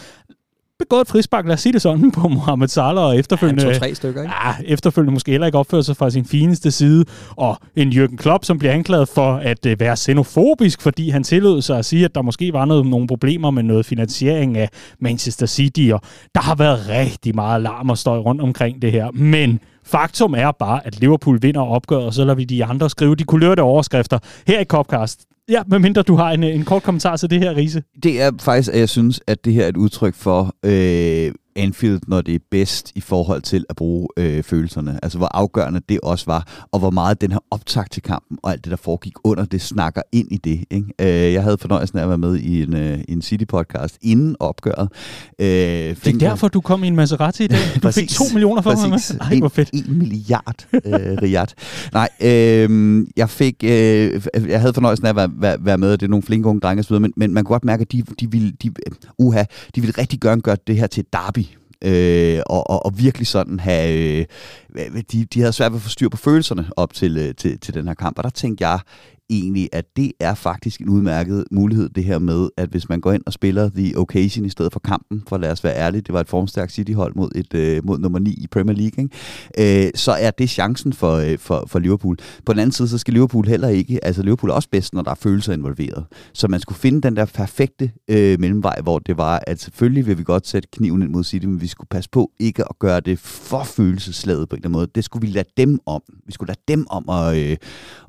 begået 0.79 1.01
et 1.01 1.07
frispark, 1.07 1.45
lad 1.45 1.53
os 1.53 1.61
sige 1.61 1.73
det 1.73 1.81
sådan, 1.81 2.11
på 2.17 2.27
Mohamed 2.27 2.67
Salah, 2.67 3.03
og 3.03 3.17
efterfølgende... 3.17 3.67
Ja, 3.67 3.73
to-tre 3.73 3.95
stykker, 3.95 4.21
ikke? 4.21 4.33
Ja, 4.45 4.73
efterfølgende 4.73 5.13
måske 5.13 5.31
heller 5.31 5.47
ikke 5.47 5.57
opfører 5.57 5.81
sig 5.81 5.97
fra 5.97 6.09
sin 6.09 6.25
fineste 6.25 6.71
side, 6.71 7.05
og 7.35 7.57
en 7.75 7.91
Jürgen 7.91 8.15
Klopp, 8.15 8.45
som 8.45 8.59
bliver 8.59 8.73
anklaget 8.73 9.09
for 9.09 9.33
at 9.33 9.65
uh, 9.65 9.79
være 9.79 9.97
xenofobisk, 9.97 10.81
fordi 10.81 11.09
han 11.09 11.23
tillod 11.23 11.61
sig 11.61 11.77
at 11.77 11.85
sige, 11.85 12.05
at 12.05 12.15
der 12.15 12.21
måske 12.21 12.53
var 12.53 12.65
noget, 12.65 12.85
nogle 12.85 13.07
problemer 13.07 13.51
med 13.51 13.63
noget 13.63 13.85
finansiering 13.85 14.57
af 14.57 14.69
Manchester 14.99 15.45
City, 15.45 15.89
og 15.93 16.01
der 16.35 16.41
har 16.41 16.55
været 16.55 16.89
rigtig 16.89 17.35
meget 17.35 17.61
larm 17.61 17.89
og 17.89 17.97
støj 17.97 18.17
rundt 18.17 18.41
omkring 18.41 18.81
det 18.81 18.91
her, 18.91 19.11
men 19.13 19.59
Faktum 19.91 20.34
er 20.34 20.52
bare, 20.52 20.88
at 20.88 20.99
Liverpool 20.99 21.39
vinder 21.41 21.62
opgøret, 21.62 22.06
og 22.06 22.13
så 22.13 22.21
lader 22.23 22.36
vi 22.36 22.43
de 22.43 22.65
andre 22.65 22.89
skrive 22.89 23.15
de 23.15 23.23
kulørte 23.23 23.62
overskrifter 23.62 24.19
her 24.47 24.60
i 24.60 24.63
Copcast. 24.63 25.25
Ja, 25.49 25.62
medmindre 25.67 26.02
du 26.02 26.15
har 26.15 26.32
en, 26.32 26.43
en 26.43 26.65
kort 26.65 26.84
kommentar 26.84 27.15
til 27.15 27.30
det 27.30 27.39
her, 27.39 27.56
Riese. 27.56 27.84
Det 28.04 28.21
er 28.21 28.32
faktisk, 28.41 28.73
at 28.73 28.80
jeg 28.80 28.89
synes, 28.89 29.21
at 29.28 29.45
det 29.45 29.54
her 29.54 29.63
er 29.63 29.67
et 29.67 29.78
udtryk 29.78 30.15
for 30.15 30.56
øh, 30.65 31.32
Anfield, 31.59 32.01
når 32.07 32.21
det 32.21 32.35
er 32.35 32.39
bedst 32.51 32.91
i 32.95 33.01
forhold 33.01 33.41
til 33.41 33.65
at 33.69 33.75
bruge 33.75 34.07
øh, 34.17 34.43
følelserne. 34.43 34.99
Altså 35.03 35.17
hvor 35.17 35.27
afgørende 35.27 35.81
det 35.89 35.99
også 36.03 36.25
var, 36.27 36.67
og 36.71 36.79
hvor 36.79 36.89
meget 36.89 37.21
den 37.21 37.31
her 37.31 37.39
optakt 37.51 37.91
til 37.91 38.01
kampen 38.01 38.37
og 38.43 38.51
alt 38.51 38.63
det, 38.63 38.71
der 38.71 38.77
foregik 38.77 39.13
under, 39.23 39.45
det 39.45 39.61
snakker 39.61 40.01
ind 40.11 40.31
i 40.31 40.37
det. 40.37 40.63
Ikke? 40.71 40.87
Øh, 40.99 41.33
jeg 41.33 41.43
havde 41.43 41.57
fornøjelsen 41.57 41.97
af 41.97 42.03
at 42.03 42.09
være 42.09 42.17
med 42.17 42.35
i 42.37 42.63
en, 42.63 42.75
øh, 42.75 42.99
en 43.07 43.21
City-podcast 43.21 43.97
inden 44.01 44.35
opgøret. 44.39 44.89
Øh, 45.39 45.47
det 45.47 46.07
er 46.07 46.17
derfor, 46.19 46.47
du 46.47 46.61
kom 46.61 46.83
i 46.83 46.87
en 46.87 46.95
Maserati 46.95 47.43
i 47.43 47.47
dag. 47.47 47.59
Du 47.75 47.79
præcis, 47.79 48.01
fik 48.01 48.09
to 48.09 48.23
millioner 48.33 48.61
for 48.61 48.71
præcis. 48.71 49.13
mig. 49.13 49.31
Ej, 49.31 49.39
hvor 49.39 49.49
fedt. 49.49 49.69
En, 49.73 49.85
en 49.89 49.97
milliard, 49.97 50.67
øh, 50.73 50.81
Riyad. 51.21 51.47
Nej, 51.93 52.09
øh, 52.21 53.07
jeg 53.17 53.29
fik, 53.29 53.55
øh, 53.63 54.21
jeg 54.47 54.59
havde 54.59 54.73
fornøjelsen 54.73 55.05
af 55.05 55.09
at 55.09 55.15
være, 55.15 55.29
være, 55.33 55.57
være 55.59 55.77
med, 55.77 55.91
det 55.91 56.03
er 56.03 56.07
nogle 56.07 56.23
flinke 56.23 56.49
unge 56.49 56.61
drenge 56.61 56.79
osv., 56.79 56.99
men, 56.99 57.13
men 57.15 57.33
man 57.33 57.43
kunne 57.43 57.53
godt 57.53 57.65
mærke, 57.65 57.81
at 57.81 57.91
de, 57.91 58.03
de 58.19 58.31
ville, 58.31 58.51
de, 58.63 58.71
uha, 59.17 59.43
de 59.75 59.81
ville 59.81 59.93
rigtig 59.97 60.19
gerne 60.19 60.41
gøre 60.41 60.57
det 60.67 60.77
her 60.77 60.87
til 60.87 61.01
et 61.01 61.13
derby 61.13 61.45
øh, 61.81 62.39
og, 62.45 62.69
og, 62.69 62.85
og 62.85 62.97
virkelig 62.97 63.27
sådan 63.27 63.59
have... 63.59 64.25
Øh, 64.75 65.01
de, 65.11 65.25
de 65.25 65.39
havde 65.39 65.53
svært 65.53 65.71
ved 65.71 65.77
at 65.77 65.83
få 65.83 65.89
styr 65.89 66.09
på 66.09 66.17
følelserne 66.17 66.69
op 66.75 66.93
til, 66.93 67.17
øh, 67.17 67.35
til, 67.35 67.59
til 67.59 67.73
den 67.73 67.87
her 67.87 67.93
kamp, 67.93 68.17
og 68.17 68.23
der 68.23 68.29
tænkte 68.29 68.67
jeg, 68.67 68.79
egentlig, 69.29 69.69
at 69.71 69.85
det 69.95 70.11
er 70.19 70.33
faktisk 70.33 70.81
en 70.81 70.89
udmærket 70.89 71.43
mulighed, 71.51 71.89
det 71.89 72.03
her 72.03 72.19
med, 72.19 72.49
at 72.57 72.69
hvis 72.69 72.89
man 72.89 73.01
går 73.01 73.11
ind 73.11 73.23
og 73.25 73.33
spiller 73.33 73.69
The 73.69 73.97
Occasion 73.97 74.45
i 74.45 74.49
stedet 74.49 74.73
for 74.73 74.79
kampen, 74.79 75.23
for 75.27 75.37
lad 75.37 75.51
os 75.51 75.63
være 75.63 75.75
ærlige, 75.75 76.01
det 76.01 76.13
var 76.13 76.19
et 76.19 76.29
formstærkt 76.29 76.71
City-hold 76.71 77.15
mod, 77.15 77.29
et, 77.35 77.53
øh, 77.53 77.85
mod 77.85 77.99
nummer 77.99 78.19
9 78.19 78.29
i 78.29 78.47
Premier 78.47 78.77
League, 78.77 79.03
ikke? 79.03 79.85
Øh, 79.85 79.91
så 79.95 80.11
er 80.11 80.31
det 80.31 80.49
chancen 80.49 80.93
for, 80.93 81.15
øh, 81.15 81.37
for, 81.37 81.63
for 81.67 81.79
Liverpool. 81.79 82.17
På 82.45 82.53
den 82.53 82.59
anden 82.59 82.71
side, 82.71 82.87
så 82.87 82.97
skal 82.97 83.13
Liverpool 83.13 83.47
heller 83.47 83.67
ikke, 83.67 84.05
altså 84.05 84.23
Liverpool 84.23 84.49
er 84.49 84.53
også 84.53 84.69
bedst, 84.69 84.93
når 84.93 85.01
der 85.01 85.11
er 85.11 85.15
følelser 85.15 85.53
involveret. 85.53 86.05
Så 86.33 86.47
man 86.47 86.59
skulle 86.59 86.79
finde 86.79 87.01
den 87.01 87.15
der 87.15 87.25
perfekte 87.25 87.91
øh, 88.07 88.39
mellemvej, 88.39 88.79
hvor 88.83 88.99
det 88.99 89.17
var, 89.17 89.43
at 89.47 89.61
selvfølgelig 89.61 90.07
vil 90.07 90.17
vi 90.17 90.23
godt 90.23 90.47
sætte 90.47 90.69
kniven 90.71 91.01
ind 91.01 91.11
mod 91.11 91.23
City, 91.23 91.45
men 91.45 91.61
vi 91.61 91.67
skulle 91.67 91.87
passe 91.87 92.09
på 92.09 92.31
ikke 92.39 92.63
at 92.69 92.79
gøre 92.79 92.99
det 92.99 93.19
for 93.19 93.63
følelsesladet 93.63 94.49
på 94.49 94.55
en 94.55 94.57
eller 94.57 94.67
anden 94.67 94.79
måde. 94.79 94.87
Det 94.95 95.03
skulle 95.03 95.27
vi 95.27 95.33
lade 95.33 95.49
dem 95.57 95.79
om. 95.85 96.01
Vi 96.25 96.31
skulle 96.31 96.47
lade 96.47 96.59
dem 96.67 96.87
om 96.89 97.09
at, 97.09 97.37
øh, 97.37 97.57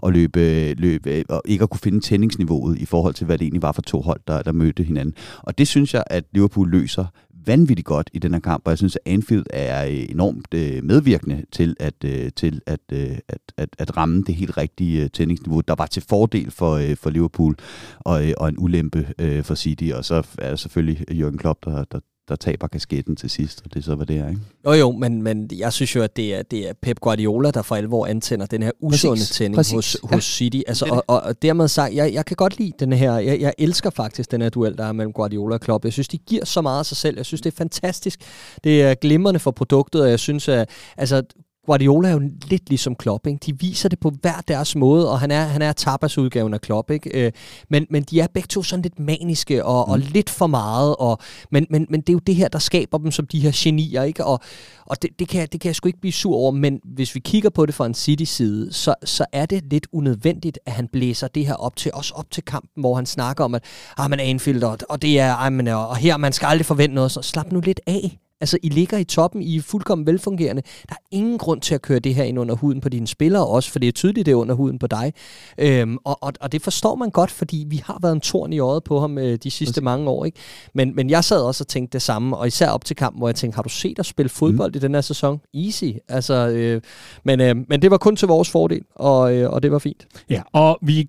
at 0.06 0.12
løbe, 0.12 0.74
løbe 0.78 1.09
øh, 1.10 1.24
og 1.28 1.42
ikke 1.44 1.62
at 1.62 1.70
kunne 1.70 1.80
finde 1.80 2.00
tændingsniveauet 2.00 2.78
i 2.78 2.84
forhold 2.84 3.14
til, 3.14 3.26
hvad 3.26 3.38
det 3.38 3.44
egentlig 3.44 3.62
var 3.62 3.72
for 3.72 3.82
to 3.82 4.00
hold, 4.00 4.20
der, 4.28 4.42
der 4.42 4.52
mødte 4.52 4.82
hinanden. 4.82 5.14
Og 5.42 5.58
det 5.58 5.68
synes 5.68 5.94
jeg, 5.94 6.04
at 6.06 6.24
Liverpool 6.32 6.70
løser 6.70 7.04
vanvittigt 7.46 7.86
godt 7.86 8.10
i 8.12 8.18
den 8.18 8.32
her 8.32 8.40
kamp, 8.40 8.62
og 8.64 8.70
jeg 8.70 8.78
synes, 8.78 8.96
at 8.96 9.12
Anfield 9.12 9.44
er 9.50 9.86
øh, 9.86 10.06
enormt 10.08 10.54
øh, 10.54 10.84
medvirkende 10.84 11.44
til, 11.52 11.76
at, 11.80 12.04
øh, 12.04 12.30
til 12.36 12.60
at, 12.66 12.80
øh, 12.92 13.18
at, 13.28 13.40
at, 13.56 13.68
at 13.78 13.96
ramme 13.96 14.22
det 14.26 14.34
helt 14.34 14.56
rigtige 14.56 15.02
øh, 15.02 15.10
tændingsniveau, 15.10 15.60
der 15.60 15.74
var 15.74 15.86
til 15.86 16.02
fordel 16.08 16.50
for, 16.50 16.72
øh, 16.72 16.96
for 16.96 17.10
Liverpool 17.10 17.56
og, 18.00 18.28
øh, 18.28 18.34
og 18.36 18.48
en 18.48 18.56
ulempe 18.58 19.08
øh, 19.18 19.44
for 19.44 19.54
City. 19.54 19.90
Og 19.94 20.04
så 20.04 20.26
er 20.38 20.50
det 20.50 20.58
selvfølgelig 20.58 21.10
Jürgen 21.10 21.36
Klopp, 21.36 21.64
der, 21.64 21.84
der, 21.84 22.00
der 22.30 22.36
taber 22.36 22.66
kasketten 22.66 23.16
til 23.16 23.30
sidst, 23.30 23.62
og 23.64 23.74
det 23.74 23.80
er 23.80 23.84
så, 23.84 23.94
hvad 23.94 24.06
det 24.06 24.16
er, 24.16 24.28
ikke? 24.28 24.40
Jo 24.66 24.72
jo, 24.72 24.90
men, 24.90 25.22
men 25.22 25.50
jeg 25.52 25.72
synes 25.72 25.96
jo, 25.96 26.02
at 26.02 26.16
det 26.16 26.34
er, 26.34 26.42
det 26.42 26.68
er 26.68 26.72
Pep 26.82 27.00
Guardiola, 27.00 27.50
der 27.50 27.62
for 27.62 27.76
alvor 27.76 28.06
antænder 28.06 28.46
den 28.46 28.62
her 28.62 28.70
usunde 28.80 29.12
præcis, 29.12 29.30
tænding 29.30 29.56
præcis. 29.56 29.72
hos, 29.74 29.96
hos 30.02 30.12
ja. 30.12 30.20
City. 30.20 30.60
Altså, 30.66 30.86
og, 30.90 31.04
og, 31.06 31.20
og 31.20 31.42
dermed 31.42 31.68
sagt, 31.68 31.94
jeg, 31.94 32.12
jeg 32.12 32.24
kan 32.24 32.36
godt 32.36 32.58
lide 32.58 32.72
den 32.78 32.92
her, 32.92 33.18
jeg, 33.18 33.40
jeg 33.40 33.54
elsker 33.58 33.90
faktisk 33.90 34.30
den 34.30 34.42
her 34.42 34.48
duel, 34.48 34.78
der 34.78 34.84
er 34.84 34.92
mellem 34.92 35.12
Guardiola 35.12 35.54
og 35.54 35.60
Klopp. 35.60 35.84
Jeg 35.84 35.92
synes, 35.92 36.08
de 36.08 36.18
giver 36.18 36.44
så 36.44 36.60
meget 36.60 36.78
af 36.78 36.86
sig 36.86 36.96
selv. 36.96 37.16
Jeg 37.16 37.26
synes, 37.26 37.40
det 37.40 37.52
er 37.52 37.56
fantastisk. 37.56 38.20
Det 38.64 38.82
er 38.82 38.94
glimrende 38.94 39.40
for 39.40 39.50
produktet, 39.50 40.02
og 40.02 40.10
jeg 40.10 40.18
synes, 40.18 40.48
at 40.48 40.68
altså, 40.96 41.22
Guardiola 41.66 42.08
er 42.08 42.12
jo 42.12 42.30
lidt 42.48 42.68
ligesom 42.68 42.94
Klopp, 42.94 43.26
ikke? 43.26 43.38
De 43.46 43.58
viser 43.60 43.88
det 43.88 44.00
på 44.00 44.12
hver 44.20 44.40
deres 44.48 44.76
måde, 44.76 45.10
og 45.10 45.20
han 45.20 45.30
er, 45.30 45.44
han 45.44 45.62
er 45.62 45.72
tapas-udgaven 45.72 46.54
af 46.54 46.60
Klopp, 46.60 46.90
ikke? 46.90 47.26
Øh, 47.26 47.32
men, 47.68 47.86
men 47.90 48.02
de 48.02 48.20
er 48.20 48.26
begge 48.34 48.46
to 48.46 48.62
sådan 48.62 48.82
lidt 48.82 48.98
maniske 48.98 49.64
og, 49.64 49.84
mm. 49.86 49.92
og 49.92 49.98
lidt 49.98 50.30
for 50.30 50.46
meget, 50.46 50.96
og, 50.96 51.18
men, 51.50 51.66
men, 51.70 51.86
men 51.90 52.00
det 52.00 52.08
er 52.08 52.12
jo 52.12 52.18
det 52.18 52.34
her, 52.34 52.48
der 52.48 52.58
skaber 52.58 52.98
dem 52.98 53.10
som 53.10 53.26
de 53.26 53.40
her 53.40 53.50
genier, 53.54 54.02
ikke? 54.02 54.24
Og, 54.24 54.40
og 54.86 55.02
det, 55.02 55.10
det, 55.18 55.28
kan, 55.28 55.48
det 55.52 55.60
kan 55.60 55.68
jeg 55.68 55.76
sgu 55.76 55.86
ikke 55.86 56.00
blive 56.00 56.12
sur 56.12 56.36
over, 56.36 56.50
men 56.52 56.80
hvis 56.84 57.14
vi 57.14 57.20
kigger 57.20 57.50
på 57.50 57.66
det 57.66 57.74
fra 57.74 57.86
en 57.86 57.94
City-side, 57.94 58.72
så, 58.72 58.94
så 59.04 59.24
er 59.32 59.46
det 59.46 59.64
lidt 59.70 59.86
unødvendigt, 59.92 60.58
at 60.66 60.72
han 60.72 60.88
blæser 60.88 61.28
det 61.28 61.46
her 61.46 61.54
op 61.54 61.76
til, 61.76 61.90
også 61.94 62.14
op 62.14 62.30
til 62.30 62.44
kampen, 62.44 62.80
hvor 62.80 62.94
han 62.94 63.06
snakker 63.06 63.44
om, 63.44 63.54
at 63.54 63.64
ah, 63.96 64.10
man 64.10 64.20
er 64.20 64.24
Anfield, 64.24 64.62
og, 64.62 64.78
og 64.88 65.02
det 65.02 65.18
er, 65.18 65.34
ah, 65.34 65.52
man 65.52 65.66
er, 65.66 65.74
og 65.74 65.96
her 65.96 66.16
man 66.16 66.32
skal 66.32 66.46
aldrig 66.46 66.66
forvente 66.66 66.94
noget, 66.94 67.12
så 67.12 67.22
slap 67.22 67.52
nu 67.52 67.60
lidt 67.60 67.80
af. 67.86 68.18
Altså, 68.40 68.58
I 68.62 68.68
ligger 68.68 68.98
i 68.98 69.04
toppen, 69.04 69.42
I 69.42 69.56
er 69.56 69.62
fuldkommen 69.62 70.06
velfungerende. 70.06 70.62
Der 70.88 70.94
er 70.94 71.04
ingen 71.10 71.38
grund 71.38 71.60
til 71.60 71.74
at 71.74 71.82
køre 71.82 71.98
det 71.98 72.14
her 72.14 72.24
ind 72.24 72.38
under 72.38 72.54
huden 72.54 72.80
på 72.80 72.88
dine 72.88 73.06
spillere 73.06 73.46
også, 73.46 73.70
for 73.70 73.78
det 73.78 73.88
er 73.88 73.92
tydeligt, 73.92 74.26
det 74.26 74.32
er 74.32 74.36
under 74.36 74.54
huden 74.54 74.78
på 74.78 74.86
dig. 74.86 75.12
Øhm, 75.58 75.98
og, 76.04 76.18
og, 76.22 76.32
og 76.40 76.52
det 76.52 76.62
forstår 76.62 76.94
man 76.94 77.10
godt, 77.10 77.30
fordi 77.30 77.64
vi 77.68 77.82
har 77.84 77.98
været 78.02 78.12
en 78.12 78.20
torn 78.20 78.52
i 78.52 78.58
øjet 78.58 78.84
på 78.84 79.00
ham 79.00 79.18
øh, 79.18 79.38
de 79.42 79.50
sidste 79.50 79.80
mange 79.80 80.10
år. 80.10 80.24
Ikke? 80.24 80.38
Men, 80.74 80.96
men 80.96 81.10
jeg 81.10 81.24
sad 81.24 81.42
også 81.42 81.64
og 81.64 81.68
tænkte 81.68 81.92
det 81.92 82.02
samme, 82.02 82.36
og 82.36 82.46
især 82.46 82.68
op 82.68 82.84
til 82.84 82.96
kampen, 82.96 83.20
hvor 83.20 83.28
jeg 83.28 83.34
tænkte, 83.34 83.56
har 83.56 83.62
du 83.62 83.68
set 83.68 83.98
at 83.98 84.06
spille 84.06 84.28
fodbold 84.28 84.72
mm. 84.72 84.76
i 84.76 84.80
den 84.80 84.94
her 84.94 85.00
sæson? 85.00 85.40
Easy. 85.54 85.84
Altså, 86.08 86.34
øh, 86.48 86.82
men, 87.24 87.40
øh, 87.40 87.56
men 87.68 87.82
det 87.82 87.90
var 87.90 87.98
kun 87.98 88.16
til 88.16 88.28
vores 88.28 88.50
fordel, 88.50 88.82
og, 88.94 89.34
øh, 89.34 89.50
og 89.50 89.62
det 89.62 89.72
var 89.72 89.78
fint. 89.78 90.06
Ja, 90.30 90.42
og 90.52 90.78
vi 90.82 91.08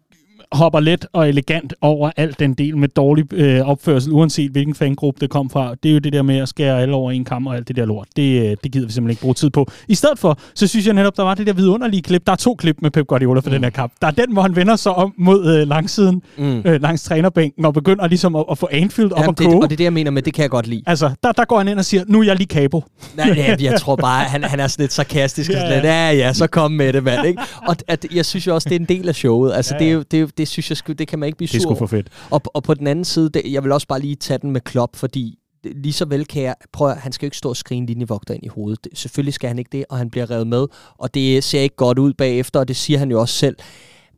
hopper 0.51 0.79
let 0.79 1.05
og 1.13 1.29
elegant 1.29 1.73
over 1.81 2.11
alt 2.17 2.39
den 2.39 2.53
del 2.53 2.77
med 2.77 2.89
dårlig 2.89 3.33
øh, 3.33 3.69
opførsel, 3.69 4.11
uanset 4.11 4.51
hvilken 4.51 4.75
fangruppe 4.75 5.21
det 5.21 5.29
kom 5.29 5.49
fra. 5.49 5.75
Det 5.83 5.89
er 5.89 5.93
jo 5.93 5.99
det 5.99 6.13
der 6.13 6.21
med 6.21 6.37
at 6.37 6.49
skære 6.49 6.81
alle 6.81 6.95
over 6.95 7.11
en 7.11 7.25
kamp 7.25 7.47
og 7.47 7.55
alt 7.55 7.67
det 7.67 7.75
der 7.75 7.85
lort. 7.85 8.07
Det, 8.15 8.51
øh, 8.51 8.57
det 8.63 8.71
gider 8.71 8.87
vi 8.87 8.93
simpelthen 8.93 9.09
ikke 9.09 9.21
bruge 9.21 9.33
tid 9.33 9.49
på. 9.49 9.71
I 9.87 9.95
stedet 9.95 10.19
for, 10.19 10.39
så 10.55 10.67
synes 10.67 10.85
jeg 10.85 10.93
netop, 10.93 11.17
der 11.17 11.23
var 11.23 11.35
det 11.35 11.47
der 11.47 11.53
vidunderlige 11.53 12.01
klip. 12.01 12.25
Der 12.25 12.31
er 12.31 12.35
to 12.35 12.55
klip 12.55 12.77
med 12.81 12.91
Pep 12.91 13.07
Guardiola 13.07 13.39
for 13.39 13.49
mm. 13.49 13.53
den 13.53 13.63
her 13.63 13.69
kamp. 13.69 13.93
Der 14.01 14.07
er 14.07 14.11
den, 14.11 14.33
hvor 14.33 14.41
han 14.41 14.55
vender 14.55 14.75
sig 14.75 14.91
om 14.91 15.13
mod 15.17 15.55
øh, 15.55 15.67
langsiden, 15.67 16.21
mm. 16.37 16.61
øh, 16.65 16.81
langs 16.81 17.03
trænerbænken, 17.03 17.65
og 17.65 17.73
begynder 17.73 18.07
ligesom 18.07 18.35
at, 18.35 18.45
at 18.51 18.57
få 18.57 18.69
Anfield 18.71 19.11
op 19.11 19.19
Jamen, 19.19 19.29
og 19.29 19.35
koge. 19.35 19.55
Og 19.63 19.69
det 19.69 19.75
er 19.75 19.77
det, 19.77 19.83
jeg 19.83 19.93
mener 19.93 20.11
med, 20.11 20.21
det 20.21 20.33
kan 20.33 20.41
jeg 20.41 20.49
godt 20.49 20.67
lide. 20.67 20.83
Altså, 20.85 21.09
der, 21.23 21.31
der 21.31 21.45
går 21.45 21.57
han 21.57 21.67
ind 21.67 21.79
og 21.79 21.85
siger, 21.85 22.03
nu 22.07 22.19
er 22.19 22.23
jeg 22.23 22.35
lige 22.35 22.47
kabo. 22.47 22.83
Nej, 23.15 23.33
ja, 23.35 23.55
jeg 23.61 23.79
tror 23.79 23.95
bare, 23.95 24.23
han, 24.23 24.43
han 24.43 24.59
er 24.59 24.67
sådan 24.67 24.83
lidt 24.83 24.93
sarkastisk. 24.93 25.51
ja, 25.51 25.59
ja. 25.59 25.75
Lidt, 25.75 25.85
ja, 25.85 26.11
ja, 26.11 26.33
så 26.33 26.47
kom 26.47 26.71
med 26.71 26.93
det, 26.93 27.03
mand. 27.03 27.27
Ikke? 27.27 27.41
Og 27.67 27.75
at, 27.87 28.05
jeg 28.13 28.25
synes 28.25 28.47
jo 28.47 28.55
også, 28.55 28.69
det 28.69 28.75
er 28.75 28.79
en 28.79 28.85
del 28.85 29.09
af 29.09 29.15
showet. 29.15 29.53
Altså, 29.53 29.75
ja, 29.79 29.85
ja. 29.85 29.99
Det, 30.11 30.37
det, 30.37 30.40
det, 30.41 30.47
synes 30.47 30.69
jeg, 30.87 30.99
det 30.99 31.07
kan 31.07 31.19
man 31.19 31.27
ikke 31.27 31.37
blive 31.37 31.47
sur 31.47 31.59
Det 31.59 31.65
er 31.65 31.75
for 31.75 31.87
fedt. 31.87 32.09
Og, 32.29 32.41
og 32.45 32.63
på 32.63 32.73
den 32.73 32.87
anden 32.87 33.05
side, 33.05 33.29
det, 33.29 33.41
jeg 33.45 33.63
vil 33.63 33.71
også 33.71 33.87
bare 33.87 33.99
lige 33.99 34.15
tage 34.15 34.37
den 34.37 34.51
med 34.51 34.61
Klopp, 34.61 34.95
fordi 34.95 35.39
lige 35.63 35.93
så 35.93 36.05
vel 36.05 36.25
kan 36.25 36.43
jeg, 36.43 36.55
prøve, 36.73 36.93
han 36.93 37.11
skal 37.11 37.25
jo 37.25 37.27
ikke 37.27 37.37
stå 37.37 37.49
og 37.49 37.57
skrige 37.57 37.77
en 37.77 37.85
linjevogter 37.85 38.33
ind 38.33 38.43
i 38.43 38.47
hovedet. 38.47 38.83
Det, 38.83 38.97
selvfølgelig 38.97 39.33
skal 39.33 39.47
han 39.47 39.59
ikke 39.59 39.69
det, 39.71 39.85
og 39.89 39.97
han 39.97 40.09
bliver 40.09 40.31
revet 40.31 40.47
med, 40.47 40.67
og 40.97 41.13
det 41.13 41.43
ser 41.43 41.61
ikke 41.61 41.75
godt 41.75 41.99
ud 41.99 42.13
bagefter, 42.13 42.59
og 42.59 42.67
det 42.67 42.75
siger 42.75 42.99
han 42.99 43.11
jo 43.11 43.21
også 43.21 43.35
selv 43.35 43.55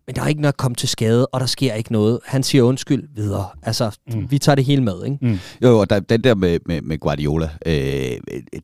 men 0.08 0.16
der 0.16 0.22
er 0.22 0.28
ikke 0.28 0.42
noget 0.42 0.54
at 0.54 0.58
komme 0.58 0.76
til 0.76 0.90
skade, 0.90 1.26
og 1.26 1.40
der 1.40 1.46
sker 1.46 1.74
ikke 1.74 1.92
noget. 1.92 2.20
Han 2.26 2.44
siger 2.44 2.64
undskyld 2.64 3.04
videre. 3.16 3.46
Altså, 3.64 3.98
mm. 4.14 4.32
vi 4.32 4.38
tager 4.38 4.56
det 4.56 4.66
hele 4.66 4.84
med, 4.84 5.06
ikke? 5.06 5.18
Mm. 5.22 5.40
Jo, 5.64 5.80
og 5.80 5.90
der, 5.90 6.00
den 6.00 6.24
der 6.24 6.36
med, 6.36 6.60
med, 6.66 6.82
med 6.82 6.98
Guardiola, 6.98 7.50
øh, 7.66 7.74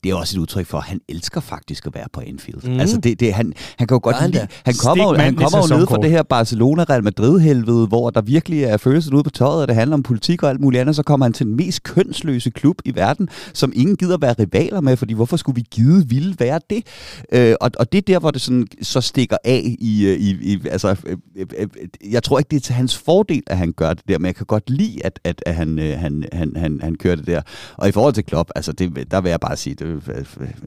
det 0.04 0.12
er 0.12 0.15
også 0.15 0.38
et 0.38 0.41
udtryk 0.41 0.65
for, 0.65 0.78
at 0.78 0.84
han 0.84 1.02
elsker 1.10 1.41
faktisk 1.41 1.88
at 1.88 1.95
være 1.95 2.08
på 2.13 2.21
Anfield. 2.28 2.69
Mm. 2.69 2.80
Altså, 2.80 2.97
det, 2.97 3.19
det, 3.19 3.34
han, 3.34 3.54
han 3.78 3.88
kan 3.88 3.95
jo 3.95 3.99
godt 4.04 4.32
lide... 4.32 4.47
Han 4.65 4.73
kommer, 4.84 5.04
jo, 5.04 5.13
han 5.13 5.36
kommer 5.36 5.60
jo 5.71 5.78
ned 5.78 5.88
fra 5.88 5.97
det 5.97 6.10
her 6.10 6.23
Barcelona-Real 6.23 7.02
Madrid-helvede, 7.02 7.88
hvor 7.88 8.10
der 8.10 8.21
virkelig 8.21 8.63
er 8.63 8.78
følelsen 8.78 9.13
ude 9.13 9.23
på 9.23 9.30
tøjet, 9.30 9.62
og 9.62 9.67
det 9.67 9.75
handler 9.75 9.93
om 9.93 10.04
politik 10.04 10.43
og 10.43 10.49
alt 10.49 10.62
muligt 10.62 10.82
andet, 10.82 10.95
så 10.95 11.04
kommer 11.04 11.25
han 11.25 11.34
til 11.34 11.45
den 11.45 11.56
mest 11.56 11.84
kønsløse 11.84 12.49
klub 12.49 12.75
i 12.86 12.95
verden, 12.95 13.30
som 13.54 13.71
ingen 13.75 13.95
gider 13.95 14.17
være 14.17 14.36
rivaler 14.39 14.82
med, 14.82 14.97
fordi 14.97 15.13
hvorfor 15.13 15.38
skulle 15.38 15.56
vi 15.56 15.65
gide 15.71 16.10
ville 16.10 16.36
være 16.39 16.60
det? 16.69 16.84
Øh, 17.32 17.56
og, 17.62 17.71
og 17.80 17.91
det 17.91 17.97
er 17.97 18.02
der, 18.02 18.19
hvor 18.19 18.32
det 18.32 18.41
sådan, 18.41 18.67
så 18.82 19.02
stikker 19.02 19.38
af 19.43 19.75
i, 19.80 20.06
øh, 20.06 20.19
i, 20.19 20.54
i 20.54 20.60
altså 20.67 20.95
øh, 21.06 21.17
Øh, 21.35 21.45
øh, 21.57 21.67
øh, 21.81 22.13
jeg 22.13 22.23
tror 22.23 22.39
ikke, 22.39 22.49
det 22.49 22.55
er 22.55 22.61
til 22.61 22.75
hans 22.75 22.97
fordel, 22.97 23.43
at 23.47 23.57
han 23.57 23.71
gør 23.71 23.93
det 23.93 24.07
der, 24.07 24.17
men 24.17 24.25
jeg 24.25 24.35
kan 24.35 24.45
godt 24.45 24.69
lide, 24.69 25.05
at, 25.05 25.19
at, 25.23 25.43
at 25.45 25.55
han, 25.55 25.77
han, 25.77 26.25
han, 26.33 26.55
han, 26.55 26.79
han 26.81 26.95
kører 26.95 27.15
det 27.15 27.27
der. 27.27 27.41
Og 27.77 27.89
i 27.89 27.91
forhold 27.91 28.13
til 28.13 28.23
Klopp, 28.25 28.49
altså 28.55 28.71
det, 28.71 29.11
der 29.11 29.21
vil 29.21 29.29
jeg 29.29 29.39
bare 29.39 29.57
sige, 29.57 29.75
det, 29.75 30.03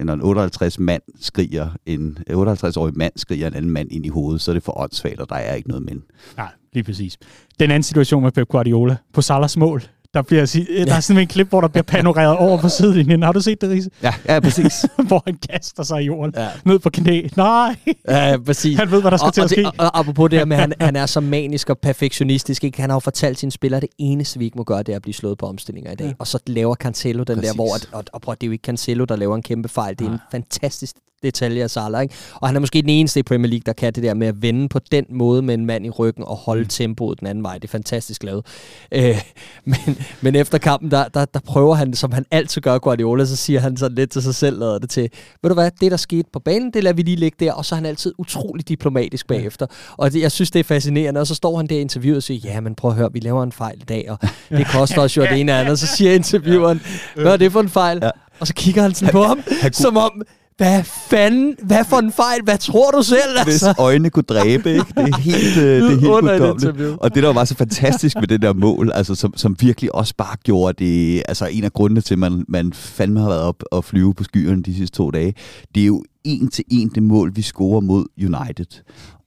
når 0.00 0.14
en 0.14 0.22
58 0.22 0.78
mand 0.78 1.02
skriger, 1.20 1.68
en 1.86 2.18
58-årig 2.30 2.96
mand 2.96 3.12
skriger 3.16 3.46
en 3.46 3.54
anden 3.54 3.70
mand 3.70 3.92
ind 3.92 4.06
i 4.06 4.08
hovedet, 4.08 4.40
så 4.40 4.50
er 4.50 4.52
det 4.52 4.62
for 4.62 4.80
åndssvagt, 4.80 5.20
og 5.20 5.28
der 5.28 5.36
er 5.36 5.54
ikke 5.54 5.68
noget 5.68 5.84
men. 5.84 6.02
Nej, 6.36 6.48
lige 6.72 6.84
præcis. 6.84 7.18
Den 7.60 7.70
anden 7.70 7.82
situation 7.82 8.22
med 8.22 8.32
Pep 8.32 8.48
Guardiola 8.48 8.96
på 9.12 9.22
Salas 9.22 9.56
mål, 9.56 9.82
der, 10.14 10.22
bliver, 10.22 10.64
ja. 10.78 10.84
der 10.84 10.94
er 10.94 11.00
sådan 11.00 11.22
en 11.22 11.28
klip, 11.28 11.48
hvor 11.48 11.60
der 11.60 11.68
bliver 11.68 11.82
panoreret 11.82 12.36
over 12.36 12.58
på 12.58 12.68
sidelinjen. 12.68 13.22
Har 13.22 13.32
du 13.32 13.40
set 13.40 13.60
det, 13.60 13.70
Riese? 13.70 13.90
Ja, 14.02 14.14
ja 14.28 14.40
præcis. 14.40 14.86
hvor 15.08 15.22
han 15.26 15.38
kaster 15.50 15.82
sig 15.82 16.02
i 16.02 16.06
jorden. 16.06 16.34
Ja. 16.36 16.48
Ned 16.64 16.78
på 16.78 16.90
knæ. 16.90 17.28
Nej! 17.36 17.76
Ja, 18.08 18.36
præcis. 18.46 18.78
Han 18.78 18.90
ved, 18.90 19.00
hvad 19.00 19.10
der 19.10 19.16
skal 19.16 19.26
og, 19.26 19.34
til 19.34 19.42
at 19.42 19.50
ske. 19.50 19.66
Og, 19.66 19.74
og, 19.78 19.98
apropos 19.98 20.30
det 20.30 20.38
her 20.38 20.46
med, 20.46 20.56
at 20.56 20.60
han, 20.60 20.72
han 20.80 20.96
er 20.96 21.06
så 21.06 21.20
manisk 21.20 21.70
og 21.70 21.78
perfektionistisk. 21.78 22.64
Ikke? 22.64 22.80
Han 22.80 22.90
har 22.90 22.94
jo 22.94 23.00
fortalt 23.00 23.38
sine 23.38 23.52
spillere, 23.52 23.76
at 23.76 23.82
det 23.82 23.90
eneste, 23.98 24.38
vi 24.38 24.44
ikke 24.44 24.58
må 24.58 24.64
gøre, 24.64 24.82
det 24.82 24.92
er 24.92 24.96
at 24.96 25.02
blive 25.02 25.14
slået 25.14 25.38
på 25.38 25.46
omstillinger 25.46 25.92
i 25.92 25.94
dag. 25.94 26.06
Ja. 26.06 26.12
Og 26.18 26.26
så 26.26 26.38
laver 26.46 26.74
Cancelo 26.74 27.22
den 27.22 27.36
præcis. 27.36 27.50
der, 27.50 27.54
hvor... 27.54 27.74
At, 27.74 27.88
og, 27.92 28.04
og 28.12 28.20
prøv, 28.20 28.34
det 28.34 28.42
er 28.42 28.46
jo 28.46 28.52
ikke 28.52 28.64
Cancelo, 28.64 29.04
der 29.04 29.16
laver 29.16 29.36
en 29.36 29.42
kæmpe 29.42 29.68
fejl. 29.68 29.98
Det 29.98 30.04
er 30.04 30.10
ja. 30.10 30.14
en 30.14 30.20
fantastisk 30.30 30.96
detalje 31.22 31.62
af 31.62 31.70
Salah. 31.70 32.02
Ikke? 32.02 32.14
Og 32.34 32.48
han 32.48 32.56
er 32.56 32.60
måske 32.60 32.82
den 32.82 32.88
eneste 32.88 33.20
i 33.20 33.22
Premier 33.22 33.50
League, 33.50 33.62
der 33.66 33.72
kan 33.72 33.92
det 33.92 34.02
der 34.02 34.14
med 34.14 34.26
at 34.26 34.42
vende 34.42 34.68
på 34.68 34.78
den 34.92 35.04
måde 35.10 35.42
med 35.42 35.54
en 35.54 35.66
mand 35.66 35.86
i 35.86 35.90
ryggen 35.90 36.24
og 36.24 36.36
holde 36.36 36.62
mm. 36.62 36.68
tempoet 36.68 37.20
den 37.20 37.26
anden 37.26 37.44
vej. 37.44 37.54
Det 37.54 37.64
er 37.64 37.68
fantastisk 37.68 38.22
lavet. 38.22 38.46
Øh, 38.92 39.22
men, 39.64 39.98
men 40.20 40.34
efter 40.34 40.58
kampen, 40.58 40.90
der, 40.90 41.08
der, 41.08 41.24
der 41.24 41.40
prøver 41.40 41.74
han, 41.74 41.94
som 41.94 42.12
han 42.12 42.24
altid 42.30 42.62
gør 42.62 42.78
Guardiola, 42.78 43.24
så 43.24 43.36
siger 43.36 43.60
han 43.60 43.76
sådan 43.76 43.94
lidt 43.94 44.10
til 44.10 44.22
sig 44.22 44.34
selv, 44.34 44.62
og 44.62 44.82
det 44.82 44.90
til, 44.90 45.10
ved 45.42 45.50
du 45.50 45.54
hvad, 45.54 45.70
det 45.80 45.90
der 45.90 45.96
skete 45.96 46.28
på 46.32 46.38
banen, 46.38 46.70
det 46.70 46.84
lader 46.84 46.96
vi 46.96 47.02
lige 47.02 47.16
ligge 47.16 47.36
der, 47.40 47.52
og 47.52 47.64
så 47.64 47.74
er 47.74 47.76
han 47.76 47.86
altid 47.86 48.14
utrolig 48.18 48.68
diplomatisk 48.68 49.26
bagefter. 49.26 49.66
Og 49.96 50.12
det, 50.12 50.20
jeg 50.20 50.32
synes, 50.32 50.50
det 50.50 50.60
er 50.60 50.64
fascinerende, 50.64 51.20
og 51.20 51.26
så 51.26 51.34
står 51.34 51.56
han 51.56 51.66
der 51.66 51.76
i 51.76 51.80
interviewet 51.80 52.16
og 52.16 52.22
siger, 52.22 52.52
ja, 52.52 52.60
men 52.60 52.74
prøv 52.74 52.90
at 52.90 52.96
høre, 52.96 53.12
vi 53.12 53.20
laver 53.20 53.42
en 53.42 53.52
fejl 53.52 53.76
i 53.80 53.84
dag, 53.84 54.10
og 54.10 54.18
det 54.58 54.66
koster 54.66 55.02
os 55.02 55.16
jo 55.16 55.22
det 55.22 55.40
ene 55.40 55.52
og 55.52 55.60
andet, 55.60 55.78
så 55.78 55.86
siger 55.86 56.12
intervieweren, 56.12 56.82
hvad 57.14 57.32
er 57.32 57.36
det 57.36 57.52
for 57.52 57.60
en 57.60 57.68
fejl? 57.68 57.98
Ja. 58.02 58.10
Og 58.40 58.46
så 58.46 58.54
kigger 58.54 58.82
han 58.82 58.94
sådan 58.94 59.12
på 59.12 59.22
ham, 59.22 59.42
som 59.72 59.96
om, 59.96 60.22
hvad 60.62 60.84
fanden? 60.84 61.56
Hvad 61.62 61.84
for 61.84 61.96
en 61.96 62.12
fejl? 62.12 62.40
Hvad 62.44 62.58
tror 62.58 62.90
du 62.90 63.02
selv? 63.02 63.38
Altså? 63.38 63.66
Hvis 63.66 63.78
øjne 63.78 64.10
kunne 64.10 64.22
dræbe, 64.22 64.70
ikke? 64.70 64.84
Det 64.96 65.08
er 65.08 65.20
helt, 65.20 65.56
øh, 65.56 65.64
det 65.64 65.84
er 65.84 65.88
helt 65.88 66.02
guddommeligt. 66.02 66.98
Og 67.00 67.14
det, 67.14 67.22
der 67.22 67.32
var 67.32 67.44
så 67.44 67.54
fantastisk 67.54 68.16
med 68.16 68.26
det 68.26 68.42
der 68.42 68.52
mål, 68.52 68.90
altså, 68.94 69.14
som, 69.14 69.36
som 69.36 69.56
virkelig 69.60 69.94
også 69.94 70.14
bare 70.18 70.36
gjorde 70.44 70.84
det, 70.84 71.22
altså 71.28 71.46
en 71.46 71.64
af 71.64 71.72
grundene 71.72 72.00
til, 72.00 72.14
at 72.14 72.18
man, 72.18 72.44
man 72.48 72.72
fandme 72.72 73.20
har 73.20 73.28
været 73.28 73.42
op 73.42 73.62
og 73.70 73.84
flyve 73.84 74.14
på 74.14 74.24
skyerne 74.24 74.62
de 74.62 74.74
sidste 74.74 74.96
to 74.96 75.10
dage, 75.10 75.34
det 75.74 75.80
er 75.80 75.86
jo 75.86 76.04
en 76.24 76.48
til 76.48 76.64
en 76.70 76.88
det 76.88 77.02
mål, 77.02 77.36
vi 77.36 77.42
scorer 77.42 77.80
mod 77.80 78.04
United. 78.18 78.82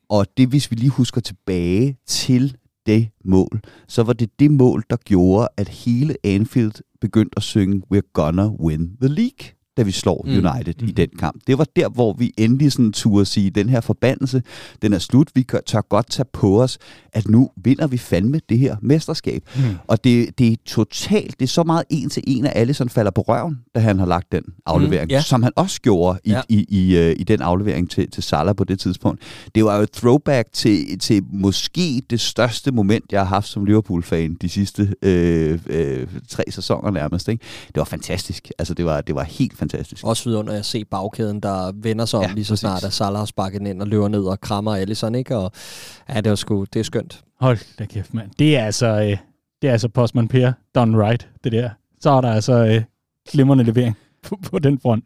Og 0.10 0.26
det, 0.38 0.48
hvis 0.48 0.72
vi 0.72 0.76
lige 0.76 0.90
husker 0.90 1.22
tilbage 1.22 1.98
til 2.08 2.56
det 2.86 3.08
mål, 3.26 3.62
så 3.88 4.04
var 4.04 4.14
det 4.14 4.30
det 4.40 4.52
mål, 4.52 4.84
der 4.90 4.96
gjorde, 5.06 5.48
at 5.58 5.70
hele 5.70 6.16
Anfield 6.24 6.74
begyndte 7.02 7.34
at 7.38 7.44
synge 7.44 7.82
We're 7.94 8.12
gonna 8.14 8.48
win 8.48 8.90
the 9.02 9.10
league 9.10 9.55
da 9.78 9.84
vi 9.84 9.92
slår 9.92 10.26
mm. 10.26 10.32
United 10.32 10.74
mm. 10.82 10.88
i 10.88 10.92
den 10.92 11.10
kamp. 11.20 11.42
Det 11.48 11.58
var 11.58 11.66
der, 11.76 11.90
hvor 11.90 12.14
vi 12.14 12.34
endelig 12.38 12.72
sådan 12.72 12.92
turde 12.92 13.26
sige, 13.26 13.50
den 13.50 13.70
her 13.70 13.82
forbandelse, 13.82 14.44
den 14.82 14.94
er 14.94 15.00
slut. 15.00 15.30
Vi 15.36 15.46
tør 15.66 15.82
godt 15.82 16.10
tage 16.10 16.26
på 16.34 16.64
os, 16.64 16.78
at 17.14 17.28
nu 17.28 17.50
vinder 17.56 17.88
vi 17.88 17.98
fandme 17.98 18.42
det 18.50 18.58
her 18.58 18.76
mesterskab. 18.82 19.44
Mm. 19.56 19.62
Og 19.88 20.04
det, 20.04 20.40
det 20.40 20.52
er 20.52 20.56
totalt, 20.66 21.40
det 21.40 21.46
er 21.46 21.50
så 21.50 21.64
meget 21.64 21.84
en 21.90 22.10
til 22.10 22.24
en, 22.28 22.46
at 22.46 22.52
alle 22.56 22.74
sådan 22.74 22.90
falder 22.90 23.12
på 23.12 23.22
røven, 23.22 23.60
da 23.76 23.80
han 23.80 24.00
har 24.00 24.06
lagt 24.06 24.32
den 24.32 24.44
aflevering, 24.66 25.08
mm, 25.08 25.14
yeah. 25.14 25.24
som 25.24 25.44
han 25.44 25.52
også 25.56 25.82
gjorde 25.82 26.20
i, 26.24 26.32
ja. 26.32 26.42
i, 26.50 26.66
i, 26.70 26.96
i, 26.96 27.12
uh, 27.12 27.20
i 27.20 27.24
den 27.24 27.42
aflevering 27.42 27.90
til, 27.90 28.12
til 28.12 28.24
Salah 28.24 28.56
på 28.56 28.64
det 28.64 28.80
tidspunkt. 28.80 29.22
Det 29.56 29.66
var 29.66 29.76
jo 29.76 29.82
et 29.82 29.92
throwback 29.92 30.48
til, 30.54 31.00
til 31.00 31.24
måske 31.34 32.02
det 32.10 32.20
største 32.20 32.72
moment, 32.72 33.12
jeg 33.12 33.20
har 33.20 33.26
haft 33.26 33.48
som 33.48 33.66
Liverpool-fan 33.66 34.38
de 34.42 34.50
sidste 34.50 34.96
øh, 35.02 35.60
øh, 35.68 36.08
tre 36.30 36.44
sæsoner 36.50 36.92
nærmest. 36.92 37.28
Ikke? 37.28 37.44
Det 37.68 37.78
var 37.78 37.84
fantastisk. 37.84 38.52
Altså, 38.60 38.74
det 38.74 38.86
var, 38.86 39.02
det 39.02 39.16
var 39.16 39.24
helt 39.24 39.52
fantastisk 39.52 39.65
fantastisk. 39.72 40.04
Også 40.04 40.30
vidunder 40.30 40.54
at 40.54 40.66
se 40.66 40.86
bagkæden, 40.86 41.40
der 41.40 41.72
vender 41.76 42.06
sig 42.06 42.20
om 42.20 42.26
ja, 42.26 42.34
lige 42.34 42.46
så 42.46 42.52
præcis. 42.52 42.60
snart, 42.60 42.84
at 42.84 42.94
Salah 42.94 43.18
har 43.18 43.26
sparket 43.26 43.60
den 43.60 43.68
ind 43.68 43.82
og 43.82 43.88
løber 43.88 44.08
ned 44.08 44.24
og 44.24 44.42
krammer 44.42 44.76
Alisson, 44.76 45.16
ikke? 45.16 45.38
Og 45.38 45.52
ja, 46.10 46.22
det 46.22 46.28
er 46.28 46.36
sgu, 46.36 46.66
det 46.74 46.80
er 46.80 46.84
skønt. 46.84 47.24
Hold 47.40 47.58
da 47.80 47.86
kæft, 47.86 48.14
mand. 48.14 48.30
Det 48.40 48.58
er 48.58 48.66
altså, 48.66 48.88
øh, 48.88 49.18
det 49.62 49.68
er 49.68 49.72
altså 49.72 49.90
Postman 49.90 50.28
Per 50.28 50.52
done 50.76 51.08
right, 51.08 51.28
det 51.44 51.52
der. 51.52 51.70
Så 52.00 52.10
er 52.10 52.22
der 52.22 52.32
altså 52.32 52.54
øh, 52.54 52.82
glimrende 53.32 53.64
levering 53.64 53.98
på, 54.28 54.40
på 54.52 54.60
den 54.60 54.80
front. 54.80 55.06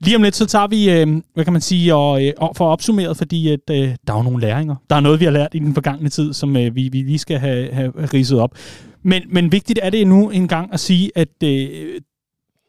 Lige 0.00 0.16
om 0.16 0.22
lidt, 0.22 0.36
så 0.36 0.46
tager 0.46 0.66
vi, 0.66 0.90
øh, 0.90 1.22
hvad 1.34 1.44
kan 1.44 1.52
man 1.52 1.62
sige, 1.62 1.94
og, 1.94 2.26
øh, 2.26 2.32
for 2.56 2.68
opsummeret, 2.68 3.16
fordi 3.16 3.48
at, 3.48 3.70
øh, 3.70 3.76
der 4.06 4.12
er 4.12 4.16
jo 4.16 4.22
nogle 4.22 4.40
læringer. 4.40 4.76
Der 4.90 4.96
er 4.96 5.00
noget, 5.00 5.20
vi 5.20 5.24
har 5.24 5.32
lært 5.32 5.54
i 5.54 5.58
den 5.58 5.74
forgangne 5.74 6.08
tid, 6.08 6.32
som 6.32 6.56
øh, 6.56 6.74
vi, 6.74 6.88
vi 6.92 7.02
lige 7.02 7.18
skal 7.18 7.38
have, 7.38 7.72
have 7.72 7.92
ridset 7.96 8.40
op. 8.40 8.54
Men, 9.02 9.22
men 9.28 9.52
vigtigt 9.52 9.78
er 9.82 9.90
det 9.90 10.06
nu 10.06 10.30
en 10.30 10.48
gang 10.48 10.72
at 10.72 10.80
sige, 10.80 11.10
at 11.14 11.42
øh, 11.44 12.00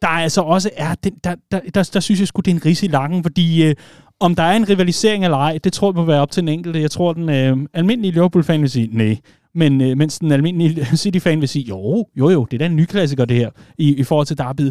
der 0.01 0.07
altså 0.07 0.41
også 0.41 0.69
er, 0.77 0.95
den, 0.95 1.13
der, 1.23 1.35
der, 1.51 1.59
der, 1.73 1.89
der 1.93 1.99
synes 1.99 2.19
jeg 2.19 2.27
sgu, 2.27 2.39
det 2.39 2.51
er 2.51 2.55
en 2.55 2.65
ris 2.65 2.83
i 2.83 2.87
lakken, 2.87 3.23
fordi 3.23 3.63
øh, 3.63 3.75
om 4.19 4.35
der 4.35 4.43
er 4.43 4.55
en 4.55 4.69
rivalisering 4.69 5.23
eller 5.23 5.37
ej, 5.37 5.59
det 5.63 5.73
tror 5.73 5.91
jeg 5.91 5.95
må 5.95 6.05
være 6.05 6.21
op 6.21 6.31
til 6.31 6.41
den 6.41 6.49
enkelte. 6.49 6.81
Jeg 6.81 6.91
tror, 6.91 7.13
den 7.13 7.29
øh, 7.29 7.57
almindelige 7.73 8.11
Liverpool-fan 8.11 8.61
vil 8.61 8.69
sige, 8.69 8.89
nej. 8.91 9.17
Men 9.55 9.81
øh, 9.81 9.97
mens 9.97 10.19
den 10.19 10.31
almindelige 10.31 10.85
City-fan 10.97 11.41
vil 11.41 11.49
sige, 11.49 11.65
jo, 11.69 12.05
jo, 12.17 12.29
jo, 12.29 12.45
det 12.45 12.53
er 12.53 12.57
da 12.57 12.65
en 12.65 12.75
ny 12.75 12.85
klassiker, 12.85 13.25
det 13.25 13.37
her, 13.37 13.49
i, 13.77 13.95
i 13.95 14.03
forhold 14.03 14.27
til 14.27 14.37
Derby. 14.37 14.61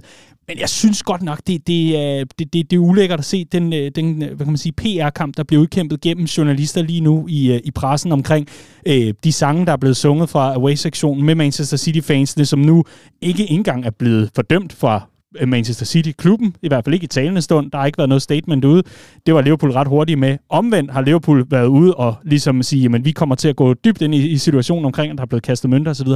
Men 0.48 0.58
jeg 0.60 0.68
synes 0.68 1.02
godt 1.02 1.22
nok, 1.22 1.40
det, 1.46 1.66
det, 1.66 1.98
er, 1.98 2.24
det, 2.38 2.52
det, 2.52 2.70
det 2.70 2.76
er 2.76 2.80
ulækkert 2.80 3.18
at 3.18 3.24
se 3.24 3.44
den, 3.44 3.72
øh, 3.72 3.90
den 3.94 4.22
øh, 4.22 4.28
hvad 4.28 4.38
kan 4.38 4.46
man 4.46 4.56
sige, 4.56 4.72
PR-kamp, 4.72 5.36
der 5.36 5.42
bliver 5.42 5.62
udkæmpet 5.62 6.00
gennem 6.00 6.24
journalister 6.24 6.82
lige 6.82 7.00
nu 7.00 7.26
i, 7.28 7.60
i 7.64 7.70
pressen 7.70 8.12
omkring 8.12 8.48
øh, 8.86 9.14
de 9.24 9.32
sange, 9.32 9.66
der 9.66 9.72
er 9.72 9.76
blevet 9.76 9.96
sunget 9.96 10.28
fra 10.28 10.54
Away-sektionen 10.54 11.26
med 11.26 11.34
Manchester 11.34 11.76
City-fansene, 11.76 12.44
som 12.44 12.58
nu 12.58 12.84
ikke 13.20 13.50
engang 13.50 13.86
er 13.86 13.90
blevet 13.90 14.30
fordømt 14.34 14.72
fra 14.72 15.09
Øh, 15.40 15.48
Manchester 15.48 15.86
City-klubben, 15.86 16.56
i 16.62 16.68
hvert 16.68 16.84
fald 16.84 16.94
ikke 16.94 17.04
i 17.04 17.06
talende 17.06 17.42
stund. 17.42 17.70
Der 17.70 17.78
har 17.78 17.86
ikke 17.86 17.98
været 17.98 18.08
noget 18.08 18.22
statement 18.22 18.64
ude. 18.64 18.82
Det 19.26 19.34
var 19.34 19.40
Liverpool 19.40 19.72
ret 19.72 19.88
hurtigt 19.88 20.18
med. 20.18 20.38
Omvendt 20.48 20.90
har 20.90 21.00
Liverpool 21.00 21.44
været 21.50 21.66
ude 21.66 21.94
og 21.94 22.14
ligesom 22.24 22.62
sige, 22.62 22.94
at 22.94 23.04
vi 23.04 23.10
kommer 23.10 23.34
til 23.34 23.48
at 23.48 23.56
gå 23.56 23.74
dybt 23.74 24.02
ind 24.02 24.14
i, 24.14 24.28
i 24.28 24.38
situationen 24.38 24.84
omkring, 24.84 25.10
at 25.12 25.18
der 25.18 25.22
er 25.22 25.26
blevet 25.26 25.42
kastet 25.42 25.70
mønter 25.70 25.90
osv. 25.90 26.08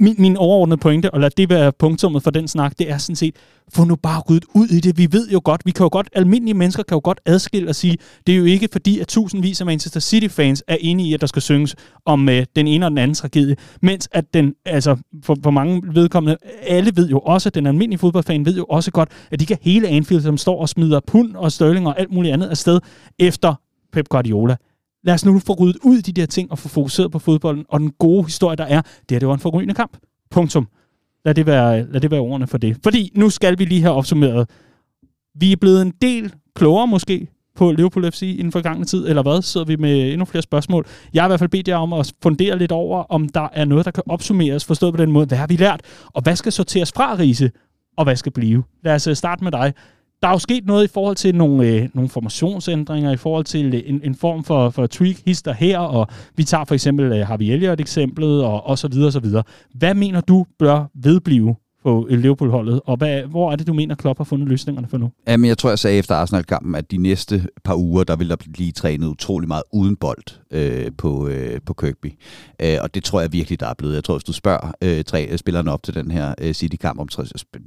Min, 0.00 0.14
min 0.18 0.36
overordnede 0.36 0.80
pointe, 0.80 1.14
og 1.14 1.20
lad 1.20 1.30
det 1.30 1.50
være 1.50 1.72
punktummet 1.72 2.22
for 2.22 2.30
den 2.30 2.48
snak, 2.48 2.78
det 2.78 2.90
er 2.90 2.98
sådan 2.98 3.16
set, 3.16 3.36
få 3.74 3.84
nu 3.84 3.96
bare 3.96 4.22
ryddet 4.30 4.44
ud 4.54 4.68
i 4.68 4.80
det. 4.80 4.98
Vi 4.98 5.08
ved 5.12 5.28
jo 5.30 5.40
godt, 5.44 5.60
vi 5.64 5.70
kan 5.70 5.84
jo 5.84 5.88
godt, 5.92 6.08
almindelige 6.12 6.54
mennesker 6.54 6.82
kan 6.82 6.94
jo 6.94 7.00
godt 7.04 7.20
adskille 7.26 7.68
og 7.68 7.74
sige, 7.74 7.98
det 8.26 8.32
er 8.32 8.36
jo 8.38 8.44
ikke 8.44 8.68
fordi, 8.72 8.98
at 8.98 9.08
tusindvis 9.08 9.60
af 9.60 9.66
Manchester 9.66 10.00
City-fans 10.00 10.62
er 10.68 10.76
enige 10.80 11.08
i, 11.08 11.14
at 11.14 11.20
der 11.20 11.26
skal 11.26 11.42
synges 11.42 11.76
om 12.06 12.28
øh, 12.28 12.46
den 12.56 12.66
ene 12.66 12.86
og 12.86 12.90
den 12.90 12.98
anden 12.98 13.14
tragedie, 13.14 13.56
mens 13.82 14.08
at 14.12 14.24
den, 14.34 14.54
altså 14.64 14.96
for, 15.24 15.36
for 15.42 15.50
mange 15.50 15.82
vedkommende, 15.94 16.36
alle 16.66 16.92
ved 16.94 17.08
jo 17.08 17.18
også, 17.18 17.48
at 17.48 17.54
den 17.54 17.66
almindelige 17.66 17.98
fodboldfan 17.98 18.44
ved 18.44 18.51
jo 18.58 18.64
også 18.64 18.90
godt, 18.90 19.08
at 19.30 19.40
de 19.40 19.46
kan 19.46 19.58
hele 19.60 19.88
Anfield, 19.88 20.22
som 20.22 20.36
står 20.36 20.60
og 20.60 20.68
smider 20.68 21.00
pund 21.06 21.36
og 21.36 21.52
støvling 21.52 21.86
og 21.86 22.00
alt 22.00 22.12
muligt 22.12 22.32
andet 22.32 22.48
afsted 22.48 22.80
efter 23.18 23.54
Pep 23.92 24.08
Guardiola. 24.08 24.56
Lad 25.04 25.14
os 25.14 25.24
nu 25.24 25.38
få 25.38 25.52
ryddet 25.52 25.78
ud 25.82 26.02
de 26.02 26.12
der 26.12 26.26
ting 26.26 26.50
og 26.50 26.58
få 26.58 26.68
fokuseret 26.68 27.12
på 27.12 27.18
fodbolden, 27.18 27.64
og 27.68 27.80
den 27.80 27.90
gode 27.98 28.24
historie, 28.24 28.56
der 28.56 28.64
er, 28.64 28.82
det 29.08 29.14
er, 29.14 29.18
det 29.18 29.28
var 29.28 29.34
en 29.34 29.40
forrygende 29.40 29.74
kamp. 29.74 29.96
Punktum. 30.30 30.68
Lad 31.24 31.34
det, 31.34 31.46
være, 31.46 31.92
lad 31.92 32.00
det 32.00 32.10
være 32.10 32.20
ordene 32.20 32.46
for 32.46 32.58
det. 32.58 32.76
Fordi 32.82 33.12
nu 33.14 33.30
skal 33.30 33.58
vi 33.58 33.64
lige 33.64 33.82
have 33.82 33.94
opsummeret. 33.94 34.50
Vi 35.34 35.52
er 35.52 35.56
blevet 35.56 35.82
en 35.82 35.92
del 36.02 36.32
klogere 36.54 36.86
måske 36.86 37.28
på 37.56 37.72
Liverpool 37.72 38.12
FC 38.12 38.22
inden 38.22 38.52
for 38.52 38.58
forgangne 38.58 38.84
tid, 38.84 39.08
eller 39.08 39.22
hvad? 39.22 39.42
Sidder 39.42 39.66
vi 39.66 39.76
med 39.76 40.12
endnu 40.12 40.24
flere 40.24 40.42
spørgsmål? 40.42 40.86
Jeg 41.14 41.22
har 41.22 41.28
i 41.28 41.30
hvert 41.30 41.40
fald 41.40 41.50
bedt 41.50 41.68
jer 41.68 41.76
om 41.76 41.92
at 41.92 42.12
fundere 42.22 42.58
lidt 42.58 42.72
over, 42.72 43.02
om 43.02 43.28
der 43.28 43.48
er 43.52 43.64
noget, 43.64 43.84
der 43.84 43.90
kan 43.90 44.02
opsummeres, 44.06 44.64
forstået 44.64 44.94
på 44.94 45.02
den 45.02 45.12
måde. 45.12 45.26
Hvad 45.26 45.38
har 45.38 45.46
vi 45.46 45.56
lært? 45.56 45.80
Og 46.06 46.22
hvad 46.22 46.36
skal 46.36 46.52
sorteres 46.52 46.92
fra, 46.92 47.14
Riese? 47.18 47.50
Og 47.96 48.04
hvad 48.04 48.16
skal 48.16 48.32
blive? 48.32 48.64
Lad 48.84 48.94
os 48.94 49.06
øh, 49.06 49.16
starte 49.16 49.44
med 49.44 49.52
dig 49.52 49.72
der 50.22 50.28
er 50.28 50.32
jo 50.32 50.38
sket 50.38 50.66
noget 50.66 50.84
i 50.84 50.92
forhold 50.92 51.16
til 51.16 51.34
nogle, 51.34 51.68
øh, 51.68 51.88
nogle 51.94 52.10
formationsændringer, 52.10 53.10
i 53.12 53.16
forhold 53.16 53.44
til 53.44 53.74
øh, 53.74 53.82
en, 53.86 54.00
en 54.04 54.14
form 54.14 54.44
for, 54.44 54.70
for 54.70 54.86
tweak 54.86 55.16
hister 55.26 55.52
her, 55.52 55.78
og 55.78 56.08
vi 56.36 56.44
tager 56.44 56.64
for 56.64 56.74
eksempel 56.74 57.12
øh, 57.12 57.26
Harvey 57.26 57.44
Elliott-eksemplet, 57.44 58.44
og, 58.44 58.66
og 58.66 58.78
så 58.78 58.88
videre, 58.88 59.06
og 59.06 59.12
så 59.12 59.20
videre. 59.20 59.42
Hvad 59.74 59.94
mener 59.94 60.20
du 60.20 60.46
bør 60.58 60.84
vedblive 60.94 61.54
på 61.84 62.06
Liverpool-holdet, 62.10 62.80
og 62.84 62.96
hvad, 62.96 63.22
hvor 63.22 63.52
er 63.52 63.56
det, 63.56 63.66
du 63.66 63.72
mener, 63.72 63.94
Klopp 63.94 64.18
har 64.18 64.24
fundet 64.24 64.48
løsningerne 64.48 64.88
for 64.88 64.98
nu? 64.98 65.10
Jamen, 65.28 65.48
jeg 65.48 65.58
tror, 65.58 65.70
jeg 65.70 65.78
sagde 65.78 65.98
efter 65.98 66.14
Arsenal-kampen, 66.14 66.74
at 66.74 66.90
de 66.90 66.96
næste 66.96 67.46
par 67.64 67.74
uger, 67.74 68.04
der 68.04 68.16
vil 68.16 68.28
der 68.28 68.36
blive 68.52 68.72
trænet 68.72 69.06
utrolig 69.06 69.48
meget 69.48 69.62
uden 69.72 69.96
bold 69.96 70.24
øh, 70.50 70.90
på, 70.98 71.28
øh, 71.28 71.60
på 71.66 71.74
Kirkby. 71.74 72.12
Øh, 72.62 72.78
og 72.82 72.94
det 72.94 73.04
tror 73.04 73.20
jeg 73.20 73.32
virkelig, 73.32 73.60
der 73.60 73.66
er 73.66 73.74
blevet. 73.74 73.94
Jeg 73.94 74.04
tror, 74.04 74.14
hvis 74.14 74.24
du 74.24 74.32
spørger 74.32 74.72
øh, 74.82 75.04
tre, 75.04 75.28
øh, 75.30 75.38
spillerne 75.38 75.72
op 75.72 75.82
til 75.82 75.94
den 75.94 76.10
her 76.10 76.34
øh, 76.40 76.54
City-kamp, 76.54 77.00
om 77.00 77.08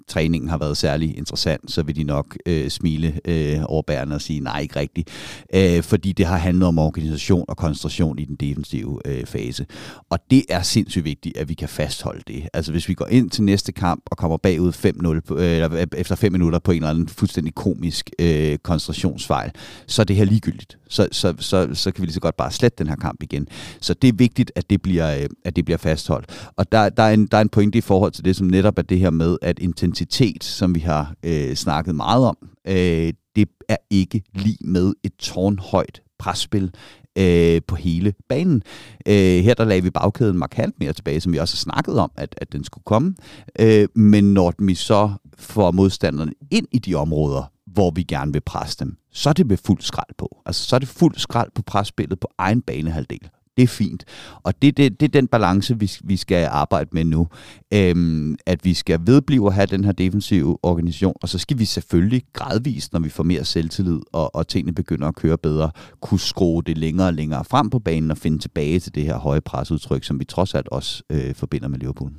træningen 0.08 0.50
har 0.50 0.58
været 0.58 0.78
særlig 0.78 1.18
interessant, 1.18 1.72
så 1.72 1.84
vil 1.84 1.96
de 1.96 2.04
nok 2.04 2.38
øh, 2.46 2.70
smile 2.70 3.20
øh, 3.26 3.60
over 3.66 3.82
bærene 3.82 4.16
og 4.16 4.22
sige, 4.22 4.40
nej, 4.40 4.60
ikke 4.60 4.80
rigtigt. 4.80 5.10
Øh, 5.56 5.84
fordi 5.84 6.12
det 6.12 6.26
har 6.26 6.38
handlet 6.38 6.68
om 6.68 6.80
organisation 6.80 7.46
og 7.48 7.58
koncentration 7.58 8.20
i 8.20 8.26
den 8.26 8.36
defensive 8.36 9.00
øh, 9.06 9.26
fase. 9.26 9.66
Og 10.10 10.20
det 10.32 10.44
er 10.50 10.62
sindssygt 10.62 11.06
vigtigt, 11.06 11.38
at 11.38 11.50
vi 11.50 11.54
kan 11.54 11.70
fastholde 11.70 12.22
det. 12.28 12.50
Altså, 12.54 12.72
hvis 12.72 12.90
vi 12.90 12.94
går 12.94 13.08
ind 13.08 13.30
til 13.30 13.44
næste 13.44 13.72
kamp 13.72 14.04
og 14.06 14.18
kommer 14.18 14.38
bagud 14.38 14.72
5-0, 14.72 15.34
øh, 15.34 15.52
eller 15.52 15.74
øh, 15.74 15.88
efter 15.98 16.16
5 16.16 16.32
minutter 16.32 16.60
på 16.60 16.72
en 16.72 16.78
eller 16.78 16.90
anden 16.90 17.08
fuldstændig 17.08 17.56
komisk 17.56 18.10
øh, 18.20 18.58
koncentrationsfejl, 18.58 19.52
så 19.88 20.02
er 20.02 20.04
det 20.04 20.16
her 20.16 20.26
ligegyldigt. 20.26 20.78
Så, 20.90 21.08
så, 21.12 21.34
så, 21.40 21.70
så 21.74 21.92
kan 21.92 22.02
vi 22.02 22.06
lige 22.06 22.14
så 22.14 22.20
godt 22.20 22.38
bare 22.38 22.52
slette 22.52 22.76
den 22.78 22.88
her 22.88 22.96
kamp 22.96 23.24
igen. 23.24 23.48
Så 23.82 23.94
det 23.94 24.08
er 24.08 24.14
vigtigt, 24.14 24.52
at 24.56 24.70
det 24.70 24.82
bliver, 24.82 25.18
øh, 25.18 25.26
at 25.46 25.56
det 25.56 25.66
bliver 25.66 25.78
fastholdt. 25.78 26.50
Og 26.56 26.72
der, 26.72 26.90
der, 26.90 27.04
er 27.04 27.14
en, 27.14 27.28
der 27.28 27.38
er 27.38 27.42
en 27.42 27.50
pointe 27.50 27.78
i 27.78 27.82
forhold 27.82 28.12
til 28.12 28.26
det, 28.26 28.36
som 28.36 28.48
netop 28.48 28.78
er 28.78 28.82
det 28.82 29.00
her 29.00 29.10
med, 29.10 29.38
at 29.42 29.60
intensitet, 29.60 30.44
som 30.44 30.76
vi 30.76 30.80
har 30.80 31.14
øh, 31.24 31.56
snakket 31.56 31.96
meget 31.96 32.26
om, 32.26 32.38
øh, 32.68 33.14
det 33.36 33.50
er 33.70 33.78
ikke 33.90 34.22
lige 34.34 34.58
med 34.62 34.94
et 35.04 35.14
tårnhøjt 35.20 36.02
presspil 36.20 36.72
øh, 37.16 37.62
på 37.68 37.76
hele 37.76 38.14
banen. 38.30 38.64
Øh, 39.08 39.44
her 39.44 39.54
der 39.54 39.66
lagde 39.66 39.84
vi 39.84 39.90
bagkæden 39.90 40.38
markant 40.38 40.80
mere 40.80 40.94
tilbage, 40.94 41.22
som 41.22 41.34
vi 41.34 41.38
også 41.38 41.56
har 41.56 41.72
snakket 41.72 42.00
om, 42.00 42.12
at, 42.16 42.36
at 42.38 42.52
den 42.54 42.64
skulle 42.64 42.84
komme. 42.84 43.16
Øh, 43.60 43.88
men 43.96 44.34
når 44.34 44.54
vi 44.60 44.76
så 44.76 45.12
får 45.38 45.72
modstanderne 45.72 46.32
ind 46.52 46.68
i 46.72 46.80
de 46.80 46.96
områder, 46.96 47.52
hvor 47.74 47.92
vi 47.92 48.04
gerne 48.04 48.34
vil 48.34 48.42
presse 48.42 48.78
dem, 48.80 48.98
så 49.12 49.30
er 49.30 49.34
det 49.34 49.48
med 49.48 49.58
fuld 49.58 49.82
skrald 49.82 50.16
på. 50.18 50.38
Altså, 50.46 50.68
så 50.68 50.76
er 50.76 50.80
det 50.80 50.88
fuld 50.88 51.16
skrald 51.18 51.52
på 51.56 51.62
presspillet 51.62 52.20
på 52.20 52.28
egen 52.38 52.62
banehalvdel. 52.62 53.30
Det 53.58 53.64
er 53.64 53.68
fint. 53.68 54.06
Og 54.44 54.62
det, 54.62 54.78
det, 54.78 55.00
det 55.00 55.06
er 55.06 55.12
den 55.12 55.28
balance, 55.28 55.80
vi, 55.80 55.92
vi 56.04 56.18
skal 56.18 56.48
arbejde 56.52 56.90
med 56.94 57.04
nu. 57.06 57.28
Øhm, 57.74 58.36
at 58.46 58.66
vi 58.66 58.74
skal 58.74 59.00
vedblive 59.06 59.48
at 59.48 59.54
have 59.54 59.66
den 59.66 59.84
her 59.84 59.92
defensive 59.92 60.58
organisation, 60.64 61.16
og 61.22 61.30
så 61.30 61.38
skal 61.38 61.60
vi 61.60 61.66
selvfølgelig 61.66 62.24
gradvist, 62.34 62.94
når 62.94 63.00
vi 63.00 63.10
får 63.10 63.24
mere 63.24 63.46
selvtillid, 63.46 64.00
og, 64.12 64.36
og 64.36 64.48
tingene 64.48 64.74
begynder 64.74 65.08
at 65.08 65.16
køre 65.16 65.38
bedre, 65.38 65.72
kunne 66.02 66.20
skrue 66.20 66.64
det 66.64 66.78
længere 66.78 67.08
og 67.08 67.14
længere 67.14 67.46
frem 67.46 67.70
på 67.70 67.80
banen 67.80 68.12
og 68.12 68.18
finde 68.18 68.40
tilbage 68.40 68.80
til 68.80 68.96
det 68.96 69.04
her 69.04 69.18
høje 69.18 69.42
presudtryk, 69.42 70.04
som 70.04 70.20
vi 70.20 70.26
trods 70.26 70.54
alt 70.54 70.68
også 70.68 71.04
øh, 71.10 71.36
forbinder 71.36 71.68
med 71.68 71.80
Liverpool. 71.80 72.12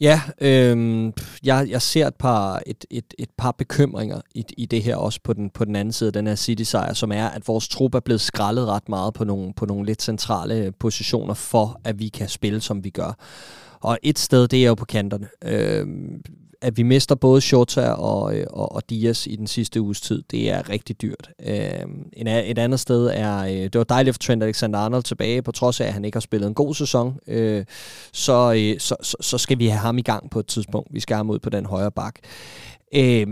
Ja, 0.00 0.20
øh, 0.40 1.12
jeg, 1.44 1.66
jeg 1.70 1.82
ser 1.82 2.06
et 2.06 2.14
par, 2.14 2.62
et, 2.66 2.84
et, 2.90 3.14
et 3.18 3.30
par 3.36 3.52
bekymringer 3.52 4.20
i, 4.34 4.44
i 4.56 4.66
det 4.66 4.82
her 4.82 4.96
også 4.96 5.20
på 5.24 5.32
den, 5.32 5.50
på 5.50 5.64
den 5.64 5.76
anden 5.76 5.92
side 5.92 6.08
af 6.08 6.12
den 6.12 6.26
her 6.26 6.34
City-sejr, 6.34 6.92
som 6.92 7.12
er, 7.12 7.28
at 7.28 7.48
vores 7.48 7.68
trup 7.68 7.94
er 7.94 8.00
blevet 8.00 8.20
skrællet 8.20 8.66
ret 8.66 8.88
meget 8.88 9.14
på 9.14 9.24
nogle, 9.24 9.54
på 9.54 9.66
nogle 9.66 9.86
lidt 9.86 10.02
centrale 10.02 10.54
øh, 10.54 10.72
positioner 10.78 11.34
for, 11.34 11.80
at 11.84 11.98
vi 11.98 12.08
kan 12.08 12.28
spille, 12.28 12.60
som 12.60 12.84
vi 12.84 12.90
gør. 12.90 13.18
Og 13.80 13.98
et 14.02 14.18
sted, 14.18 14.48
det 14.48 14.62
er 14.62 14.66
jo 14.68 14.74
på 14.74 14.84
kanterne. 14.84 15.28
Øh, 15.44 15.86
at 16.62 16.76
vi 16.76 16.82
mister 16.82 17.14
både 17.14 17.40
Shota 17.40 17.90
og, 17.90 18.36
øh, 18.36 18.46
og, 18.50 18.72
og 18.72 18.90
Dias 18.90 19.26
i 19.26 19.36
den 19.36 19.46
sidste 19.46 19.80
uges 19.80 20.00
tid, 20.00 20.22
det 20.30 20.50
er 20.50 20.68
rigtig 20.68 21.02
dyrt. 21.02 21.30
Øh, 21.46 21.84
en, 22.12 22.26
et 22.26 22.58
andet 22.58 22.80
sted 22.80 23.10
er, 23.14 23.38
øh, 23.38 23.50
det 23.50 23.78
var 23.78 23.84
dejligt 23.84 24.14
for 24.14 24.18
Trent 24.18 24.42
Alexander-Arnold 24.42 25.02
tilbage, 25.02 25.42
på 25.42 25.52
trods 25.52 25.80
af, 25.80 25.86
at 25.86 25.92
han 25.92 26.04
ikke 26.04 26.16
har 26.16 26.20
spillet 26.20 26.48
en 26.48 26.54
god 26.54 26.74
sæson, 26.74 27.18
øh, 27.26 27.64
så, 28.12 28.54
øh, 28.56 28.80
så, 28.80 28.96
så, 29.02 29.16
så 29.20 29.38
skal 29.38 29.58
vi 29.58 29.66
have 29.66 29.78
ham 29.78 29.98
i 29.98 30.02
gang 30.02 30.30
på 30.30 30.38
et 30.38 30.46
tidspunkt. 30.46 30.88
Vi 30.94 31.00
skal 31.00 31.14
have 31.14 31.18
ham 31.18 31.30
ud 31.30 31.38
på 31.38 31.50
den 31.50 31.66
højre 31.66 31.90
bak. 31.90 32.14
Øh, 32.94 33.26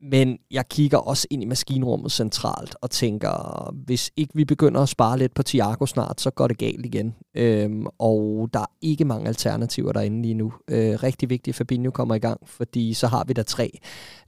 men 0.00 0.38
jeg 0.50 0.68
kigger 0.68 0.98
også 0.98 1.26
ind 1.30 1.42
i 1.42 1.46
maskinrummet 1.46 2.12
centralt 2.12 2.76
og 2.82 2.90
tænker, 2.90 3.70
hvis 3.84 4.10
ikke 4.16 4.34
vi 4.34 4.44
begynder 4.44 4.80
at 4.80 4.88
spare 4.88 5.18
lidt 5.18 5.34
på 5.34 5.42
Thiago 5.42 5.86
snart, 5.86 6.20
så 6.20 6.30
går 6.30 6.48
det 6.48 6.58
galt 6.58 6.86
igen. 6.86 7.14
Øhm, 7.34 7.86
og 7.98 8.48
der 8.52 8.60
er 8.60 8.70
ikke 8.82 9.04
mange 9.04 9.28
alternativer 9.28 9.92
derinde 9.92 10.22
lige 10.22 10.34
nu. 10.34 10.52
Øh, 10.70 11.02
rigtig 11.02 11.30
vigtigt, 11.30 11.54
at 11.54 11.58
Fabinho 11.58 11.90
kommer 11.90 12.14
i 12.14 12.18
gang, 12.18 12.40
fordi 12.44 12.94
så 12.94 13.06
har 13.06 13.24
vi 13.24 13.32
der 13.32 13.42
tre, 13.42 13.78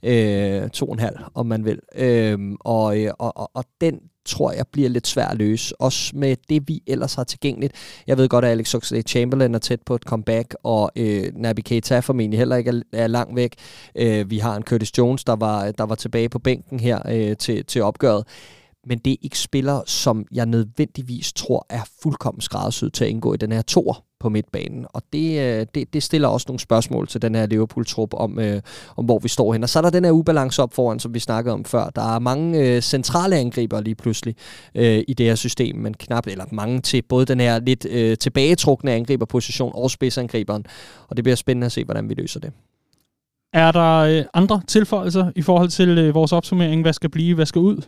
øh, 0.03 0.69
to 0.69 0.85
og 0.85 0.93
en 0.93 0.99
halv, 0.99 1.17
om 1.33 1.45
man 1.45 1.65
vil. 1.65 1.79
Øhm, 1.95 2.57
og, 2.59 2.99
øh, 2.99 3.11
og, 3.19 3.37
og, 3.37 3.51
og 3.53 3.65
den 3.81 3.99
tror 4.25 4.51
jeg 4.51 4.65
bliver 4.71 4.89
lidt 4.89 5.07
svært 5.07 5.31
at 5.31 5.37
løse. 5.37 5.81
Også 5.81 6.15
med 6.15 6.35
det, 6.49 6.67
vi 6.67 6.81
ellers 6.87 7.13
har 7.13 7.23
tilgængeligt. 7.23 7.73
Jeg 8.07 8.17
ved 8.17 8.29
godt, 8.29 8.45
at 8.45 8.51
Alex 8.51 8.75
Oxlade-Chamberlain 8.75 9.55
er 9.55 9.59
tæt 9.59 9.81
på 9.85 9.95
et 9.95 10.03
comeback, 10.03 10.55
og 10.63 10.91
øh, 10.95 11.31
Naby 11.35 11.59
Keita 11.59 11.99
formentlig 11.99 12.39
heller 12.39 12.55
ikke 12.55 12.69
er, 12.69 12.81
er 12.93 13.07
langt 13.07 13.35
væk. 13.35 13.53
Øh, 13.95 14.29
vi 14.29 14.37
har 14.37 14.55
en 14.55 14.63
Curtis 14.63 14.97
Jones, 14.97 15.23
der 15.23 15.35
var, 15.35 15.71
der 15.71 15.83
var 15.83 15.95
tilbage 15.95 16.29
på 16.29 16.39
bænken 16.39 16.79
her 16.79 16.99
øh, 17.09 17.37
til, 17.37 17.65
til 17.65 17.83
opgøret 17.83 18.23
men 18.87 18.97
det 18.97 19.13
er 19.13 19.17
ikke 19.21 19.39
spillere, 19.39 19.83
som 19.85 20.25
jeg 20.31 20.45
nødvendigvis 20.45 21.33
tror 21.33 21.65
er 21.69 21.81
fuldkommen 22.03 22.41
skræddersyet 22.41 22.93
til 22.93 23.03
at 23.03 23.09
indgå 23.09 23.33
i 23.33 23.37
den 23.37 23.51
her 23.51 23.61
tor 23.61 24.05
på 24.21 24.29
midtbanen. 24.29 24.85
Og 24.89 25.01
det, 25.13 25.39
øh, 25.39 25.65
det, 25.75 25.93
det 25.93 26.03
stiller 26.03 26.27
også 26.27 26.45
nogle 26.49 26.59
spørgsmål 26.59 27.07
til 27.07 27.21
den 27.21 27.35
her 27.35 27.45
Liverpool-trup 27.45 28.13
om, 28.13 28.39
øh, 28.39 28.61
om, 28.97 29.05
hvor 29.05 29.19
vi 29.19 29.27
står 29.27 29.53
hen. 29.53 29.63
Og 29.63 29.69
så 29.69 29.79
er 29.79 29.83
der 29.83 29.89
den 29.89 30.05
her 30.05 30.11
ubalance 30.11 30.63
op 30.63 30.73
foran, 30.73 30.99
som 30.99 31.13
vi 31.13 31.19
snakkede 31.19 31.53
om 31.53 31.65
før. 31.65 31.89
Der 31.89 32.15
er 32.15 32.19
mange 32.19 32.59
øh, 32.59 32.81
centrale 32.81 33.35
angriber 33.35 33.81
lige 33.81 33.95
pludselig 33.95 34.35
øh, 34.75 35.03
i 35.07 35.13
det 35.13 35.25
her 35.25 35.35
system, 35.35 35.75
men 35.75 35.93
knap, 35.93 36.27
eller 36.27 36.45
mange 36.51 36.81
til 36.81 37.01
både 37.01 37.25
den 37.25 37.39
her 37.39 37.59
lidt 37.59 37.85
øh, 37.85 38.17
tilbagetrukne 38.17 38.91
angriberposition 38.91 39.71
og 39.75 39.91
spidsangriberen. 39.91 40.65
Og 41.07 41.17
det 41.17 41.23
bliver 41.23 41.35
spændende 41.35 41.65
at 41.65 41.71
se, 41.71 41.83
hvordan 41.83 42.09
vi 42.09 42.13
løser 42.13 42.39
det. 42.39 42.51
Er 43.53 43.71
der 43.71 43.97
øh, 43.97 44.25
andre 44.33 44.61
tilføjelser 44.67 45.31
i 45.35 45.41
forhold 45.41 45.69
til 45.69 45.97
øh, 45.97 46.15
vores 46.15 46.31
opsummering? 46.31 46.81
Hvad 46.81 46.93
skal 46.93 47.09
blive, 47.09 47.35
hvad 47.35 47.45
skal 47.45 47.59
ud? 47.59 47.81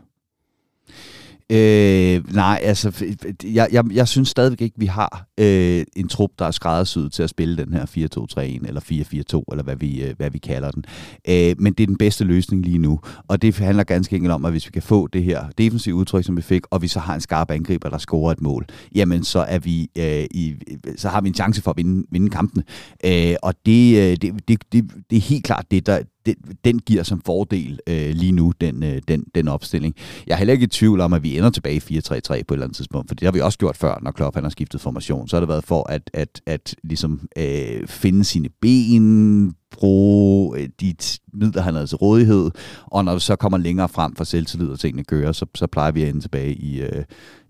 Øh, 1.53 2.33
nej, 2.33 2.59
altså, 2.61 3.05
jeg, 3.43 3.67
jeg, 3.71 3.83
jeg 3.93 4.07
synes 4.07 4.29
stadigvæk 4.29 4.61
ikke, 4.61 4.79
vi 4.79 4.85
har 4.85 5.27
øh, 5.39 5.83
en 5.95 6.07
trup, 6.07 6.29
der 6.39 6.45
er 6.45 6.51
skræddersyet 6.51 7.13
til 7.13 7.23
at 7.23 7.29
spille 7.29 7.57
den 7.57 7.73
her 7.73 7.85
4-2-3-1, 7.85 8.67
eller 8.67 8.81
4-4-2, 8.81 9.43
eller 9.51 9.63
hvad 9.63 9.75
vi, 9.75 10.03
øh, 10.03 10.13
hvad 10.17 10.29
vi 10.29 10.37
kalder 10.37 10.71
den. 10.71 10.85
Øh, 11.29 11.55
men 11.59 11.73
det 11.73 11.83
er 11.83 11.87
den 11.87 11.97
bedste 11.97 12.23
løsning 12.23 12.61
lige 12.61 12.77
nu, 12.77 12.99
og 13.27 13.41
det 13.41 13.57
handler 13.57 13.83
ganske 13.83 14.15
enkelt 14.15 14.33
om, 14.33 14.45
at 14.45 14.51
hvis 14.51 14.65
vi 14.65 14.71
kan 14.71 14.81
få 14.81 15.07
det 15.07 15.23
her 15.23 15.45
defensive 15.57 15.95
udtryk, 15.95 16.25
som 16.25 16.37
vi 16.37 16.41
fik, 16.41 16.61
og 16.71 16.81
vi 16.81 16.87
så 16.87 16.99
har 16.99 17.15
en 17.15 17.21
skarp 17.21 17.51
angriber, 17.51 17.89
der 17.89 17.97
scorer 17.97 18.31
et 18.31 18.41
mål, 18.41 18.65
jamen 18.95 19.23
så, 19.23 19.39
er 19.39 19.59
vi, 19.59 19.89
øh, 19.97 20.25
i, 20.31 20.55
så 20.97 21.09
har 21.09 21.21
vi 21.21 21.27
en 21.27 21.35
chance 21.35 21.61
for 21.61 21.71
at 21.71 21.77
vinde, 21.77 22.07
vinde 22.11 22.29
kampene. 22.29 22.63
Øh, 23.05 23.35
og 23.43 23.53
det, 23.65 23.97
øh, 23.97 24.17
det, 24.21 24.47
det, 24.47 24.63
det, 24.71 24.91
det 25.09 25.17
er 25.17 25.21
helt 25.21 25.43
klart 25.43 25.65
det, 25.71 25.85
der, 25.85 25.99
den, 26.25 26.35
den 26.65 26.79
giver 26.79 27.03
som 27.03 27.21
fordel 27.25 27.79
øh, 27.87 28.09
lige 28.15 28.31
nu, 28.31 28.53
den, 28.61 28.83
øh, 28.83 29.01
den, 29.07 29.25
den 29.35 29.47
opstilling. 29.47 29.95
Jeg 30.27 30.33
er 30.33 30.37
heller 30.37 30.53
ikke 30.53 30.63
i 30.63 30.67
tvivl 30.67 31.01
om, 31.01 31.13
at 31.13 31.23
vi 31.23 31.37
ender 31.37 31.49
tilbage 31.49 31.75
i 31.75 31.97
4-3-3 31.99 32.09
på 32.19 32.33
et 32.33 32.45
eller 32.51 32.63
andet 32.63 32.75
tidspunkt, 32.75 33.09
for 33.09 33.15
det 33.15 33.25
har 33.25 33.31
vi 33.31 33.41
også 33.41 33.57
gjort 33.57 33.77
før, 33.77 33.99
når 34.01 34.11
Klopp 34.11 34.35
han 34.35 34.43
har 34.43 34.51
skiftet 34.51 34.81
formation. 34.81 35.27
Så 35.27 35.35
har 35.35 35.41
det 35.41 35.49
været 35.49 35.63
for 35.63 35.89
at, 35.89 36.09
at, 36.13 36.41
at 36.45 36.75
ligesom, 36.83 37.27
øh, 37.37 37.87
finde 37.87 38.23
sine 38.23 38.49
ben, 38.61 39.55
bruge 39.71 40.59
øh, 40.59 40.69
de 40.81 40.95
midler, 41.33 41.61
han 41.61 41.73
havde 41.73 41.87
til 41.87 41.97
rådighed, 41.97 42.51
og 42.85 43.05
når 43.05 43.13
vi 43.13 43.19
så 43.19 43.35
kommer 43.35 43.57
længere 43.57 43.89
frem 43.89 44.15
for 44.15 44.23
selvtillid 44.23 44.67
og 44.67 44.79
tingene 44.79 45.03
kører, 45.03 45.31
så, 45.31 45.45
så 45.55 45.67
plejer 45.67 45.91
vi 45.91 46.03
at 46.03 46.09
ende 46.09 46.21
tilbage 46.21 46.53
i, 46.53 46.81
øh, 46.81 47.03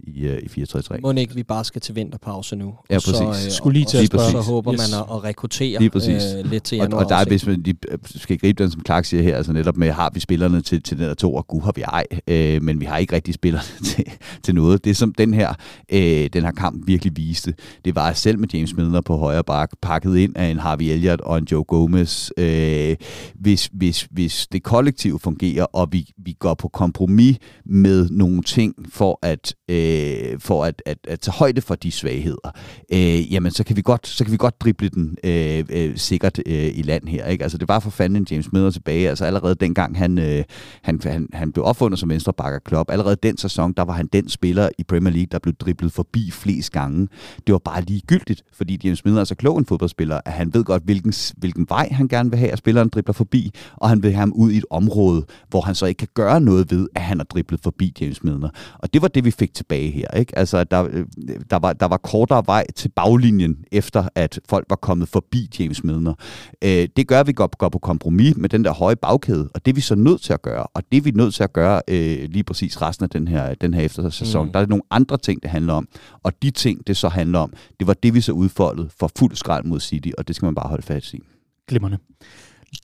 i, 0.08 0.26
øh, 0.28 0.40
i 0.44 0.62
4-3-3. 0.62 1.00
Må 1.02 1.12
ikke 1.12 1.36
vi 1.36 1.44
bare 1.44 1.64
skal 1.64 1.82
til 1.82 1.96
vinterpause 1.96 2.56
nu? 2.56 2.74
Ja, 2.90 2.96
præcis. 2.96 3.16
Så, 3.16 3.24
øh, 3.24 3.52
Skulle 3.52 3.74
lige 3.74 3.86
til 3.86 3.98
at 3.98 4.06
spørge. 4.06 4.32
Så 4.32 4.42
håber 4.42 4.74
yes. 4.74 4.92
man 4.92 5.00
at, 5.00 5.06
at 5.16 5.24
rekruttere 5.24 5.80
lige 5.80 5.90
præcis. 5.90 6.24
Øh, 6.38 6.52
lidt 6.52 6.64
til 6.64 6.76
januar. 6.76 6.98
Og, 6.98 7.04
og 7.04 7.10
der 7.10 7.16
er, 7.16 7.26
hvis 7.26 7.46
man 7.46 7.62
de, 7.62 7.74
øh, 7.92 7.98
skal 8.06 8.38
gribe 8.38 8.64
den, 8.64 8.72
som 8.72 8.82
Clark 8.86 9.06
siger 9.06 9.24
her, 9.24 9.38
altså 9.38 9.54
netop 9.54 9.78
med, 9.78 9.92
har 9.92 10.12
vi 10.14 10.20
spillerne 10.20 10.62
til, 10.62 10.84
til 10.84 10.98
den 10.98 11.06
der 11.06 11.14
to, 11.14 11.36
og 11.36 11.48
gud 11.48 11.62
har 11.62 11.72
vi 11.76 11.82
ej, 11.82 12.06
øh, 12.28 12.64
men 12.64 12.80
vi 12.80 12.86
har 12.86 12.98
ikke 12.98 13.16
rigtig 13.16 13.34
spillerne 13.34 13.66
til, 13.90 14.06
til 14.44 14.56
noget. 14.56 14.86
Det 14.86 14.98
som 14.98 15.14
den 15.14 15.34
her, 15.34 15.54
øh, 15.92 16.30
den 16.34 16.44
her 16.44 16.52
kamp 16.52 16.88
virkelig 16.88 17.18
viste, 17.18 17.54
det 17.86 17.96
var 17.96 18.14
selv 18.14 18.40
med 18.40 18.48
James 18.54 18.76
Milner 18.76 19.02
på 19.02 19.18
højre 19.18 19.44
bak, 19.44 19.72
pakket 19.82 20.18
ind 20.18 20.38
af 20.38 20.46
en 20.46 20.60
Harvey 20.60 20.86
Elliott 20.86 21.22
og 21.22 21.38
en 21.38 21.48
Joe 21.52 21.64
Gomez, 21.64 22.30
øh, 22.38 22.96
hvis, 23.36 23.70
hvis, 23.74 24.08
hvis 24.12 24.48
det 24.52 24.64
kollektiv 24.64 25.20
fungerer, 25.20 25.66
og 25.66 25.88
vi, 25.92 26.10
vi 26.18 26.36
går 26.40 26.54
på 26.54 26.68
kompromis 26.68 27.38
med 27.66 28.10
nogle 28.10 28.42
ting 28.42 28.76
for 28.90 29.20
at, 29.22 29.56
øh, 29.70 29.93
Øh, 29.94 30.40
for 30.40 30.66
at, 30.66 30.82
at, 30.86 30.98
at 31.08 31.20
tage 31.20 31.34
højde 31.34 31.62
for 31.62 31.76
de 31.76 31.92
svagheder, 31.92 32.52
øh, 32.94 33.34
jamen 33.34 33.52
så 33.52 33.64
kan 33.64 33.76
vi 33.76 33.82
godt, 33.82 34.08
så 34.08 34.24
kan 34.24 34.32
vi 34.32 34.38
godt 34.38 34.62
drible 34.62 34.90
den 34.90 35.18
øh, 35.24 35.64
øh, 35.70 35.98
sikkert 35.98 36.40
øh, 36.46 36.72
i 36.76 36.82
land 36.82 37.08
her. 37.08 37.26
Ikke? 37.28 37.44
Altså 37.44 37.58
det 37.58 37.68
var 37.68 37.80
for 37.80 37.90
fanden 37.90 38.18
en 38.18 38.28
James 38.32 38.52
Miller 38.52 38.72
tilbage. 38.72 39.10
Altså 39.10 39.26
allerede 39.26 39.56
dengang 39.56 39.98
han, 39.98 40.18
øh, 40.18 40.44
han, 40.82 41.00
han, 41.04 41.28
han 41.34 41.52
blev 41.52 41.66
opfundet 41.66 42.00
som 42.00 42.10
venstre 42.10 42.34
bakker 42.34 42.60
klub, 42.60 42.92
allerede 42.92 43.16
den 43.24 43.38
sæson, 43.38 43.74
der 43.74 43.84
var 43.84 43.94
han 43.94 44.10
den 44.14 44.30
spiller 44.30 44.70
i 44.78 44.84
Premier 44.84 45.14
League, 45.14 45.28
der 45.32 45.40
blev 45.40 45.54
driblet 45.54 45.92
forbi 45.92 46.32
flest 46.32 46.72
gange. 46.72 47.08
Det 47.48 47.54
var 47.54 47.60
bare 47.60 47.82
ligegyldigt, 47.82 48.44
fordi 48.54 48.80
James 48.84 49.06
Miller 49.06 49.22
er 49.22 49.26
så 49.26 49.36
klog 49.36 49.58
en 49.58 49.66
fodboldspiller, 49.66 50.20
at 50.26 50.32
han 50.32 50.54
ved 50.54 50.64
godt, 50.64 50.84
hvilken, 50.84 51.14
hvilken 51.38 51.66
vej 51.70 51.90
han 51.92 52.08
gerne 52.08 52.30
vil 52.30 52.40
have, 52.40 52.52
at 52.52 52.58
spilleren 52.58 52.90
dribler 52.90 53.14
forbi, 53.14 53.52
og 53.78 53.90
han 53.90 54.04
vil 54.04 54.12
have 54.12 54.20
ham 54.20 54.34
ud 54.34 54.52
i 54.52 54.58
et 54.58 54.66
område, 54.70 55.26
hvor 55.50 55.62
han 55.62 55.76
så 55.76 55.86
ikke 55.86 56.00
kan 56.00 56.08
gøre 56.14 56.42
noget 56.42 56.72
ved, 56.72 56.88
at 56.96 57.02
han 57.02 57.18
har 57.18 57.24
driblet 57.26 57.60
forbi 57.64 57.94
James 58.02 58.24
Milner. 58.24 58.50
Og 58.80 58.94
det 58.94 59.02
var 59.02 59.08
det, 59.08 59.26
vi 59.26 59.32
fik 59.32 59.54
tilbage 59.54 59.83
her. 59.92 60.08
Ikke? 60.18 60.38
Altså, 60.38 60.64
der, 60.64 60.88
øh, 60.92 61.06
der, 61.50 61.60
var, 61.60 61.74
der 61.74 61.86
var 61.86 61.98
kortere 61.98 62.44
vej 62.46 62.66
til 62.76 62.90
baglinjen, 62.90 63.58
efter 63.72 64.08
at 64.16 64.40
folk 64.50 64.66
var 64.70 64.76
kommet 64.76 65.08
forbi 65.08 65.50
James 65.60 65.84
Milner. 65.84 66.14
Øh, 66.62 66.88
det 66.98 67.08
gør, 67.08 67.20
at 67.20 67.28
vi 67.28 67.34
går, 67.34 67.58
går 67.58 67.70
på 67.70 67.80
kompromis 67.80 68.38
med 68.38 68.50
den 68.50 68.64
der 68.64 68.74
høje 68.74 68.96
bagkæde, 68.96 69.50
og 69.54 69.66
det 69.66 69.72
er 69.72 69.76
vi 69.76 69.82
så 69.82 69.96
nødt 69.96 70.22
til 70.22 70.34
at 70.34 70.42
gøre. 70.42 70.64
Og 70.74 70.84
det 70.92 70.98
er 70.98 71.02
vi 71.02 71.12
nødt 71.12 71.34
til 71.34 71.44
at 71.44 71.54
gøre 71.54 71.82
øh, 71.88 72.30
lige 72.30 72.44
præcis 72.44 72.82
resten 72.82 73.04
af 73.04 73.10
den 73.10 73.28
her, 73.28 73.54
den 73.54 73.74
her 73.74 73.82
eftersæson. 73.82 74.46
Mm. 74.46 74.52
Der 74.52 74.60
er 74.60 74.66
nogle 74.66 74.84
andre 74.92 75.18
ting, 75.18 75.44
det 75.44 75.52
handler 75.52 75.74
om. 75.74 75.88
Og 76.24 76.34
de 76.44 76.52
ting, 76.52 76.88
det 76.88 76.98
så 76.98 77.10
handler 77.10 77.40
om, 77.40 77.54
det 77.80 77.88
var 77.88 77.94
det, 77.94 78.14
vi 78.14 78.22
så 78.22 78.32
udfoldet 78.32 78.92
for 79.00 79.12
fuld 79.18 79.36
skrald 79.36 79.66
mod 79.66 79.80
City, 79.80 80.10
og 80.18 80.28
det 80.28 80.36
skal 80.36 80.46
man 80.46 80.56
bare 80.56 80.70
holde 80.70 80.84
fast 80.84 81.14
i. 81.14 81.20
Glimmerne. 81.68 81.98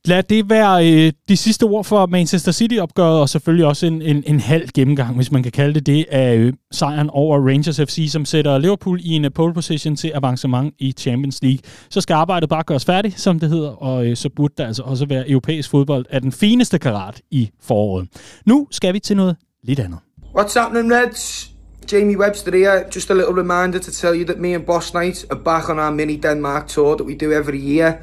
Lad 0.05 0.23
det 0.23 0.49
være 0.49 0.91
øh, 0.91 1.11
de 1.29 1.37
sidste 1.37 1.63
ord 1.63 1.83
for 1.83 2.05
Manchester 2.05 2.51
City-opgøret, 2.51 3.19
og 3.21 3.29
selvfølgelig 3.29 3.65
også 3.65 3.85
en, 3.85 4.01
en, 4.01 4.23
en 4.27 4.39
halv 4.39 4.69
gennemgang, 4.75 5.15
hvis 5.15 5.31
man 5.31 5.43
kan 5.43 5.51
kalde 5.51 5.73
det 5.73 5.85
det, 5.85 6.05
af 6.11 6.35
øh, 6.35 6.53
sejren 6.71 7.09
over 7.09 7.47
Rangers 7.47 7.79
FC, 7.79 8.09
som 8.11 8.25
sætter 8.25 8.57
Liverpool 8.57 8.99
i 9.03 9.09
en 9.09 9.25
uh, 9.25 9.31
pole 9.35 9.53
position 9.53 9.95
til 9.95 10.11
avancement 10.15 10.73
i 10.79 10.91
Champions 10.91 11.39
League. 11.41 11.59
Så 11.89 12.01
skal 12.01 12.13
arbejdet 12.13 12.49
bare 12.49 12.63
gøres 12.63 12.85
færdigt, 12.85 13.19
som 13.19 13.39
det 13.39 13.49
hedder, 13.49 13.69
og 13.69 14.07
øh, 14.07 14.15
så 14.15 14.29
burde 14.35 14.53
der 14.57 14.67
altså 14.67 14.83
også 14.83 15.05
være 15.05 15.29
europæisk 15.29 15.69
fodbold 15.69 16.05
af 16.09 16.21
den 16.21 16.31
fineste 16.31 16.79
karat 16.79 17.21
i 17.31 17.49
foråret. 17.61 18.07
Nu 18.45 18.67
skal 18.71 18.93
vi 18.93 18.99
til 18.99 19.17
noget 19.17 19.35
lidt 19.63 19.79
andet. 19.79 19.99
What's 20.37 20.59
happening, 20.59 20.93
Reds? 20.93 21.51
Jamie 21.91 22.17
Webster 22.17 22.51
here. 22.51 22.85
Just 22.95 23.09
a 23.09 23.13
little 23.13 23.33
reminder 23.33 23.79
to 23.79 23.91
tell 23.91 24.13
you 24.19 24.25
that 24.25 24.39
me 24.39 24.53
and 24.53 24.65
Boss 24.65 24.93
Knight 24.93 25.25
are 25.31 25.39
back 25.39 25.69
on 25.69 25.79
our 25.79 25.91
mini 25.91 26.17
Denmark 26.17 26.67
tour 26.67 26.95
that 26.95 27.05
we 27.05 27.15
do 27.15 27.31
every 27.31 27.57
year. 27.57 27.99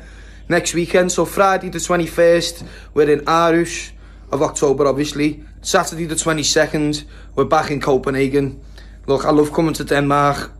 next 0.48 0.74
weekend. 0.74 1.12
So 1.12 1.24
Friday 1.24 1.68
the 1.68 1.78
21st, 1.78 2.66
we're 2.94 3.10
in 3.10 3.20
Aarhus 3.20 3.92
of 4.30 4.42
October, 4.42 4.86
obviously. 4.86 5.42
Saturday 5.62 6.06
the 6.06 6.14
22nd, 6.14 7.04
we're 7.34 7.44
back 7.44 7.70
in 7.70 7.80
Copenhagen. 7.80 8.62
Look, 9.06 9.24
I 9.24 9.30
love 9.30 9.52
coming 9.52 9.74
to 9.74 9.84
Denmark. 9.84 10.52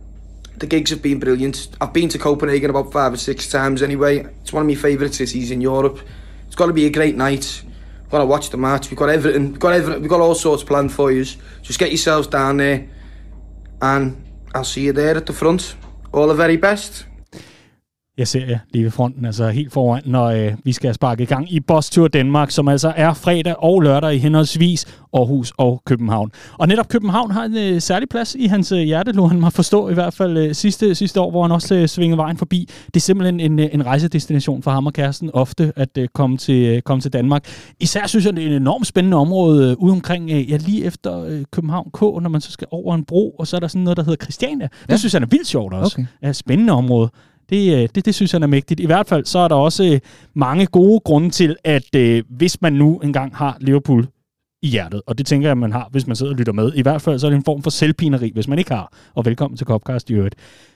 The 0.57 0.67
gigs 0.67 0.89
have 0.89 1.01
been 1.01 1.19
brilliant. 1.19 1.69
I've 1.79 1.93
been 1.93 2.09
to 2.09 2.17
Copenhagen 2.17 2.69
about 2.69 2.91
five 2.91 3.13
or 3.13 3.17
six 3.17 3.49
times 3.49 3.81
anyway. 3.83 4.19
It's 4.41 4.51
one 4.51 4.61
of 4.61 4.67
my 4.67 4.75
favourite 4.75 5.13
cities 5.13 5.51
in 5.51 5.61
Europe. 5.61 5.99
It's 6.47 6.55
got 6.55 6.65
to 6.65 6.73
be 6.73 6.85
a 6.85 6.89
great 6.89 7.15
night. 7.15 7.61
We've 8.01 8.11
got 8.11 8.19
to 8.19 8.25
watch 8.25 8.49
the 8.49 8.57
match. 8.57 8.89
We've 8.89 8.97
got 8.97 9.09
everything. 9.09 9.51
We've 9.51 9.59
got 9.59 9.73
everything. 9.73 10.01
We've 10.01 10.09
got 10.09 10.21
all 10.21 10.33
sorts 10.33 10.63
planned 10.63 10.93
for 10.93 11.11
you. 11.11 11.25
Just 11.61 11.77
get 11.77 11.89
yourselves 11.89 12.27
down 12.27 12.57
there, 12.57 12.87
and 13.81 14.25
I'll 14.55 14.63
see 14.63 14.85
you 14.85 14.93
there 14.93 15.15
at 15.15 15.25
the 15.25 15.33
front. 15.33 15.75
All 16.13 16.27
the 16.27 16.33
very 16.33 16.57
best. 16.57 17.05
Jeg 18.17 18.27
ser 18.27 18.45
jer 18.45 18.59
lige 18.73 18.83
ved 18.83 18.91
fronten, 18.91 19.25
altså 19.25 19.49
helt 19.49 19.73
foran, 19.73 20.01
når 20.05 20.25
øh, 20.25 20.53
vi 20.63 20.71
skal 20.71 20.93
sparke 20.93 21.23
i 21.23 21.25
gang 21.25 21.53
i 21.53 21.59
Boss 21.59 21.89
Tour 21.89 22.07
Danmark, 22.07 22.51
som 22.51 22.67
altså 22.67 22.93
er 22.95 23.13
fredag 23.13 23.63
og 23.63 23.81
lørdag 23.81 24.15
i 24.15 24.17
henholdsvis 24.17 24.85
Aarhus 25.13 25.53
og 25.57 25.81
København. 25.85 26.31
Og 26.57 26.67
netop 26.67 26.87
København 26.87 27.31
har 27.31 27.43
en 27.43 27.57
øh, 27.57 27.81
særlig 27.81 28.09
plads 28.09 28.35
i 28.35 28.45
hans 28.45 28.71
øh, 28.71 28.79
hjerte, 28.79 29.11
lå 29.11 29.27
han 29.27 29.39
mig 29.39 29.53
forstå 29.53 29.89
i 29.89 29.93
hvert 29.93 30.13
fald 30.13 30.37
øh, 30.37 30.55
sidste, 30.55 30.95
sidste 30.95 31.21
år, 31.21 31.31
hvor 31.31 31.41
han 31.41 31.51
også 31.51 31.75
øh, 31.75 31.87
svingede 31.87 32.17
vejen 32.17 32.37
forbi. 32.37 32.69
Det 32.85 32.95
er 32.95 32.99
simpelthen 32.99 33.39
en, 33.39 33.59
øh, 33.59 33.69
en 33.71 33.85
rejsedestination 33.85 34.63
for 34.63 34.71
ham 34.71 34.85
og 34.85 34.93
kæresten 34.93 35.31
ofte 35.33 35.73
at 35.75 35.97
øh, 35.97 36.07
komme, 36.13 36.37
til, 36.37 36.65
øh, 36.65 36.81
komme 36.81 37.01
til 37.01 37.13
Danmark. 37.13 37.45
Især 37.79 38.07
synes 38.07 38.25
jeg, 38.25 38.35
det 38.35 38.43
er 38.43 38.49
et 38.49 38.55
enormt 38.55 38.87
spændende 38.87 39.17
område 39.17 39.71
øh, 39.71 39.75
ude 39.77 39.91
omkring, 39.91 40.31
øh, 40.31 40.51
ja 40.51 40.57
lige 40.57 40.85
efter 40.85 41.23
øh, 41.23 41.43
København 41.51 41.89
K, 41.93 42.01
når 42.01 42.29
man 42.29 42.41
så 42.41 42.51
skal 42.51 42.67
over 42.71 42.95
en 42.95 43.03
bro, 43.05 43.29
og 43.29 43.47
så 43.47 43.55
er 43.55 43.59
der 43.59 43.67
sådan 43.67 43.81
noget, 43.81 43.97
der 43.97 44.03
hedder 44.03 44.25
Christiania. 44.25 44.67
Ja. 44.89 44.91
Det 44.93 44.99
synes 44.99 45.13
jeg 45.13 45.21
er 45.21 45.25
vildt 45.25 45.47
sjovt 45.47 45.73
også. 45.73 45.95
Okay. 45.95 46.05
Ja, 46.27 46.33
spændende 46.33 46.73
område. 46.73 47.09
Det, 47.49 47.73
øh, 47.73 47.89
det, 47.95 48.05
det 48.05 48.15
synes 48.15 48.33
jeg 48.33 48.41
er 48.41 48.47
mægtigt. 48.47 48.79
I 48.79 48.85
hvert 48.85 49.07
fald 49.07 49.25
så 49.25 49.39
er 49.39 49.47
der 49.47 49.55
også 49.55 49.83
øh, 49.83 49.99
mange 50.33 50.65
gode 50.65 50.99
grunde 50.99 51.29
til, 51.29 51.55
at 51.63 51.95
øh, 51.95 52.23
hvis 52.29 52.61
man 52.61 52.73
nu 52.73 52.99
engang 52.99 53.35
har 53.35 53.57
Liverpool 53.59 54.07
i 54.61 54.67
hjertet, 54.67 55.01
og 55.07 55.17
det 55.17 55.25
tænker 55.25 55.49
jeg, 55.49 55.57
man 55.57 55.71
har, 55.71 55.87
hvis 55.91 56.07
man 56.07 56.15
sidder 56.15 56.31
og 56.31 56.37
lytter 56.37 56.53
med. 56.53 56.71
I 56.75 56.81
hvert 56.81 57.01
fald 57.01 57.19
så 57.19 57.27
er 57.27 57.29
det 57.29 57.37
en 57.37 57.43
form 57.43 57.63
for 57.63 57.69
selvpineri, 57.69 58.31
hvis 58.33 58.47
man 58.47 58.59
ikke 58.59 58.71
har. 58.71 58.93
Og 59.15 59.25
velkommen 59.25 59.57
til 59.57 59.67
Copcast 59.67 60.09
i 60.09 60.13
øvrigt. 60.13 60.35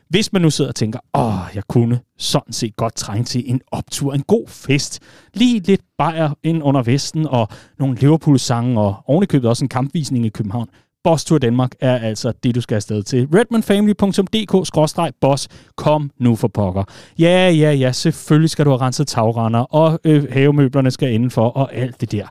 Hvis 0.09 0.33
man 0.33 0.41
nu 0.41 0.49
sidder 0.49 0.69
og 0.69 0.75
tænker, 0.75 0.99
åh, 1.13 1.55
jeg 1.55 1.63
kunne 1.69 1.99
sådan 2.17 2.53
set 2.53 2.75
godt 2.75 2.95
trænge 2.95 3.23
til 3.23 3.43
en 3.45 3.61
optur, 3.71 4.13
en 4.13 4.23
god 4.23 4.47
fest, 4.47 4.99
lige 5.33 5.59
lidt 5.59 5.81
bajer 5.97 6.29
ind 6.43 6.63
under 6.63 6.83
vesten, 6.83 7.27
og 7.27 7.47
nogle 7.79 7.95
Liverpool-sange, 7.95 8.81
og 8.81 8.95
ovenikøbet 9.05 9.49
også 9.49 9.65
en 9.65 9.69
kampvisning 9.69 10.25
i 10.25 10.29
København, 10.29 10.69
Boss 11.03 11.25
Tour 11.25 11.39
Danmark 11.39 11.71
er 11.79 11.97
altså 11.97 12.33
det, 12.43 12.55
du 12.55 12.61
skal 12.61 12.75
afsted 12.75 13.03
til. 13.03 13.27
redmanfamily.dk-boss. 13.33 15.47
Kom 15.75 16.11
nu 16.19 16.35
for 16.35 16.47
pokker. 16.47 16.83
Ja, 17.19 17.49
ja, 17.49 17.71
ja, 17.71 17.91
selvfølgelig 17.91 18.49
skal 18.49 18.65
du 18.65 18.69
have 18.69 18.81
renset 18.81 19.07
tagrender, 19.07 19.59
og 19.59 19.99
øh, 20.03 20.31
havemøblerne 20.31 20.91
skal 20.91 21.13
indenfor, 21.13 21.49
og 21.49 21.75
alt 21.75 22.01
det 22.01 22.11
der. 22.11 22.27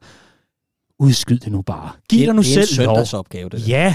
Udskyd 0.99 1.39
det 1.39 1.53
nu 1.53 1.63
bare. 1.63 1.91
Giv 2.11 2.27
dig 2.27 2.35
nu 2.35 2.43
selv 2.43 2.87
lov. 2.87 2.97
Det 2.97 3.01
er 3.01 3.15
en 3.15 3.19
opgave, 3.19 3.49
det 3.49 3.69
Ja, 3.69 3.95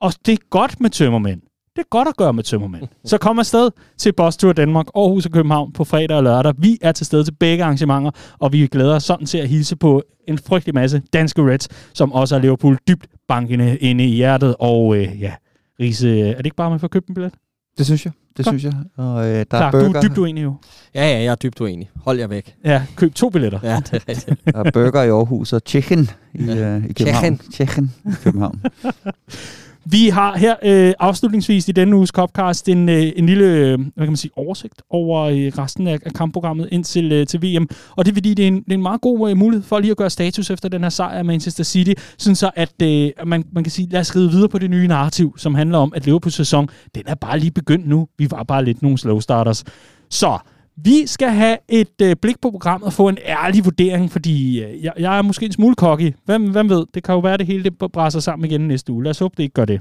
og 0.00 0.12
det 0.26 0.32
er 0.32 0.38
godt 0.50 0.80
med 0.80 0.90
tømmermænd. 0.90 1.40
Det 1.76 1.82
er 1.82 1.88
godt 1.90 2.08
at 2.08 2.16
gøre 2.16 2.32
med 2.32 2.44
tømmermænd. 2.44 2.82
Så 3.04 3.18
kom 3.18 3.38
afsted 3.38 3.70
til 3.98 4.12
Boss 4.12 4.36
Tour 4.36 4.52
Danmark, 4.52 4.86
Aarhus 4.96 5.26
og 5.26 5.32
København 5.32 5.72
på 5.72 5.84
fredag 5.84 6.16
og 6.16 6.22
lørdag. 6.22 6.54
Vi 6.58 6.78
er 6.82 6.92
til 6.92 7.06
stede 7.06 7.24
til 7.24 7.32
begge 7.32 7.64
arrangementer, 7.64 8.10
og 8.38 8.52
vi 8.52 8.66
glæder 8.66 8.94
os 8.94 9.02
sådan 9.04 9.26
til 9.26 9.38
at 9.38 9.48
hilse 9.48 9.76
på 9.76 10.02
en 10.28 10.38
frygtelig 10.38 10.74
masse 10.74 11.02
danske 11.12 11.42
Reds, 11.42 11.68
som 11.94 12.12
også 12.12 12.34
er 12.36 12.40
Liverpool 12.40 12.78
dybt 12.88 13.06
bankende 13.28 13.76
inde 13.78 14.04
i 14.04 14.14
hjertet. 14.14 14.54
Og 14.58 14.96
øh, 14.96 15.20
ja, 15.20 15.32
Riese, 15.80 16.20
er 16.20 16.36
det 16.36 16.46
ikke 16.46 16.56
bare, 16.56 16.70
man 16.70 16.80
får 16.80 16.88
købt 16.88 17.06
en 17.08 17.14
billet? 17.14 17.32
Det 17.78 17.86
synes 17.86 18.04
jeg. 18.04 18.12
Det 18.36 18.44
Kom. 18.44 18.58
synes 18.58 18.74
jeg. 18.74 19.04
Og, 19.04 19.26
øh, 19.28 19.34
der 19.34 19.44
Klar, 19.44 19.66
er 19.66 19.70
burger. 19.70 19.88
du 19.92 19.98
er 19.98 20.02
dybt 20.02 20.18
uenig 20.18 20.42
jo. 20.42 20.54
Ja, 20.94 21.06
ja, 21.06 21.18
jeg 21.18 21.26
er 21.26 21.34
dybt 21.34 21.60
uenig. 21.60 21.90
Hold 22.04 22.18
jer 22.18 22.26
væk. 22.26 22.54
Ja, 22.64 22.82
køb 22.96 23.14
to 23.14 23.30
billetter. 23.30 23.58
Ja, 23.62 23.76
det 23.76 23.92
er 23.92 24.08
rigtigt. 24.08 24.40
der 24.54 24.64
er 24.64 24.70
burger 24.70 25.02
i 25.02 25.08
Aarhus 25.08 25.52
og 25.52 25.64
Tjechen 25.64 26.10
i, 26.34 26.44
ja. 26.44 26.76
øh, 26.76 26.84
i 26.84 26.92
København. 26.92 27.38
Tjechen 27.52 27.92
i 28.04 28.10
København. 28.24 28.60
Vi 29.84 30.08
har 30.08 30.36
her 30.38 30.56
øh, 30.62 30.94
afslutningsvis 30.98 31.68
i 31.68 31.72
denne 31.72 31.96
uges 31.96 32.10
Copcast 32.10 32.68
en, 32.68 32.88
øh, 32.88 33.12
en 33.16 33.26
lille 33.26 33.44
øh, 33.44 33.78
hvad 33.78 34.06
kan 34.06 34.06
man 34.06 34.16
sige, 34.16 34.30
oversigt 34.36 34.82
over 34.90 35.20
øh, 35.22 35.36
resten 35.36 35.86
af, 35.86 35.98
af 36.06 36.12
kampprogrammet 36.12 36.68
indtil 36.72 37.12
øh, 37.12 37.26
til 37.26 37.42
VM. 37.42 37.68
Og 37.96 38.04
det 38.04 38.12
er 38.12 38.14
fordi, 38.14 38.34
det 38.34 38.42
er 38.42 38.48
en, 38.48 38.56
det 38.56 38.70
er 38.70 38.74
en 38.74 38.82
meget 38.82 39.00
god 39.00 39.30
øh, 39.30 39.36
mulighed 39.36 39.64
for 39.64 39.78
lige 39.78 39.90
at 39.90 39.96
gøre 39.96 40.10
status 40.10 40.50
efter 40.50 40.68
den 40.68 40.82
her 40.82 40.88
sejr 40.88 41.18
af 41.18 41.24
Manchester 41.24 41.64
City, 41.64 41.92
sådan 42.18 42.36
så 42.36 42.50
at 42.56 42.82
øh, 42.82 43.10
man, 43.26 43.44
man 43.52 43.64
kan 43.64 43.70
sige, 43.70 43.88
lad 43.90 44.00
os 44.00 44.06
skrive 44.06 44.30
videre 44.30 44.48
på 44.48 44.58
det 44.58 44.70
nye 44.70 44.86
narrativ, 44.86 45.34
som 45.38 45.54
handler 45.54 45.78
om, 45.78 45.92
at 45.96 46.04
Liverpools 46.04 46.34
sæson, 46.34 46.68
den 46.94 47.02
er 47.06 47.14
bare 47.14 47.38
lige 47.38 47.50
begyndt 47.50 47.88
nu. 47.88 48.08
Vi 48.18 48.30
var 48.30 48.42
bare 48.42 48.64
lidt 48.64 48.82
nogle 48.82 48.98
slow 48.98 49.20
starters. 49.20 49.64
Så 50.10 50.38
vi 50.76 51.06
skal 51.06 51.28
have 51.28 51.58
et 51.68 52.02
øh, 52.02 52.16
blik 52.16 52.40
på 52.40 52.50
programmet 52.50 52.86
og 52.86 52.92
få 52.92 53.08
en 53.08 53.18
ærlig 53.26 53.64
vurdering, 53.64 54.10
fordi 54.10 54.64
øh, 54.64 54.84
jeg, 54.84 54.92
jeg 54.98 55.18
er 55.18 55.22
måske 55.22 55.46
en 55.46 55.52
smule 55.52 55.74
cocky. 55.74 56.14
Hvem, 56.24 56.50
hvem 56.50 56.68
ved? 56.68 56.86
Det 56.94 57.04
kan 57.04 57.12
jo 57.12 57.18
være, 57.18 57.32
at 57.32 57.38
det 57.38 57.46
hele 57.46 57.64
det 57.64 57.78
brænder 57.78 58.20
sammen 58.20 58.50
igen 58.50 58.60
næste 58.60 58.92
uge. 58.92 59.04
Lad 59.04 59.10
os 59.10 59.18
håbe, 59.18 59.34
det 59.36 59.42
ikke 59.42 59.54
gør 59.54 59.64
det. 59.64 59.80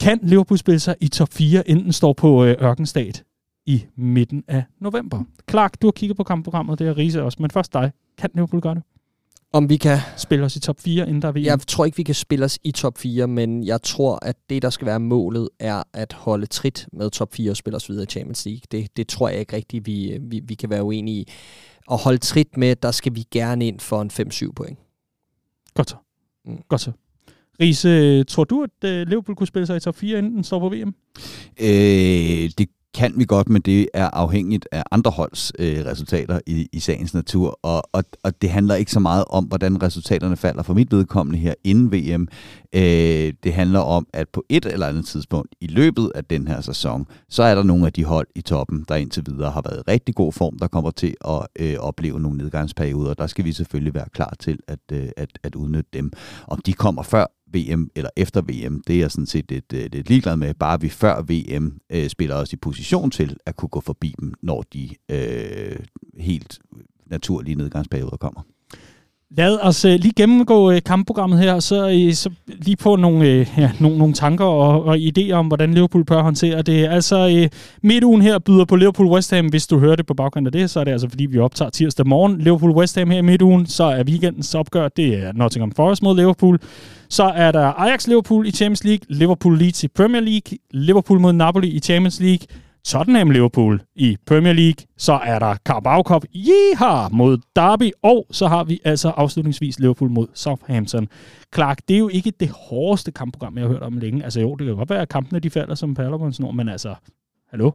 Kan 0.00 0.18
Liverpool 0.22 0.58
spille 0.58 0.80
sig 0.80 0.94
i 1.00 1.08
top 1.08 1.28
4, 1.32 1.68
inden 1.70 1.92
står 1.92 2.12
på 2.12 2.44
øh, 2.44 2.56
Ørkenstat 2.62 3.24
i 3.66 3.84
midten 3.96 4.44
af 4.48 4.64
november? 4.80 5.24
Clark, 5.50 5.82
du 5.82 5.86
har 5.86 5.92
kigget 5.92 6.16
på 6.16 6.24
kampprogrammet, 6.24 6.78
det 6.78 6.88
er 6.88 6.96
Riese 6.96 7.22
også, 7.22 7.38
men 7.40 7.50
først 7.50 7.72
dig. 7.72 7.92
Kan 8.18 8.30
Liverpool 8.34 8.60
gøre 8.60 8.74
det? 8.74 8.82
Om 9.54 9.68
vi 9.68 9.76
kan... 9.76 9.98
Spille 10.16 10.44
os 10.44 10.56
i 10.56 10.60
top 10.60 10.80
4, 10.80 11.08
inden 11.08 11.22
der 11.22 11.28
er 11.28 11.32
VM? 11.32 11.44
Jeg 11.44 11.60
tror 11.60 11.84
ikke, 11.84 11.96
vi 11.96 12.02
kan 12.02 12.14
spille 12.14 12.44
os 12.44 12.58
i 12.64 12.72
top 12.72 12.98
4, 12.98 13.26
men 13.26 13.64
jeg 13.64 13.82
tror, 13.82 14.18
at 14.22 14.36
det, 14.50 14.62
der 14.62 14.70
skal 14.70 14.86
være 14.86 15.00
målet, 15.00 15.48
er 15.58 15.82
at 15.92 16.12
holde 16.12 16.46
trit 16.46 16.86
med 16.92 17.10
top 17.10 17.34
4 17.34 17.50
og 17.50 17.56
spille 17.56 17.76
os 17.76 17.88
videre 17.88 18.02
i 18.02 18.06
Champions 18.06 18.46
League. 18.46 18.62
Det, 18.70 18.96
det 18.96 19.08
tror 19.08 19.28
jeg 19.28 19.40
ikke 19.40 19.56
rigtigt, 19.56 19.86
vi, 19.86 20.18
vi, 20.20 20.40
vi 20.44 20.54
kan 20.54 20.70
være 20.70 20.82
uenige 20.82 21.20
i. 21.20 21.28
Og 21.86 21.98
holde 21.98 22.18
trit 22.18 22.56
med, 22.56 22.76
der 22.76 22.90
skal 22.90 23.14
vi 23.14 23.24
gerne 23.30 23.66
ind 23.66 23.80
for 23.80 24.02
en 24.02 24.10
5-7 24.10 24.52
point. 24.52 24.78
Godt 25.74 25.90
så. 25.90 25.96
Mm. 26.44 26.62
Godt 26.68 26.80
så. 26.80 26.92
Riese, 27.60 28.24
tror 28.24 28.44
du, 28.44 28.62
at 28.62 28.90
uh, 28.90 29.08
Liverpool 29.08 29.36
kunne 29.36 29.46
spille 29.46 29.66
sig 29.66 29.76
i 29.76 29.80
top 29.80 29.96
4, 29.96 30.18
inden 30.18 30.34
den 30.34 30.44
står 30.44 30.60
på 30.60 30.68
VM? 30.68 30.94
Øh, 31.60 32.50
det 32.58 32.68
kan 32.94 33.12
vi 33.16 33.24
godt, 33.24 33.48
men 33.48 33.62
det 33.62 33.88
er 33.94 34.10
afhængigt 34.10 34.68
af 34.72 34.82
andre 34.90 35.10
holds 35.10 35.52
øh, 35.58 35.84
resultater 35.84 36.40
i, 36.46 36.68
i 36.72 36.80
sagens 36.80 37.14
natur, 37.14 37.58
og, 37.62 37.82
og, 37.92 38.04
og 38.22 38.42
det 38.42 38.50
handler 38.50 38.74
ikke 38.74 38.92
så 38.92 39.00
meget 39.00 39.24
om, 39.30 39.44
hvordan 39.44 39.82
resultaterne 39.82 40.36
falder 40.36 40.62
for 40.62 40.74
mit 40.74 40.92
vedkommende 40.92 41.38
her 41.38 41.54
inden 41.64 41.92
VM. 41.92 42.28
Øh, 42.74 43.32
det 43.42 43.52
handler 43.52 43.80
om, 43.80 44.06
at 44.12 44.28
på 44.28 44.44
et 44.48 44.66
eller 44.66 44.86
andet 44.86 45.06
tidspunkt 45.06 45.54
i 45.60 45.66
løbet 45.66 46.12
af 46.14 46.24
den 46.24 46.48
her 46.48 46.60
sæson, 46.60 47.06
så 47.28 47.42
er 47.42 47.54
der 47.54 47.62
nogle 47.62 47.86
af 47.86 47.92
de 47.92 48.04
hold 48.04 48.26
i 48.34 48.40
toppen, 48.40 48.84
der 48.88 48.94
indtil 48.94 49.24
videre 49.26 49.50
har 49.50 49.62
været 49.62 49.78
i 49.78 49.90
rigtig 49.90 50.14
god 50.14 50.32
form, 50.32 50.58
der 50.58 50.68
kommer 50.68 50.90
til 50.90 51.14
at 51.24 51.46
øh, 51.58 51.76
opleve 51.78 52.20
nogle 52.20 52.38
nedgangsperioder. 52.38 53.14
Der 53.14 53.26
skal 53.26 53.44
vi 53.44 53.52
selvfølgelig 53.52 53.94
være 53.94 54.08
klar 54.14 54.34
til 54.40 54.58
at, 54.68 54.78
øh, 54.92 55.08
at, 55.16 55.38
at 55.42 55.54
udnytte 55.54 55.90
dem. 55.92 56.12
Om 56.48 56.58
de 56.66 56.72
kommer 56.72 57.02
før 57.02 57.26
VM 57.54 57.90
eller 57.94 58.10
efter 58.16 58.40
VM, 58.40 58.82
det 58.86 58.96
er 58.96 59.00
jeg 59.00 59.10
sådan 59.10 59.26
set 59.26 59.50
lidt, 59.50 59.72
øh, 59.74 59.88
lidt 59.92 60.08
ligeglad 60.08 60.36
med. 60.36 60.54
Bare 60.54 60.80
vi 60.80 60.88
før 60.88 61.22
VM 61.22 61.80
øh, 61.90 62.08
spiller 62.08 62.36
os 62.36 62.52
i 62.52 62.56
position 62.56 63.10
til 63.10 63.36
at 63.46 63.56
kunne 63.56 63.68
gå 63.68 63.80
forbi 63.80 64.14
dem, 64.20 64.34
når 64.42 64.64
de 64.72 64.88
øh, 65.08 65.76
helt 66.18 66.58
naturlige 67.06 67.54
nedgangsperioder 67.54 68.16
kommer. 68.16 68.42
Lad 69.36 69.58
os 69.62 69.84
øh, 69.84 69.92
lige 70.00 70.12
gennemgå 70.16 70.70
øh, 70.70 70.80
kampprogrammet 70.86 71.38
her, 71.38 71.60
så, 71.60 71.88
øh, 71.88 72.12
så 72.12 72.30
lige 72.46 72.76
på 72.76 72.96
nogle, 72.96 73.28
øh, 73.28 73.46
ja, 73.58 73.70
nogle, 73.80 73.98
nogle 73.98 74.14
tanker 74.14 74.44
og, 74.44 74.84
og 74.84 74.96
idéer 74.96 75.32
om, 75.32 75.46
hvordan 75.46 75.74
Liverpool 75.74 76.04
bør 76.04 76.22
håndtere 76.22 76.62
det. 76.62 76.86
Altså, 76.86 77.28
øh, 77.36 77.48
midtugen 77.82 78.22
her 78.22 78.38
byder 78.38 78.64
på 78.64 78.76
Liverpool 78.76 79.08
West 79.08 79.30
Ham. 79.30 79.46
Hvis 79.46 79.66
du 79.66 79.78
hører 79.78 79.96
det 79.96 80.06
på 80.06 80.14
baggrund 80.14 80.46
af 80.46 80.52
det, 80.52 80.70
så 80.70 80.80
er 80.80 80.84
det 80.84 80.92
altså, 80.92 81.08
fordi 81.08 81.26
vi 81.26 81.38
optager 81.38 81.70
tirsdag 81.70 82.06
morgen. 82.06 82.38
Liverpool 82.38 82.70
West 82.70 82.98
Ham 82.98 83.10
her 83.10 83.18
i 83.18 83.22
midtugen, 83.22 83.66
så 83.66 83.84
er 83.84 84.04
weekendens 84.04 84.54
opgør, 84.54 84.88
det 84.88 85.14
er 85.14 85.32
Nottingham 85.32 85.72
Forest 85.72 86.02
mod 86.02 86.16
Liverpool. 86.16 86.58
Så 87.08 87.24
er 87.24 87.52
der 87.52 87.66
Ajax 87.66 88.06
Liverpool 88.06 88.46
i 88.46 88.50
Champions 88.50 88.84
League, 88.84 89.06
Liverpool 89.08 89.58
Leeds 89.58 89.84
i 89.84 89.88
Premier 89.88 90.20
League, 90.20 90.58
Liverpool 90.70 91.20
mod 91.20 91.32
Napoli 91.32 91.68
i 91.68 91.78
Champions 91.78 92.20
League, 92.20 92.46
Tottenham 92.84 93.30
Liverpool 93.30 93.82
i 93.94 94.16
Premier 94.26 94.52
League. 94.52 94.86
Så 94.96 95.12
er 95.12 95.38
der 95.38 95.56
Carabao 95.56 96.02
Cup 96.02 96.24
Yeehaw 96.36 97.08
mod 97.12 97.38
Derby. 97.56 97.90
Og 98.02 98.26
så 98.30 98.48
har 98.48 98.64
vi 98.64 98.80
altså 98.84 99.08
afslutningsvis 99.08 99.78
Liverpool 99.78 100.10
mod 100.10 100.26
Southampton. 100.34 101.08
Clark, 101.54 101.78
det 101.88 101.94
er 101.94 101.98
jo 101.98 102.08
ikke 102.08 102.32
det 102.40 102.48
hårdeste 102.48 103.12
kampprogram, 103.12 103.56
jeg 103.56 103.64
har 103.64 103.72
hørt 103.72 103.82
om 103.82 103.98
længe. 103.98 104.24
Altså 104.24 104.40
jo, 104.40 104.54
det 104.54 104.66
kan 104.66 104.76
godt 104.76 104.90
være, 104.90 105.02
at 105.02 105.08
kampene 105.08 105.40
de 105.40 105.50
falder 105.50 105.74
som 105.74 105.94
perler 105.94 106.18
på 106.18 106.26
en 106.26 106.32
snor, 106.32 106.50
men 106.50 106.68
altså, 106.68 106.94
hallo? 107.50 107.70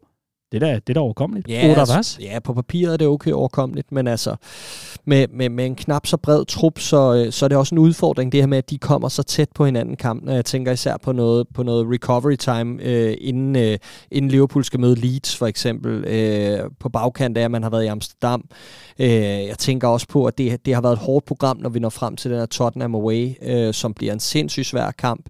Det 0.51 0.63
er 0.63 0.67
da, 0.67 0.73
det 0.73 0.89
er 0.89 0.93
da 0.93 0.99
overkommeligt. 0.99 1.47
Ja, 1.47 1.75
altså, 1.77 2.17
ja, 2.21 2.39
på 2.39 2.53
papiret 2.53 2.93
er 2.93 2.97
det 2.97 3.07
okay 3.07 3.31
overkommeligt, 3.31 3.91
men 3.91 4.07
altså 4.07 4.35
med, 5.05 5.27
med, 5.33 5.49
med 5.49 5.65
en 5.65 5.75
knap 5.75 6.05
så 6.05 6.17
bred 6.17 6.45
trup, 6.45 6.79
så, 6.79 7.13
øh, 7.13 7.31
så 7.31 7.45
er 7.45 7.47
det 7.47 7.57
også 7.57 7.75
en 7.75 7.79
udfordring, 7.79 8.31
det 8.31 8.39
her 8.41 8.47
med, 8.47 8.57
at 8.57 8.69
de 8.69 8.77
kommer 8.77 9.09
så 9.09 9.23
tæt 9.23 9.49
på 9.55 9.65
hinanden 9.65 9.95
kampen. 9.95 10.29
Jeg 10.29 10.45
tænker 10.45 10.71
især 10.71 10.97
på 10.97 11.11
noget, 11.11 11.47
på 11.53 11.63
noget 11.63 11.87
recovery 11.91 12.35
time, 12.35 12.83
øh, 12.83 13.17
inden, 13.21 13.55
øh, 13.55 13.77
inden 14.11 14.31
Liverpool 14.31 14.63
skal 14.63 14.79
møde 14.79 14.95
Leeds 14.95 15.37
for 15.37 15.47
eksempel, 15.47 16.05
øh, 16.05 16.59
på 16.79 16.89
bagkant 16.89 17.37
af, 17.37 17.43
at 17.43 17.51
man 17.51 17.63
har 17.63 17.69
været 17.69 17.83
i 17.83 17.87
Amsterdam. 17.87 18.43
Øh, 18.99 19.09
jeg 19.47 19.57
tænker 19.57 19.87
også 19.87 20.07
på, 20.07 20.25
at 20.25 20.37
det, 20.37 20.65
det 20.65 20.73
har 20.73 20.81
været 20.81 20.93
et 20.93 20.99
hårdt 20.99 21.25
program, 21.25 21.57
når 21.57 21.69
vi 21.69 21.79
når 21.79 21.89
frem 21.89 22.15
til 22.15 22.31
den 22.31 22.39
her 22.39 22.45
Tottenham 22.45 22.95
Away, 22.95 23.31
øh, 23.41 23.73
som 23.73 23.93
bliver 23.93 24.13
en 24.13 24.19
sindssygt 24.19 24.67
svær 24.67 24.91
kamp. 24.91 25.29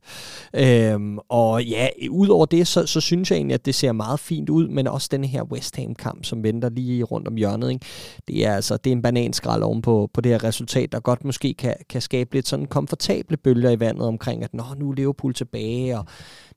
Øh, 0.54 1.00
og 1.30 1.64
ja, 1.64 1.88
udover 2.10 2.46
det, 2.46 2.68
så, 2.68 2.86
så 2.86 3.02
synes 3.02 3.32
jeg 3.32 3.38
egentlig, 3.38 3.54
at 3.54 3.66
det 3.66 3.76
ser 3.76 3.92
meget 3.92 4.20
fint 4.20 4.50
ud, 4.50 4.68
men 4.68 4.88
også 4.88 5.07
også 5.08 5.18
den 5.18 5.24
her 5.24 5.44
West 5.44 5.76
Ham-kamp, 5.76 6.26
som 6.26 6.44
venter 6.44 6.70
lige 6.70 7.04
rundt 7.04 7.28
om 7.28 7.36
hjørnet. 7.36 7.72
Ikke? 7.72 7.86
Det 8.28 8.46
er 8.46 8.56
altså 8.56 8.78
det 8.78 8.90
er 8.90 8.96
en 8.96 9.02
bananskrald 9.02 9.64
oven 9.64 9.82
på, 9.82 10.10
på 10.14 10.22
det 10.22 10.32
her 10.32 10.44
resultat, 10.44 10.92
der 10.92 11.00
godt 11.00 11.24
måske 11.24 11.54
kan, 11.54 11.76
kan 11.90 12.02
skabe 12.02 12.36
lidt 12.36 12.48
sådan 12.48 12.66
komfortable 12.66 13.38
bølger 13.38 13.70
i 13.70 13.80
vandet 13.80 14.08
omkring, 14.08 14.44
at 14.44 14.54
Nå, 14.54 14.64
nu 14.78 14.90
er 14.90 14.94
Liverpool 14.94 15.34
tilbage, 15.34 15.98
og 15.98 16.06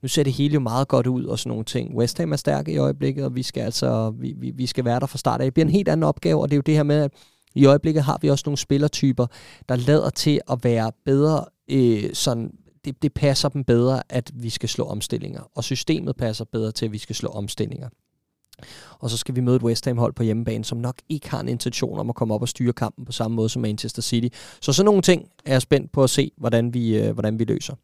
nu 0.02 0.08
ser 0.08 0.22
det 0.22 0.32
hele 0.32 0.54
jo 0.54 0.60
meget 0.60 0.88
godt 0.88 1.06
ud 1.06 1.24
og 1.24 1.38
sådan 1.38 1.48
nogle 1.50 1.64
ting. 1.64 1.96
West 1.96 2.18
Ham 2.18 2.32
er 2.32 2.36
stærke 2.36 2.72
i 2.72 2.76
øjeblikket, 2.76 3.24
og 3.24 3.34
vi 3.34 3.42
skal 3.42 3.60
altså 3.60 4.10
vi, 4.10 4.34
vi, 4.36 4.50
vi 4.50 4.66
skal 4.66 4.84
være 4.84 5.00
der 5.00 5.06
fra 5.06 5.18
start 5.18 5.40
af. 5.40 5.44
Det 5.44 5.54
bliver 5.54 5.66
en 5.66 5.72
helt 5.72 5.88
anden 5.88 6.04
opgave, 6.04 6.40
og 6.40 6.50
det 6.50 6.54
er 6.54 6.58
jo 6.58 6.62
det 6.66 6.74
her 6.74 6.82
med, 6.82 7.02
at 7.02 7.10
i 7.54 7.66
øjeblikket 7.66 8.02
har 8.02 8.18
vi 8.22 8.30
også 8.30 8.42
nogle 8.46 8.58
spillertyper, 8.58 9.26
der 9.68 9.76
lader 9.76 10.10
til 10.10 10.40
at 10.50 10.58
være 10.64 10.92
bedre 11.04 11.44
øh, 11.70 12.10
sådan 12.12 12.50
det, 12.84 13.02
det 13.02 13.14
passer 13.14 13.48
dem 13.48 13.64
bedre, 13.64 14.02
at 14.08 14.30
vi 14.34 14.50
skal 14.50 14.68
slå 14.68 14.84
omstillinger. 14.84 15.50
Og 15.54 15.64
systemet 15.64 16.16
passer 16.16 16.44
bedre 16.44 16.72
til, 16.72 16.86
at 16.86 16.92
vi 16.92 16.98
skal 16.98 17.16
slå 17.16 17.28
omstillinger. 17.28 17.88
Og 18.98 19.10
så 19.10 19.16
skal 19.16 19.36
vi 19.36 19.40
møde 19.40 19.56
et 19.56 19.62
West 19.62 19.84
Ham-hold 19.84 20.12
på 20.12 20.22
hjemmebane, 20.22 20.64
som 20.64 20.78
nok 20.78 20.96
ikke 21.08 21.30
har 21.30 21.40
en 21.40 21.48
intention 21.48 21.98
om 21.98 22.08
at 22.08 22.14
komme 22.14 22.34
op 22.34 22.42
og 22.42 22.48
styre 22.48 22.72
kampen 22.72 23.04
på 23.04 23.12
samme 23.12 23.34
måde 23.34 23.48
som 23.48 23.62
Manchester 23.62 24.02
City. 24.02 24.36
Så 24.60 24.72
sådan 24.72 24.84
nogle 24.84 25.02
ting 25.02 25.24
er 25.44 25.52
jeg 25.52 25.62
spændt 25.62 25.92
på 25.92 26.04
at 26.04 26.10
se, 26.10 26.30
hvordan 26.36 26.74
vi, 26.74 26.98
øh, 26.98 27.12
hvordan 27.12 27.38
vi 27.38 27.44
løser. 27.44 27.74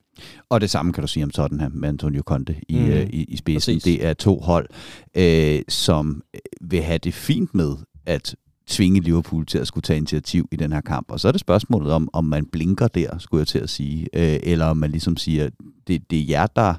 Og 0.50 0.60
det 0.60 0.70
samme 0.70 0.92
kan 0.92 1.02
du 1.02 1.08
sige 1.08 1.24
om 1.24 1.30
Tottenham 1.30 1.72
med 1.72 1.88
Antonio 1.88 2.22
Conte 2.22 2.56
i, 2.68 2.76
mm. 2.76 2.86
øh, 2.86 3.06
i, 3.10 3.24
i 3.24 3.36
spidsen. 3.36 3.74
Præcis. 3.74 3.82
Det 3.82 4.06
er 4.06 4.14
to 4.14 4.40
hold, 4.40 4.68
øh, 5.14 5.62
som 5.68 6.22
vil 6.60 6.82
have 6.82 6.98
det 6.98 7.14
fint 7.14 7.54
med, 7.54 7.76
at 8.06 8.34
tvinge 8.66 9.00
Liverpool 9.00 9.46
til 9.46 9.58
at 9.58 9.66
skulle 9.66 9.82
tage 9.82 9.96
initiativ 9.96 10.48
i 10.52 10.56
den 10.56 10.72
her 10.72 10.80
kamp. 10.80 11.10
Og 11.10 11.20
så 11.20 11.28
er 11.28 11.32
det 11.32 11.40
spørgsmålet 11.40 11.92
om, 11.92 12.08
om 12.12 12.24
man 12.24 12.46
blinker 12.46 12.88
der, 12.88 13.18
skulle 13.18 13.40
jeg 13.40 13.46
til 13.46 13.58
at 13.58 13.70
sige, 13.70 14.06
øh, 14.14 14.38
eller 14.42 14.66
om 14.66 14.76
man 14.76 14.90
ligesom 14.90 15.16
siger, 15.16 15.48
det, 15.86 16.10
det 16.10 16.18
er 16.20 16.24
jer, 16.28 16.46
der 16.46 16.74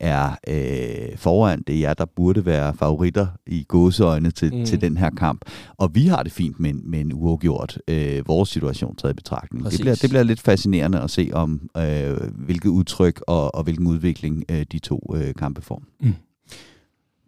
er 0.00 0.30
øh, 0.48 1.18
foran, 1.18 1.62
det 1.66 1.74
er 1.74 1.80
jer, 1.80 1.94
der 1.94 2.04
burde 2.04 2.46
være 2.46 2.74
favoritter 2.74 3.26
i 3.46 3.64
gåseøjne 3.68 4.30
til, 4.30 4.54
mm. 4.54 4.64
til 4.64 4.80
den 4.80 4.96
her 4.96 5.10
kamp. 5.10 5.44
Og 5.76 5.94
vi 5.94 6.06
har 6.06 6.22
det 6.22 6.32
fint 6.32 6.60
med, 6.60 6.72
med 6.72 7.00
en 7.00 7.12
uafgjort 7.12 7.78
øh, 7.88 8.28
vores 8.28 8.48
situation 8.48 8.96
taget 8.96 9.12
i 9.12 9.16
betragtning. 9.16 9.64
Det 9.70 9.80
bliver, 9.80 9.94
det 9.94 10.10
bliver 10.10 10.22
lidt 10.22 10.40
fascinerende 10.40 11.00
at 11.00 11.10
se 11.10 11.30
om, 11.32 11.70
øh, 11.76 12.16
hvilket 12.34 12.68
udtryk 12.68 13.22
og, 13.26 13.54
og 13.54 13.64
hvilken 13.64 13.86
udvikling 13.86 14.44
øh, 14.50 14.66
de 14.72 14.78
to 14.78 15.14
øh, 15.16 15.34
kampe 15.34 15.62
får. 15.62 15.82
Mm. 16.00 16.14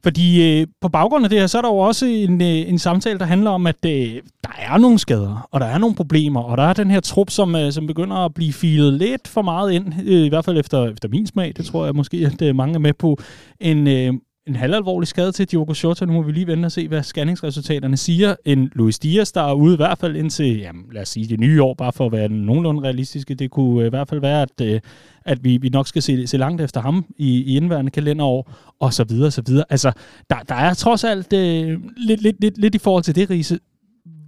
Fordi 0.02 0.60
øh, 0.60 0.66
på 0.80 0.88
baggrund 0.88 1.24
af 1.24 1.30
det 1.30 1.38
her, 1.38 1.46
så 1.46 1.58
er 1.58 1.62
der 1.62 1.68
jo 1.68 1.78
også 1.78 2.06
en, 2.06 2.42
øh, 2.42 2.48
en 2.48 2.78
samtale, 2.78 3.18
der 3.18 3.24
handler 3.24 3.50
om, 3.50 3.66
at 3.66 3.84
øh, 3.86 4.22
der 4.44 4.50
er 4.58 4.78
nogle 4.78 4.98
skader, 4.98 5.48
og 5.50 5.60
der 5.60 5.66
er 5.66 5.78
nogle 5.78 5.96
problemer, 5.96 6.40
og 6.40 6.56
der 6.56 6.62
er 6.62 6.72
den 6.72 6.90
her 6.90 7.00
trup, 7.00 7.30
som, 7.30 7.56
øh, 7.56 7.72
som 7.72 7.86
begynder 7.86 8.16
at 8.16 8.34
blive 8.34 8.52
filet 8.52 8.92
lidt 8.92 9.28
for 9.28 9.42
meget 9.42 9.72
ind, 9.72 9.94
øh, 10.04 10.24
i 10.24 10.28
hvert 10.28 10.44
fald 10.44 10.58
efter, 10.58 10.90
efter 10.90 11.08
min 11.08 11.26
smag, 11.26 11.52
det 11.56 11.64
tror 11.64 11.84
jeg 11.84 11.94
måske, 11.94 12.16
at 12.16 12.42
øh, 12.42 12.56
mange 12.56 12.74
er 12.74 12.78
med 12.78 12.92
på, 12.92 13.18
en, 13.60 13.86
øh, 13.86 14.12
en 14.48 14.56
halvalvorlig 14.56 15.08
skade 15.08 15.32
til 15.32 15.50
Diogo 15.50 15.74
Jota. 15.84 16.04
Nu 16.04 16.12
må 16.12 16.22
vi 16.22 16.32
lige 16.32 16.46
vente 16.46 16.66
og 16.66 16.72
se, 16.72 16.88
hvad 16.88 17.02
scanningsresultaterne 17.02 17.96
siger. 17.96 18.36
En 18.44 18.70
Luis 18.74 18.98
Diaz, 18.98 19.32
der 19.32 19.42
er 19.42 19.52
ude 19.52 19.74
i 19.74 19.76
hvert 19.76 19.98
fald 19.98 20.16
indtil, 20.16 20.58
jamen, 20.58 20.84
lad 20.92 21.02
os 21.02 21.08
sige, 21.08 21.28
det 21.28 21.40
nye 21.40 21.62
år, 21.62 21.74
bare 21.74 21.92
for 21.92 22.06
at 22.06 22.12
være 22.12 22.28
nogenlunde 22.28 22.82
realistiske. 22.82 23.34
Det 23.34 23.50
kunne 23.50 23.80
øh, 23.80 23.86
i 23.86 23.90
hvert 23.90 24.08
fald 24.08 24.20
være, 24.20 24.42
at, 24.42 24.60
øh, 24.62 24.80
at 25.24 25.44
vi, 25.44 25.56
vi 25.56 25.68
nok 25.68 25.86
skal 25.86 26.02
se, 26.02 26.26
se 26.26 26.36
langt 26.36 26.62
efter 26.62 26.80
ham 26.80 27.04
i, 27.16 27.42
i 27.42 27.56
indværende 27.56 27.90
kalenderår, 27.90 28.52
og 28.80 28.94
så 28.94 29.04
videre, 29.04 29.30
så 29.30 29.42
videre. 29.46 29.64
Altså, 29.70 29.92
der, 30.30 30.36
der 30.48 30.54
er 30.54 30.74
trods 30.74 31.04
alt 31.04 31.32
øh, 31.32 31.80
lidt, 31.96 32.22
lidt, 32.22 32.40
lidt, 32.40 32.58
lidt 32.58 32.74
i 32.74 32.78
forhold 32.78 33.04
til 33.04 33.14
det, 33.14 33.30
Riese. 33.30 33.58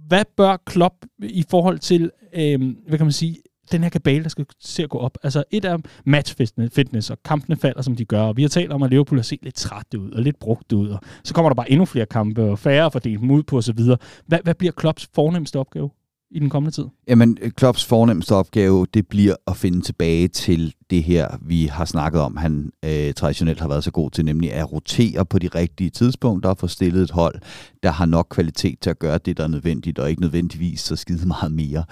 Hvad 0.07 0.23
bør 0.37 0.57
Klopp 0.65 0.95
i 1.23 1.45
forhold 1.49 1.79
til, 1.79 2.11
øh, 2.33 2.59
hvad 2.87 2.97
kan 2.97 3.05
man 3.05 3.11
sige, 3.11 3.37
den 3.71 3.83
her 3.83 3.89
kabale, 3.89 4.23
der 4.23 4.29
skal 4.29 4.45
se 4.59 4.83
at 4.83 4.89
gå 4.89 4.97
op. 4.97 5.17
Altså 5.23 5.43
et 5.51 5.65
af 5.65 5.77
match 6.05 6.35
fitness, 6.75 7.09
og 7.09 7.17
kampene 7.25 7.55
falder, 7.55 7.81
som 7.81 7.95
de 7.95 8.05
gør. 8.05 8.21
Og 8.21 8.37
vi 8.37 8.41
har 8.41 8.49
talt 8.49 8.71
om, 8.71 8.83
at 8.83 8.89
Liverpool 8.89 9.17
har 9.17 9.23
set 9.23 9.39
lidt 9.43 9.55
træt 9.55 9.93
ud, 9.97 10.11
og 10.11 10.21
lidt 10.21 10.39
brugt 10.39 10.73
ud. 10.73 10.89
Og 10.89 10.99
så 11.23 11.33
kommer 11.33 11.49
der 11.49 11.55
bare 11.55 11.71
endnu 11.71 11.85
flere 11.85 12.05
kampe, 12.05 12.43
og 12.43 12.59
færre 12.59 12.91
fordelt 12.91 13.19
dem 13.19 13.31
ud 13.31 13.43
på 13.43 13.57
osv. 13.57 13.79
Hvad, 14.27 14.39
hvad 14.43 14.55
bliver 14.55 14.71
Klopps 14.71 15.09
fornemmeste 15.15 15.59
opgave 15.59 15.89
i 16.31 16.39
den 16.39 16.49
kommende 16.49 16.75
tid? 16.75 16.85
Jamen, 17.07 17.37
Klopps 17.55 17.85
fornemmeste 17.85 18.35
opgave, 18.35 18.87
det 18.93 19.07
bliver 19.07 19.35
at 19.47 19.57
finde 19.57 19.81
tilbage 19.81 20.27
til 20.27 20.73
det 20.89 21.03
her, 21.03 21.37
vi 21.41 21.65
har 21.65 21.85
snakket 21.85 22.21
om, 22.21 22.37
han 22.37 22.71
øh, 22.85 23.13
traditionelt 23.13 23.59
har 23.59 23.67
været 23.67 23.83
så 23.83 23.91
god 23.91 24.11
til, 24.11 24.25
nemlig 24.25 24.53
at 24.53 24.71
rotere 24.71 25.25
på 25.25 25.39
de 25.39 25.47
rigtige 25.47 25.89
tidspunkter 25.89 26.49
og 26.49 26.57
få 26.57 26.67
stillet 26.67 27.03
et 27.03 27.11
hold, 27.11 27.35
der 27.83 27.91
har 27.91 28.05
nok 28.05 28.27
kvalitet 28.29 28.79
til 28.79 28.89
at 28.89 28.99
gøre 28.99 29.17
det, 29.17 29.37
der 29.37 29.43
er 29.43 29.47
nødvendigt, 29.47 29.99
og 29.99 30.09
ikke 30.09 30.21
nødvendigvis 30.21 30.79
så 30.79 30.95
skide 30.95 31.27
meget 31.27 31.51
mere. 31.51 31.83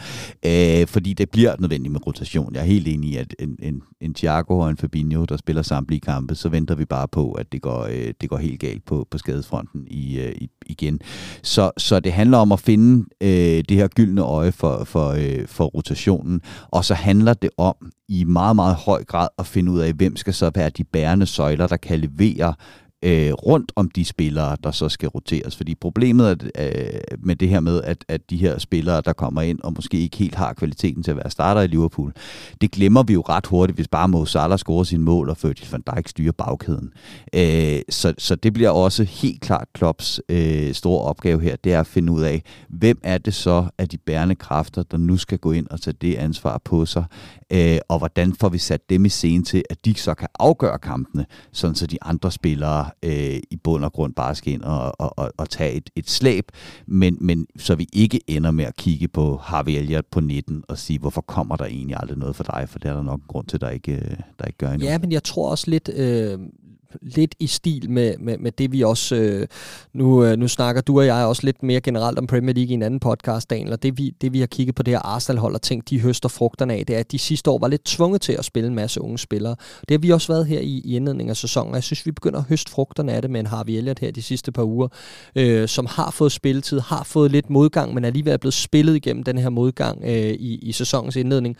Øh, 0.45 0.87
fordi 0.87 1.13
det 1.13 1.29
bliver 1.29 1.55
nødvendigt 1.59 1.91
med 1.91 2.07
rotation. 2.07 2.53
Jeg 2.53 2.61
er 2.61 2.65
helt 2.65 2.87
enig 2.87 3.09
i, 3.09 3.15
at 3.15 3.35
en, 3.39 3.57
en, 3.61 3.81
en 4.01 4.13
Thiago 4.13 4.59
og 4.59 4.69
en 4.69 4.77
Fabinho, 4.77 5.25
der 5.25 5.37
spiller 5.37 5.61
samtlige 5.61 5.99
kampe, 5.99 6.35
så 6.35 6.49
venter 6.49 6.75
vi 6.75 6.85
bare 6.85 7.07
på, 7.07 7.31
at 7.31 7.51
det 7.51 7.61
går, 7.61 7.83
øh, 7.83 8.13
det 8.21 8.29
går 8.29 8.37
helt 8.37 8.59
galt 8.59 8.85
på, 8.85 9.07
på 9.11 9.17
skadesfronten 9.17 9.87
i, 9.87 10.19
øh, 10.19 10.31
i, 10.35 10.49
igen. 10.65 10.99
Så, 11.43 11.71
så 11.77 11.99
det 11.99 12.13
handler 12.13 12.37
om 12.37 12.51
at 12.51 12.59
finde 12.59 13.05
øh, 13.21 13.63
det 13.69 13.77
her 13.77 13.87
gyldne 13.87 14.21
øje 14.21 14.51
for, 14.51 14.83
for, 14.83 15.09
øh, 15.09 15.47
for 15.47 15.65
rotationen, 15.65 16.41
og 16.67 16.85
så 16.85 16.93
handler 16.93 17.33
det 17.33 17.49
om 17.57 17.75
i 18.07 18.23
meget, 18.23 18.55
meget 18.55 18.75
høj 18.75 19.03
grad 19.03 19.27
at 19.37 19.47
finde 19.47 19.71
ud 19.71 19.79
af, 19.79 19.93
hvem 19.93 20.15
skal 20.15 20.33
så 20.33 20.51
være 20.55 20.69
de 20.69 20.83
bærende 20.83 21.25
søjler, 21.25 21.67
der 21.67 21.77
kan 21.77 21.99
levere 21.99 22.53
øh, 23.03 23.33
rundt 23.33 23.71
om 23.75 23.89
de 23.89 24.05
spillere, 24.05 24.57
der 24.63 24.71
så 24.71 24.89
skal 24.89 25.09
roteres. 25.09 25.55
Fordi 25.55 25.75
problemet 25.75 26.51
er, 26.55 26.67
øh, 26.75 27.17
med 27.19 27.35
det 27.35 27.49
her 27.49 27.59
med, 27.59 27.81
at, 27.81 28.05
at 28.07 28.29
de 28.29 28.37
her 28.37 28.59
spillere, 28.59 29.01
der 29.01 29.13
kommer 29.13 29.41
ind 29.41 29.59
og 29.63 29.73
måske 29.75 29.99
ikke 29.99 30.17
helt 30.17 30.35
har 30.35 30.53
kvaliteten 30.53 31.03
til 31.03 31.11
at 31.11 31.17
være 31.17 31.29
starter 31.29 31.61
i 31.61 31.67
Liverpool, 31.67 32.13
det 32.61 32.71
glemmer 32.71 33.03
vi 33.03 33.13
jo 33.13 33.21
ret 33.21 33.45
hurtigt, 33.45 33.77
hvis 33.77 33.87
bare 33.87 34.07
Mo 34.07 34.25
Salah 34.25 34.57
scorer 34.57 34.83
sin 34.83 35.01
mål, 35.01 35.29
og 35.29 35.37
Virgil 35.43 35.67
van 35.71 35.83
Dijk 35.95 36.07
styrer 36.07 36.31
bagkæden. 36.31 36.93
Øh, 37.35 37.81
så, 37.89 38.13
så 38.17 38.35
det 38.35 38.53
bliver 38.53 38.69
også 38.69 39.03
helt 39.03 39.41
klart 39.41 39.67
Klopps 39.73 40.21
øh, 40.29 40.73
store 40.73 41.01
opgave 41.01 41.41
her, 41.41 41.55
det 41.55 41.73
er 41.73 41.79
at 41.79 41.87
finde 41.87 42.13
ud 42.13 42.21
af, 42.21 42.43
hvem 42.69 42.99
er 43.03 43.17
det 43.17 43.33
så 43.33 43.65
af 43.77 43.89
de 43.89 43.97
bærende 43.97 44.35
kræfter, 44.35 44.83
der 44.83 44.97
nu 44.97 45.17
skal 45.17 45.37
gå 45.37 45.51
ind 45.51 45.67
og 45.67 45.81
tage 45.81 45.95
det 46.01 46.15
ansvar 46.15 46.61
på 46.65 46.85
sig, 46.85 47.03
øh, 47.51 47.77
og 47.89 47.97
hvordan 47.97 48.33
får 48.33 48.49
vi 48.49 48.57
sat 48.57 48.89
dem 48.89 49.05
i 49.05 49.09
scene 49.09 49.43
til, 49.43 49.63
at 49.69 49.85
de 49.85 49.95
så 49.95 50.13
kan 50.13 50.27
afgøre 50.39 50.79
kampene, 50.79 51.25
sådan 51.51 51.75
så 51.75 51.87
de 51.87 52.03
andre 52.03 52.31
spillere 52.31 52.88
øh, 53.03 53.39
i 53.51 53.55
bund 53.63 53.85
og 53.85 53.93
grund 53.93 54.13
bare 54.13 54.35
skal 54.35 54.53
ind 54.53 54.61
og, 54.61 55.01
og, 55.01 55.19
og, 55.19 55.31
og 55.37 55.49
tage 55.49 55.73
et, 55.73 55.89
et 55.95 56.09
slæb, 56.09 56.51
men, 56.85 57.17
men 57.21 57.47
så 57.57 57.75
vi 57.75 57.87
ikke 57.93 58.19
ender 58.27 58.51
med 58.51 58.65
at 58.65 58.75
kigge 58.75 59.07
på 59.07 59.37
Harvey 59.37 59.71
Elliott 59.71 60.11
på 60.11 60.19
19 60.19 60.63
og 60.67 60.77
sige, 60.77 60.99
hvorfor 60.99 61.21
kommer 61.21 61.55
der 61.55 61.65
egentlig 61.65 61.97
aldrig 61.99 62.17
noget 62.17 62.35
for 62.35 62.43
dig, 62.43 62.69
for 62.69 62.79
det 62.79 62.89
er 62.89 62.93
der 62.93 63.03
nok 63.03 63.19
en 63.19 63.27
grund 63.27 63.47
til, 63.47 63.61
der 63.61 63.69
ikke, 63.69 63.91
øh, 63.91 64.17
der 64.39 64.45
ikke 64.45 64.57
gør 64.57 64.71
endnu. 64.71 64.87
Ja, 64.87 64.97
men 64.97 65.11
jeg 65.11 65.23
tror 65.23 65.51
også 65.51 65.71
lidt, 65.71 65.89
øh, 65.95 66.39
lidt 67.01 67.35
i 67.39 67.47
stil 67.47 67.89
med, 67.89 68.17
med, 68.19 68.37
med 68.37 68.51
det, 68.51 68.71
vi 68.71 68.81
også... 68.81 69.15
Øh, 69.15 69.47
nu, 69.93 70.25
øh, 70.25 70.37
nu 70.37 70.47
snakker 70.47 70.81
du 70.81 70.99
og 70.99 71.05
jeg 71.05 71.25
også 71.25 71.41
lidt 71.45 71.63
mere 71.63 71.81
generelt 71.81 72.19
om 72.19 72.27
Premier 72.27 72.53
League 72.53 72.71
i 72.71 72.73
en 72.73 72.83
anden 72.83 72.99
podcast, 72.99 73.49
Daniel, 73.49 73.71
og 73.71 73.83
det 73.83 73.97
vi, 73.97 74.09
det 74.21 74.33
vi 74.33 74.39
har 74.39 74.47
kigget 74.47 74.75
på 74.75 74.83
det 74.83 74.93
her 74.93 74.99
Arsenal-hold 74.99 75.55
og 75.55 75.61
tænkt, 75.61 75.89
de 75.89 75.99
høster 75.99 76.29
frugterne 76.29 76.73
af, 76.73 76.85
det 76.85 76.95
er, 76.95 76.99
at 76.99 77.11
de 77.11 77.19
sidste 77.19 77.51
år 77.51 77.59
var 77.59 77.67
lidt 77.67 77.83
tvunget 77.85 78.21
til 78.21 78.33
at 78.33 78.45
spille 78.45 78.67
en 78.67 78.75
masse 78.75 79.01
unge 79.01 79.17
spillere. 79.17 79.55
Det 79.79 79.91
har 79.91 79.99
vi 79.99 80.09
også 80.09 80.27
været 80.27 80.45
her 80.45 80.59
i, 80.59 80.81
i 80.85 80.95
indledningen 80.95 81.29
af 81.29 81.37
sæsonen, 81.37 81.69
og 81.69 81.75
jeg 81.75 81.83
synes, 81.83 82.05
vi 82.05 82.11
begynder 82.11 82.39
at 82.39 82.45
høste 82.49 82.71
frugterne 82.71 83.13
af 83.13 83.21
det 83.21 83.31
med 83.31 83.39
en 83.39 83.45
Harvey 83.45 83.73
Elliott 83.73 83.99
her 83.99 84.11
de 84.11 84.21
sidste 84.21 84.51
par 84.51 84.63
uger, 84.63 84.87
øh, 85.35 85.67
som 85.67 85.85
har 85.89 86.11
fået 86.11 86.31
spilletid, 86.31 86.79
har 86.79 87.03
fået 87.03 87.31
lidt 87.31 87.49
modgang, 87.49 87.93
men 87.93 88.05
alligevel 88.05 88.33
er 88.33 88.37
blevet 88.37 88.53
spillet 88.53 88.95
igennem 88.95 89.23
den 89.23 89.37
her 89.37 89.49
modgang 89.49 90.03
øh, 90.03 90.33
i, 90.33 90.59
i 90.61 90.71
sæsonens 90.71 91.15
indledning. 91.15 91.57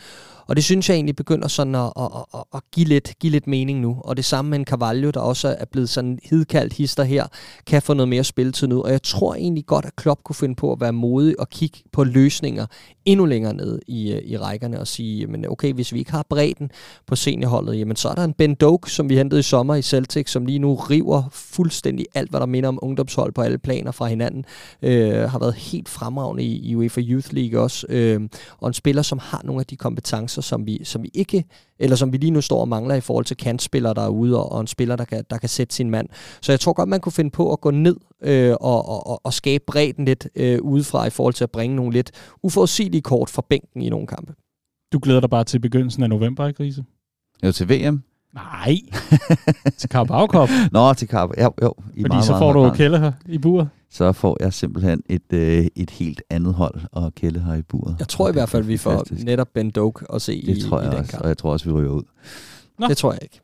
Og 0.50 0.56
det 0.56 0.64
synes 0.64 0.88
jeg 0.88 0.94
egentlig 0.94 1.16
begynder 1.16 1.48
sådan 1.48 1.74
at, 1.74 1.92
at, 1.96 2.08
at, 2.34 2.44
at 2.54 2.60
give, 2.72 2.86
lidt, 2.86 3.12
give 3.20 3.30
lidt 3.30 3.46
mening 3.46 3.80
nu. 3.80 3.96
Og 4.04 4.16
det 4.16 4.24
samme 4.24 4.50
med 4.50 4.58
en 4.58 4.64
Carvalho, 4.64 5.10
der 5.10 5.20
også 5.20 5.56
er 5.58 5.64
blevet 5.64 5.88
sådan 5.88 6.18
hidkaldt 6.22 6.72
hister 6.72 7.04
her, 7.04 7.26
kan 7.66 7.82
få 7.82 7.94
noget 7.94 8.08
mere 8.08 8.24
spilletid 8.24 8.68
nu. 8.68 8.82
Og 8.82 8.90
jeg 8.90 9.02
tror 9.02 9.34
egentlig 9.34 9.66
godt, 9.66 9.84
at 9.84 9.96
Klopp 9.96 10.22
kunne 10.24 10.36
finde 10.36 10.54
på 10.54 10.72
at 10.72 10.80
være 10.80 10.92
modig 10.92 11.40
og 11.40 11.48
kigge 11.48 11.78
på 11.92 12.04
løsninger 12.04 12.66
endnu 13.04 13.26
længere 13.26 13.54
ned 13.54 13.78
i, 13.86 14.12
øh, 14.12 14.22
i 14.24 14.36
rækkerne 14.38 14.80
og 14.80 14.86
sige, 14.86 15.26
men 15.26 15.48
okay, 15.48 15.72
hvis 15.72 15.92
vi 15.92 15.98
ikke 15.98 16.10
har 16.10 16.26
bredden 16.28 16.70
på 17.06 17.16
seniorholdet, 17.16 17.78
jamen 17.78 17.96
så 17.96 18.08
er 18.08 18.14
der 18.14 18.24
en 18.24 18.32
Ben 18.32 18.54
Doak, 18.54 18.88
som 18.88 19.08
vi 19.08 19.16
hentede 19.16 19.40
i 19.40 19.42
sommer 19.42 19.74
i 19.74 19.82
Celtic, 19.82 20.30
som 20.30 20.46
lige 20.46 20.58
nu 20.58 20.74
river 20.74 21.22
fuldstændig 21.32 22.06
alt, 22.14 22.30
hvad 22.30 22.40
der 22.40 22.46
minder 22.46 22.68
om 22.68 22.78
ungdomshold 22.82 23.32
på 23.32 23.42
alle 23.42 23.58
planer 23.58 23.92
fra 23.92 24.06
hinanden. 24.06 24.44
Øh, 24.82 25.30
har 25.30 25.38
været 25.38 25.54
helt 25.54 25.88
fremragende 25.88 26.42
i, 26.42 26.70
i 26.70 26.76
UEFA 26.76 27.00
Youth 27.00 27.34
League 27.34 27.60
også. 27.60 27.86
Øh, 27.88 28.20
og 28.58 28.68
en 28.68 28.74
spiller, 28.74 29.02
som 29.02 29.18
har 29.22 29.40
nogle 29.44 29.60
af 29.60 29.66
de 29.66 29.76
kompetencer, 29.76 30.39
som 30.42 30.66
vi, 30.66 30.84
som 30.84 31.02
vi 31.02 31.10
ikke, 31.14 31.44
eller 31.78 31.96
som 31.96 32.12
vi 32.12 32.16
lige 32.16 32.30
nu 32.30 32.40
står 32.40 32.60
og 32.60 32.68
mangler 32.68 32.94
i 32.94 33.00
forhold 33.00 33.24
til 33.24 33.36
kantspillere, 33.36 33.94
der 33.94 34.02
er 34.02 34.08
ude, 34.08 34.36
og, 34.36 34.52
og 34.52 34.60
en 34.60 34.66
spiller, 34.66 34.96
der 34.96 35.04
kan, 35.04 35.24
der 35.30 35.38
kan 35.38 35.48
sætte 35.48 35.74
sin 35.74 35.90
mand. 35.90 36.08
Så 36.42 36.52
jeg 36.52 36.60
tror 36.60 36.72
godt, 36.72 36.88
man 36.88 37.00
kunne 37.00 37.12
finde 37.12 37.30
på 37.30 37.52
at 37.52 37.60
gå 37.60 37.70
ned 37.70 37.96
øh, 38.22 38.54
og, 38.60 39.06
og, 39.06 39.20
og 39.24 39.32
skabe 39.32 39.64
bredden 39.66 40.04
lidt 40.04 40.28
øh, 40.34 40.58
udefra 40.62 41.06
i 41.06 41.10
forhold 41.10 41.34
til 41.34 41.44
at 41.44 41.50
bringe 41.50 41.76
nogle 41.76 41.92
lidt 41.92 42.10
uforudsigelige 42.42 43.02
kort 43.02 43.30
fra 43.30 43.42
bænken 43.48 43.82
i 43.82 43.88
nogle 43.88 44.06
kampe. 44.06 44.34
Du 44.92 44.98
glæder 45.02 45.20
dig 45.20 45.30
bare 45.30 45.44
til 45.44 45.58
begyndelsen 45.58 46.02
af 46.02 46.08
november, 46.08 46.46
ikke 46.46 46.62
Riese? 46.62 46.84
Jo, 47.44 47.52
til 47.52 47.68
VM. 47.68 48.02
Nej, 48.34 48.76
til 49.78 49.90
Carabao 49.90 50.26
Cup. 50.26 50.48
Nå, 50.72 50.94
til 50.94 51.08
Carabao, 51.08 51.44
jo, 51.44 51.52
jo. 51.62 51.74
I 51.94 52.02
Fordi 52.02 52.08
meget, 52.08 52.24
så 52.24 52.38
får 52.38 52.52
meget, 52.52 52.72
du 52.72 52.76
Kelle 52.76 52.98
her 52.98 53.12
i 53.26 53.38
buret. 53.38 53.68
Så 53.90 54.12
får 54.12 54.36
jeg 54.40 54.52
simpelthen 54.52 55.02
et, 55.08 55.32
øh, 55.32 55.66
et 55.76 55.90
helt 55.90 56.22
andet 56.30 56.54
hold 56.54 56.80
og 56.92 57.14
Kelle 57.14 57.40
her 57.40 57.54
i 57.54 57.62
buret. 57.62 57.96
Jeg 57.98 58.08
tror 58.08 58.28
i 58.28 58.32
hvert 58.32 58.48
fald, 58.48 58.64
vi 58.64 58.76
får 58.76 59.24
netop 59.24 59.48
Ben 59.54 59.70
Doak 59.70 60.04
at 60.14 60.22
se 60.22 60.46
det 60.46 60.56
i, 60.56 60.68
tror 60.68 60.80
jeg 60.80 60.88
i 60.88 60.90
den 60.90 60.98
også, 61.00 61.10
kamp. 61.10 61.22
og 61.22 61.28
jeg 61.28 61.38
tror 61.38 61.52
også, 61.52 61.64
vi 61.66 61.72
ryger 61.72 61.90
ud. 61.90 62.02
Nå. 62.78 62.86
Det 62.88 62.96
tror 62.96 63.12
jeg 63.12 63.18
ikke. 63.22 63.40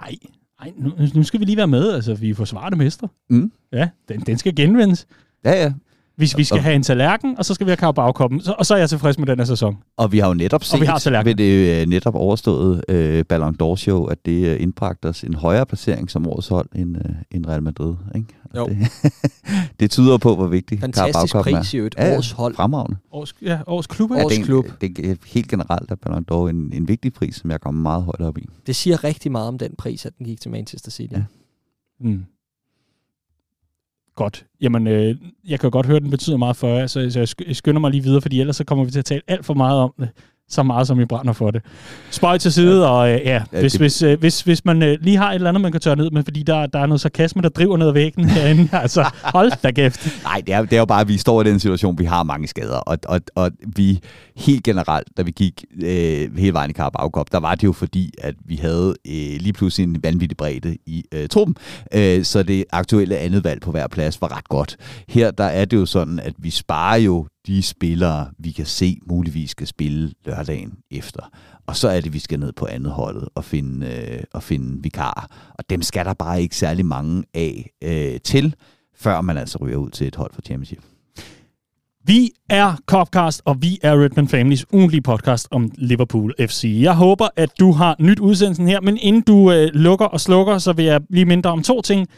Nej, 0.00 0.14
Ej, 0.60 0.72
nu, 0.76 0.92
nu 1.14 1.22
skal 1.22 1.40
vi 1.40 1.44
lige 1.44 1.56
være 1.56 1.66
med. 1.68 1.92
Altså, 1.92 2.14
vi 2.14 2.30
er 2.30 2.34
forsvarende 2.34 2.78
mestre. 2.78 3.08
Mm. 3.30 3.52
Ja, 3.72 3.88
den, 4.08 4.20
den 4.20 4.38
skal 4.38 4.56
genvendes. 4.56 5.06
Ja, 5.44 5.62
ja. 5.62 5.72
Hvis 6.20 6.36
vi 6.36 6.44
skal 6.44 6.56
Og- 6.58 6.62
have 6.62 6.74
en 6.74 6.82
tallerken, 6.82 7.38
og 7.38 7.44
så 7.44 7.54
skal 7.54 7.66
vi 7.66 7.70
have 7.70 7.76
Carabao-koppen, 7.76 8.40
så, 8.40 8.54
og 8.58 8.66
så 8.66 8.74
er 8.74 8.78
jeg 8.78 8.88
tilfreds 8.88 9.18
med 9.18 9.26
den 9.26 9.38
her 9.38 9.44
sæson. 9.44 9.76
Og 9.96 10.12
vi 10.12 10.18
har 10.18 10.28
jo 10.28 10.34
netop 10.34 10.64
set 10.64 10.80
vi 10.80 10.86
har 10.86 11.22
ved 11.24 11.34
det 11.34 11.80
øh, 11.82 11.86
netop 11.88 12.14
overståede 12.14 12.82
øh, 12.88 13.24
Ballon 13.24 13.56
d'Or 13.62 13.76
show, 13.76 14.04
at 14.04 14.26
det 14.26 14.46
øh, 14.46 14.62
indbragte 14.62 15.06
os 15.06 15.24
en 15.24 15.34
højere 15.34 15.66
placering 15.66 16.10
som 16.10 16.26
årets 16.26 16.48
hold 16.48 16.68
end, 16.74 16.96
øh, 16.96 17.14
end 17.30 17.46
Real 17.46 17.62
Madrid. 17.62 17.94
Ikke? 18.14 18.26
Jo. 18.56 18.66
Det, 18.68 18.88
det 19.80 19.90
tyder 19.90 20.18
på, 20.18 20.34
hvor 20.34 20.46
vigtig 20.46 20.80
Fantastisk 20.80 21.34
pris 21.34 21.74
i 21.74 21.78
et 21.78 21.94
Ja, 21.98 22.08
ja, 22.08 22.16
års 22.16 22.30
hold. 22.32 22.54
Fremragende. 22.54 22.96
Års, 23.12 23.34
ja, 23.42 23.58
års 23.66 23.86
klub, 23.86 24.10
ikke? 24.10 24.24
Års 24.24 24.32
det, 24.32 24.40
er 24.40 24.44
klub. 24.44 24.64
Det 24.80 24.98
er 25.10 25.14
helt 25.26 25.48
generelt 25.48 25.90
er 25.90 25.94
Ballon 25.94 26.24
d'Or 26.32 26.48
en, 26.50 26.70
en 26.72 26.88
vigtig 26.88 27.12
pris, 27.12 27.36
som 27.36 27.50
jeg 27.50 27.60
kommer 27.60 27.82
meget 27.82 28.02
højt 28.04 28.20
op 28.20 28.38
i. 28.38 28.46
Det 28.66 28.76
siger 28.76 29.04
rigtig 29.04 29.32
meget 29.32 29.48
om 29.48 29.58
den 29.58 29.70
pris, 29.78 30.06
at 30.06 30.12
den 30.18 30.26
gik 30.26 30.40
til 30.40 30.50
Manchester 30.50 30.90
City. 30.90 31.14
Ja. 31.14 31.22
Mm. 32.00 32.24
Godt. 34.20 34.46
Jamen, 34.60 34.86
øh, 34.86 35.16
jeg 35.48 35.60
kan 35.60 35.66
jo 35.66 35.72
godt 35.72 35.86
høre, 35.86 35.96
at 35.96 36.02
den 36.02 36.10
betyder 36.10 36.36
meget 36.36 36.56
for 36.56 36.68
jer, 36.68 36.86
så, 36.86 37.10
så 37.10 37.20
jeg 37.20 37.48
jeg 37.48 37.56
skynder 37.56 37.80
mig 37.80 37.90
lige 37.90 38.02
videre, 38.02 38.20
fordi 38.20 38.40
ellers 38.40 38.56
så 38.56 38.64
kommer 38.64 38.84
vi 38.84 38.90
til 38.90 38.98
at 38.98 39.04
tale 39.04 39.22
alt 39.26 39.44
for 39.44 39.54
meget 39.54 39.80
om 39.80 39.94
det. 39.98 40.08
Så 40.50 40.62
meget, 40.62 40.86
som 40.86 41.00
I 41.00 41.04
brænder 41.04 41.32
for 41.32 41.50
det. 41.50 41.62
Spøj 42.10 42.38
til 42.38 42.52
side, 42.52 42.90
og 42.90 43.10
øh, 43.12 43.20
ja, 43.24 43.42
Ja, 43.52 43.60
hvis, 43.60 43.72
det- 43.72 43.80
hvis, 43.80 44.02
øh, 44.02 44.20
hvis, 44.20 44.40
hvis 44.42 44.64
man 44.64 44.82
øh, 44.82 44.98
lige 45.00 45.16
har 45.16 45.30
et 45.30 45.34
eller 45.34 45.48
andet, 45.48 45.60
man 45.60 45.72
kan 45.72 45.80
tørre 45.80 45.96
ned 45.96 46.10
med, 46.10 46.24
fordi 46.24 46.42
der, 46.42 46.66
der 46.66 46.78
er 46.78 46.86
noget 46.86 47.00
sarkasme, 47.00 47.42
der 47.42 47.48
driver 47.48 47.76
ned 47.76 47.86
ad 47.88 47.92
væggen 47.92 48.24
herinde, 48.30 48.68
altså 48.72 49.10
hold 49.24 49.52
da 49.62 49.70
kæft. 49.70 50.22
Nej, 50.24 50.42
det 50.46 50.54
er, 50.54 50.62
det 50.62 50.72
er 50.72 50.78
jo 50.78 50.84
bare, 50.84 51.00
at 51.00 51.08
vi 51.08 51.16
står 51.18 51.40
i 51.42 51.44
den 51.44 51.60
situation, 51.60 51.98
vi 51.98 52.04
har 52.04 52.22
mange 52.22 52.46
skader, 52.48 52.76
og, 52.78 52.98
og, 53.06 53.20
og 53.34 53.50
vi 53.76 54.00
helt 54.36 54.64
generelt, 54.64 55.08
da 55.16 55.22
vi 55.22 55.30
gik 55.30 55.64
øh, 55.82 56.36
hele 56.38 56.52
vejen 56.52 56.70
i 56.70 56.74
Carabao 56.74 57.08
Cup, 57.10 57.26
der 57.32 57.40
var 57.40 57.54
det 57.54 57.64
jo 57.64 57.72
fordi, 57.72 58.12
at 58.18 58.34
vi 58.44 58.56
havde 58.56 58.94
øh, 59.06 59.40
lige 59.40 59.52
pludselig 59.52 59.84
en 59.84 60.02
vanvittig 60.02 60.36
bredde 60.36 60.76
i 60.86 61.04
øh, 61.14 61.28
truppen, 61.28 61.56
øh, 61.94 62.24
så 62.24 62.42
det 62.42 62.64
aktuelle 62.72 63.16
andet 63.16 63.44
valg 63.44 63.60
på 63.60 63.70
hver 63.70 63.86
plads 63.88 64.20
var 64.20 64.36
ret 64.36 64.48
godt. 64.48 64.76
Her 65.08 65.30
der 65.30 65.44
er 65.44 65.64
det 65.64 65.76
jo 65.76 65.86
sådan, 65.86 66.18
at 66.20 66.32
vi 66.38 66.50
sparer 66.50 66.96
jo 66.98 67.26
de 67.46 67.62
spillere, 67.62 68.30
vi 68.38 68.50
kan 68.50 68.66
se 68.66 68.98
muligvis 69.06 69.50
skal 69.50 69.66
spille 69.66 70.12
lørdagen 70.26 70.72
efter. 70.90 71.30
Og 71.66 71.76
så 71.76 71.88
er 71.88 72.00
det, 72.00 72.12
vi 72.12 72.18
skal 72.18 72.40
ned 72.40 72.52
på 72.52 72.66
andet 72.66 72.92
holdet 72.92 73.28
og 73.34 73.44
finde, 73.44 73.86
øh, 73.86 74.22
og 74.32 74.42
finde 74.42 74.82
vikarer. 74.82 75.26
Og 75.54 75.70
dem 75.70 75.82
skal 75.82 76.04
der 76.04 76.14
bare 76.14 76.42
ikke 76.42 76.56
særlig 76.56 76.86
mange 76.86 77.24
af 77.34 77.70
øh, 77.82 78.20
til, 78.20 78.54
før 78.96 79.20
man 79.20 79.38
altså 79.38 79.58
ryger 79.58 79.76
ud 79.76 79.90
til 79.90 80.06
et 80.06 80.16
hold 80.16 80.30
for 80.34 80.42
championship. 80.42 80.82
Vi 82.04 82.30
er 82.48 82.76
Copcast, 82.86 83.42
og 83.44 83.62
vi 83.62 83.78
er 83.82 84.04
Redman 84.04 84.28
Families 84.28 84.66
ugentlige 84.72 85.02
podcast 85.02 85.48
om 85.50 85.70
Liverpool 85.74 86.34
FC. 86.40 86.78
Jeg 86.82 86.94
håber, 86.94 87.28
at 87.36 87.50
du 87.60 87.72
har 87.72 87.96
nyt 87.98 88.18
udsendelsen 88.18 88.68
her, 88.68 88.80
men 88.80 88.98
inden 89.00 89.22
du 89.22 89.52
øh, 89.52 89.68
lukker 89.74 90.06
og 90.06 90.20
slukker, 90.20 90.58
så 90.58 90.72
vil 90.72 90.84
jeg 90.84 91.00
lige 91.10 91.24
mindre 91.24 91.50
om 91.50 91.62
to 91.62 91.82
ting. 91.82 92.08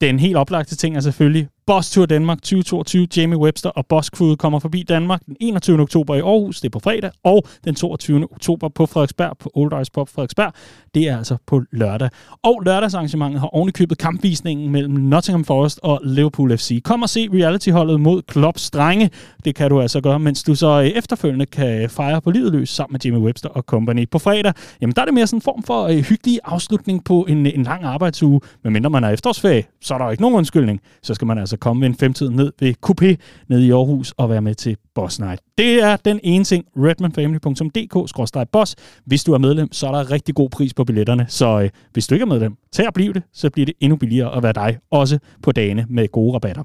Den 0.00 0.18
helt 0.18 0.36
oplagte 0.36 0.76
ting 0.76 0.96
er 0.96 1.00
selvfølgelig 1.00 1.48
Boss 1.66 1.90
Tour 1.90 2.06
Danmark 2.06 2.38
2022. 2.42 3.08
Jamie 3.16 3.38
Webster 3.38 3.70
og 3.70 3.86
Boss 3.86 4.08
Crew 4.08 4.34
kommer 4.34 4.58
forbi 4.58 4.82
Danmark 4.82 5.26
den 5.26 5.36
21. 5.40 5.80
oktober 5.80 6.14
i 6.14 6.20
Aarhus, 6.20 6.60
det 6.60 6.68
er 6.68 6.70
på 6.70 6.78
fredag, 6.78 7.10
og 7.24 7.46
den 7.64 7.74
22. 7.74 8.24
oktober 8.32 8.68
på 8.68 8.86
Frederiksberg, 8.86 9.36
på 9.38 9.50
Old 9.54 9.82
Ice 9.82 9.92
Pop 9.92 10.08
Frederiksberg. 10.08 10.52
Det 10.94 11.08
er 11.08 11.18
altså 11.18 11.36
på 11.46 11.62
lørdag. 11.72 12.10
Og 12.42 12.62
lørdagsarrangementet 12.66 13.40
har 13.40 13.48
ovenikøbet 13.48 13.98
kampvisningen 13.98 14.70
mellem 14.70 14.94
Nottingham 14.94 15.44
Forest 15.44 15.80
og 15.82 16.00
Liverpool 16.04 16.58
FC. 16.58 16.82
Kom 16.82 17.02
og 17.02 17.08
se 17.08 17.28
realityholdet 17.32 18.00
mod 18.00 18.22
Klopps 18.22 18.70
drenge. 18.70 19.10
Det 19.44 19.54
kan 19.54 19.70
du 19.70 19.80
altså 19.80 20.00
gøre, 20.00 20.18
mens 20.18 20.42
du 20.42 20.54
så 20.54 20.80
øh, 20.80 20.86
efterfølgende 20.86 21.46
kan 21.46 21.82
øh, 21.82 21.88
fejre 21.88 22.20
på 22.20 22.30
livet 22.30 22.52
løs 22.52 22.68
sammen 22.68 22.92
med 22.92 23.00
Jamie 23.04 23.20
Webster 23.20 23.48
og 23.48 23.62
company. 23.62 24.08
På 24.10 24.18
fredag, 24.18 24.52
jamen 24.80 24.94
der 24.94 25.02
er 25.02 25.06
det 25.06 25.14
mere 25.14 25.26
sådan 25.26 25.36
en 25.36 25.42
form 25.42 25.62
for 25.62 25.82
øh, 25.82 25.96
hyggelig 25.96 26.38
afslutning 26.44 27.04
på 27.04 27.26
en, 27.28 27.46
en 27.46 27.62
lang 27.62 27.84
arbejdsuge. 27.84 28.40
Men 28.64 28.72
mindre 28.72 28.90
man 28.90 29.04
er 29.04 29.10
efterårsferie, 29.10 29.64
så 29.80 29.94
er 29.94 29.98
der 29.98 30.04
jo 30.04 30.10
ikke 30.10 30.22
nogen 30.22 30.36
undskyldning. 30.36 30.80
Så 31.02 31.14
skal 31.14 31.26
man 31.26 31.38
altså 31.38 31.51
komme 31.56 31.80
ved 31.80 31.88
en 31.88 31.94
femtid 31.94 32.30
ned 32.30 32.52
ved 32.60 32.74
Coupé 32.86 33.14
nede 33.48 33.66
i 33.66 33.70
Aarhus 33.70 34.14
og 34.16 34.30
være 34.30 34.40
med 34.42 34.54
til 34.54 34.76
Boss 34.94 35.20
Night. 35.20 35.40
Det 35.58 35.82
er 35.82 35.96
den 35.96 36.20
ene 36.22 36.44
ting, 36.44 36.64
redmanfamily.dk-boss. 36.76 38.74
Hvis 39.04 39.24
du 39.24 39.32
er 39.32 39.38
medlem, 39.38 39.72
så 39.72 39.86
er 39.86 39.92
der 39.92 40.10
rigtig 40.10 40.34
god 40.34 40.50
pris 40.50 40.74
på 40.74 40.84
billetterne. 40.84 41.26
Så 41.28 41.60
øh, 41.60 41.70
hvis 41.92 42.06
du 42.06 42.14
ikke 42.14 42.22
er 42.22 42.26
medlem, 42.26 42.56
tag 42.72 42.86
og 42.86 42.94
bliv 42.94 43.14
det, 43.14 43.22
så 43.32 43.50
bliver 43.50 43.66
det 43.66 43.74
endnu 43.80 43.96
billigere 43.96 44.36
at 44.36 44.42
være 44.42 44.52
dig, 44.52 44.78
også 44.90 45.18
på 45.42 45.52
dagene 45.52 45.86
med 45.88 46.08
gode 46.12 46.34
rabatter. 46.34 46.62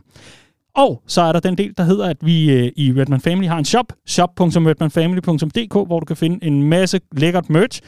Og 0.75 1.03
så 1.07 1.21
er 1.21 1.31
der 1.31 1.39
den 1.39 1.57
del, 1.57 1.73
der 1.77 1.83
hedder, 1.83 2.05
at 2.05 2.17
vi 2.21 2.51
øh, 2.51 2.71
i 2.75 2.93
Redman 2.97 3.21
Family 3.21 3.47
har 3.47 3.57
en 3.57 3.65
shop, 3.65 3.93
shop.redmanfamily.dk, 4.07 5.73
hvor 5.73 5.99
du 5.99 6.05
kan 6.05 6.17
finde 6.17 6.45
en 6.45 6.63
masse 6.63 6.99
lækkert 7.11 7.49
merch. 7.49 7.81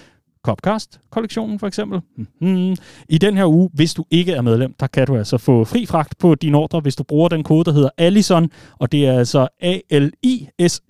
Copcast-kollektionen 0.46 1.60
for 1.60 1.68
eksempel. 1.68 2.02
Mm-hmm. 2.18 2.76
I 3.10 3.18
den 3.18 3.38
her 3.38 3.46
uge, 3.46 3.70
hvis 3.74 3.94
du 3.94 4.06
ikke 4.12 4.32
er 4.34 4.42
medlem, 4.42 4.74
der 4.80 4.88
kan 4.88 5.08
du 5.08 5.18
altså 5.18 5.38
få 5.38 5.64
fri 5.64 5.86
fragt 5.86 6.18
på 6.18 6.36
din 6.36 6.56
ordre, 6.56 6.80
hvis 6.80 6.96
du 6.96 7.04
bruger 7.04 7.30
den 7.30 7.44
kode, 7.44 7.64
der 7.64 7.72
hedder 7.72 7.90
Allison, 7.98 8.50
og 8.80 8.92
det 8.92 9.08
er 9.08 9.18
altså 9.18 9.48
A-L-I-S-S-O-N. 9.62 10.90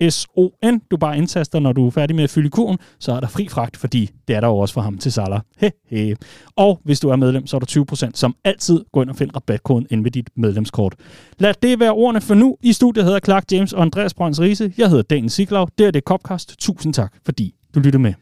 Du 0.90 0.96
bare 0.96 1.16
indtaster, 1.16 1.58
når 1.58 1.72
du 1.72 1.86
er 1.86 1.90
færdig 1.90 2.16
med 2.16 2.24
at 2.24 2.30
fylde 2.30 2.50
kurven, 2.50 2.78
så 2.98 3.12
er 3.12 3.20
der 3.20 3.28
fri 3.28 3.48
fragt, 3.48 3.76
fordi 3.76 4.10
det 4.28 4.36
er 4.36 4.40
der 4.40 4.48
jo 4.48 4.58
også 4.58 4.74
for 4.74 4.80
ham 4.80 4.98
til 4.98 5.12
Salah. 5.12 5.40
He, 5.58 5.70
he. 5.90 6.16
Og 6.56 6.80
hvis 6.84 7.00
du 7.00 7.08
er 7.08 7.16
medlem, 7.16 7.46
så 7.46 7.56
er 7.56 7.60
der 7.60 8.06
20% 8.08 8.10
som 8.14 8.34
altid. 8.44 8.80
Gå 8.92 9.02
ind 9.02 9.10
og 9.10 9.16
find 9.16 9.36
rabatkoden 9.36 9.86
inde 9.90 10.04
ved 10.04 10.10
dit 10.10 10.30
medlemskort. 10.36 10.94
Lad 11.38 11.54
det 11.62 11.80
være 11.80 11.92
ordene 11.92 12.20
for 12.20 12.34
nu. 12.34 12.56
I 12.62 12.72
studiet 12.72 13.04
hedder 13.04 13.20
Clark 13.20 13.44
James 13.52 13.72
og 13.72 13.82
Andreas 13.82 14.14
Brøns 14.14 14.40
Riese. 14.40 14.72
Jeg 14.78 14.88
hedder 14.88 15.02
Daniel 15.02 15.30
Siglau. 15.30 15.66
Det 15.78 15.86
er 15.86 15.90
det 15.90 16.04
Copcast. 16.04 16.54
Tusind 16.58 16.94
tak, 16.94 17.14
fordi 17.24 17.54
du 17.74 17.80
lyttede 17.80 18.02
med. 18.02 18.14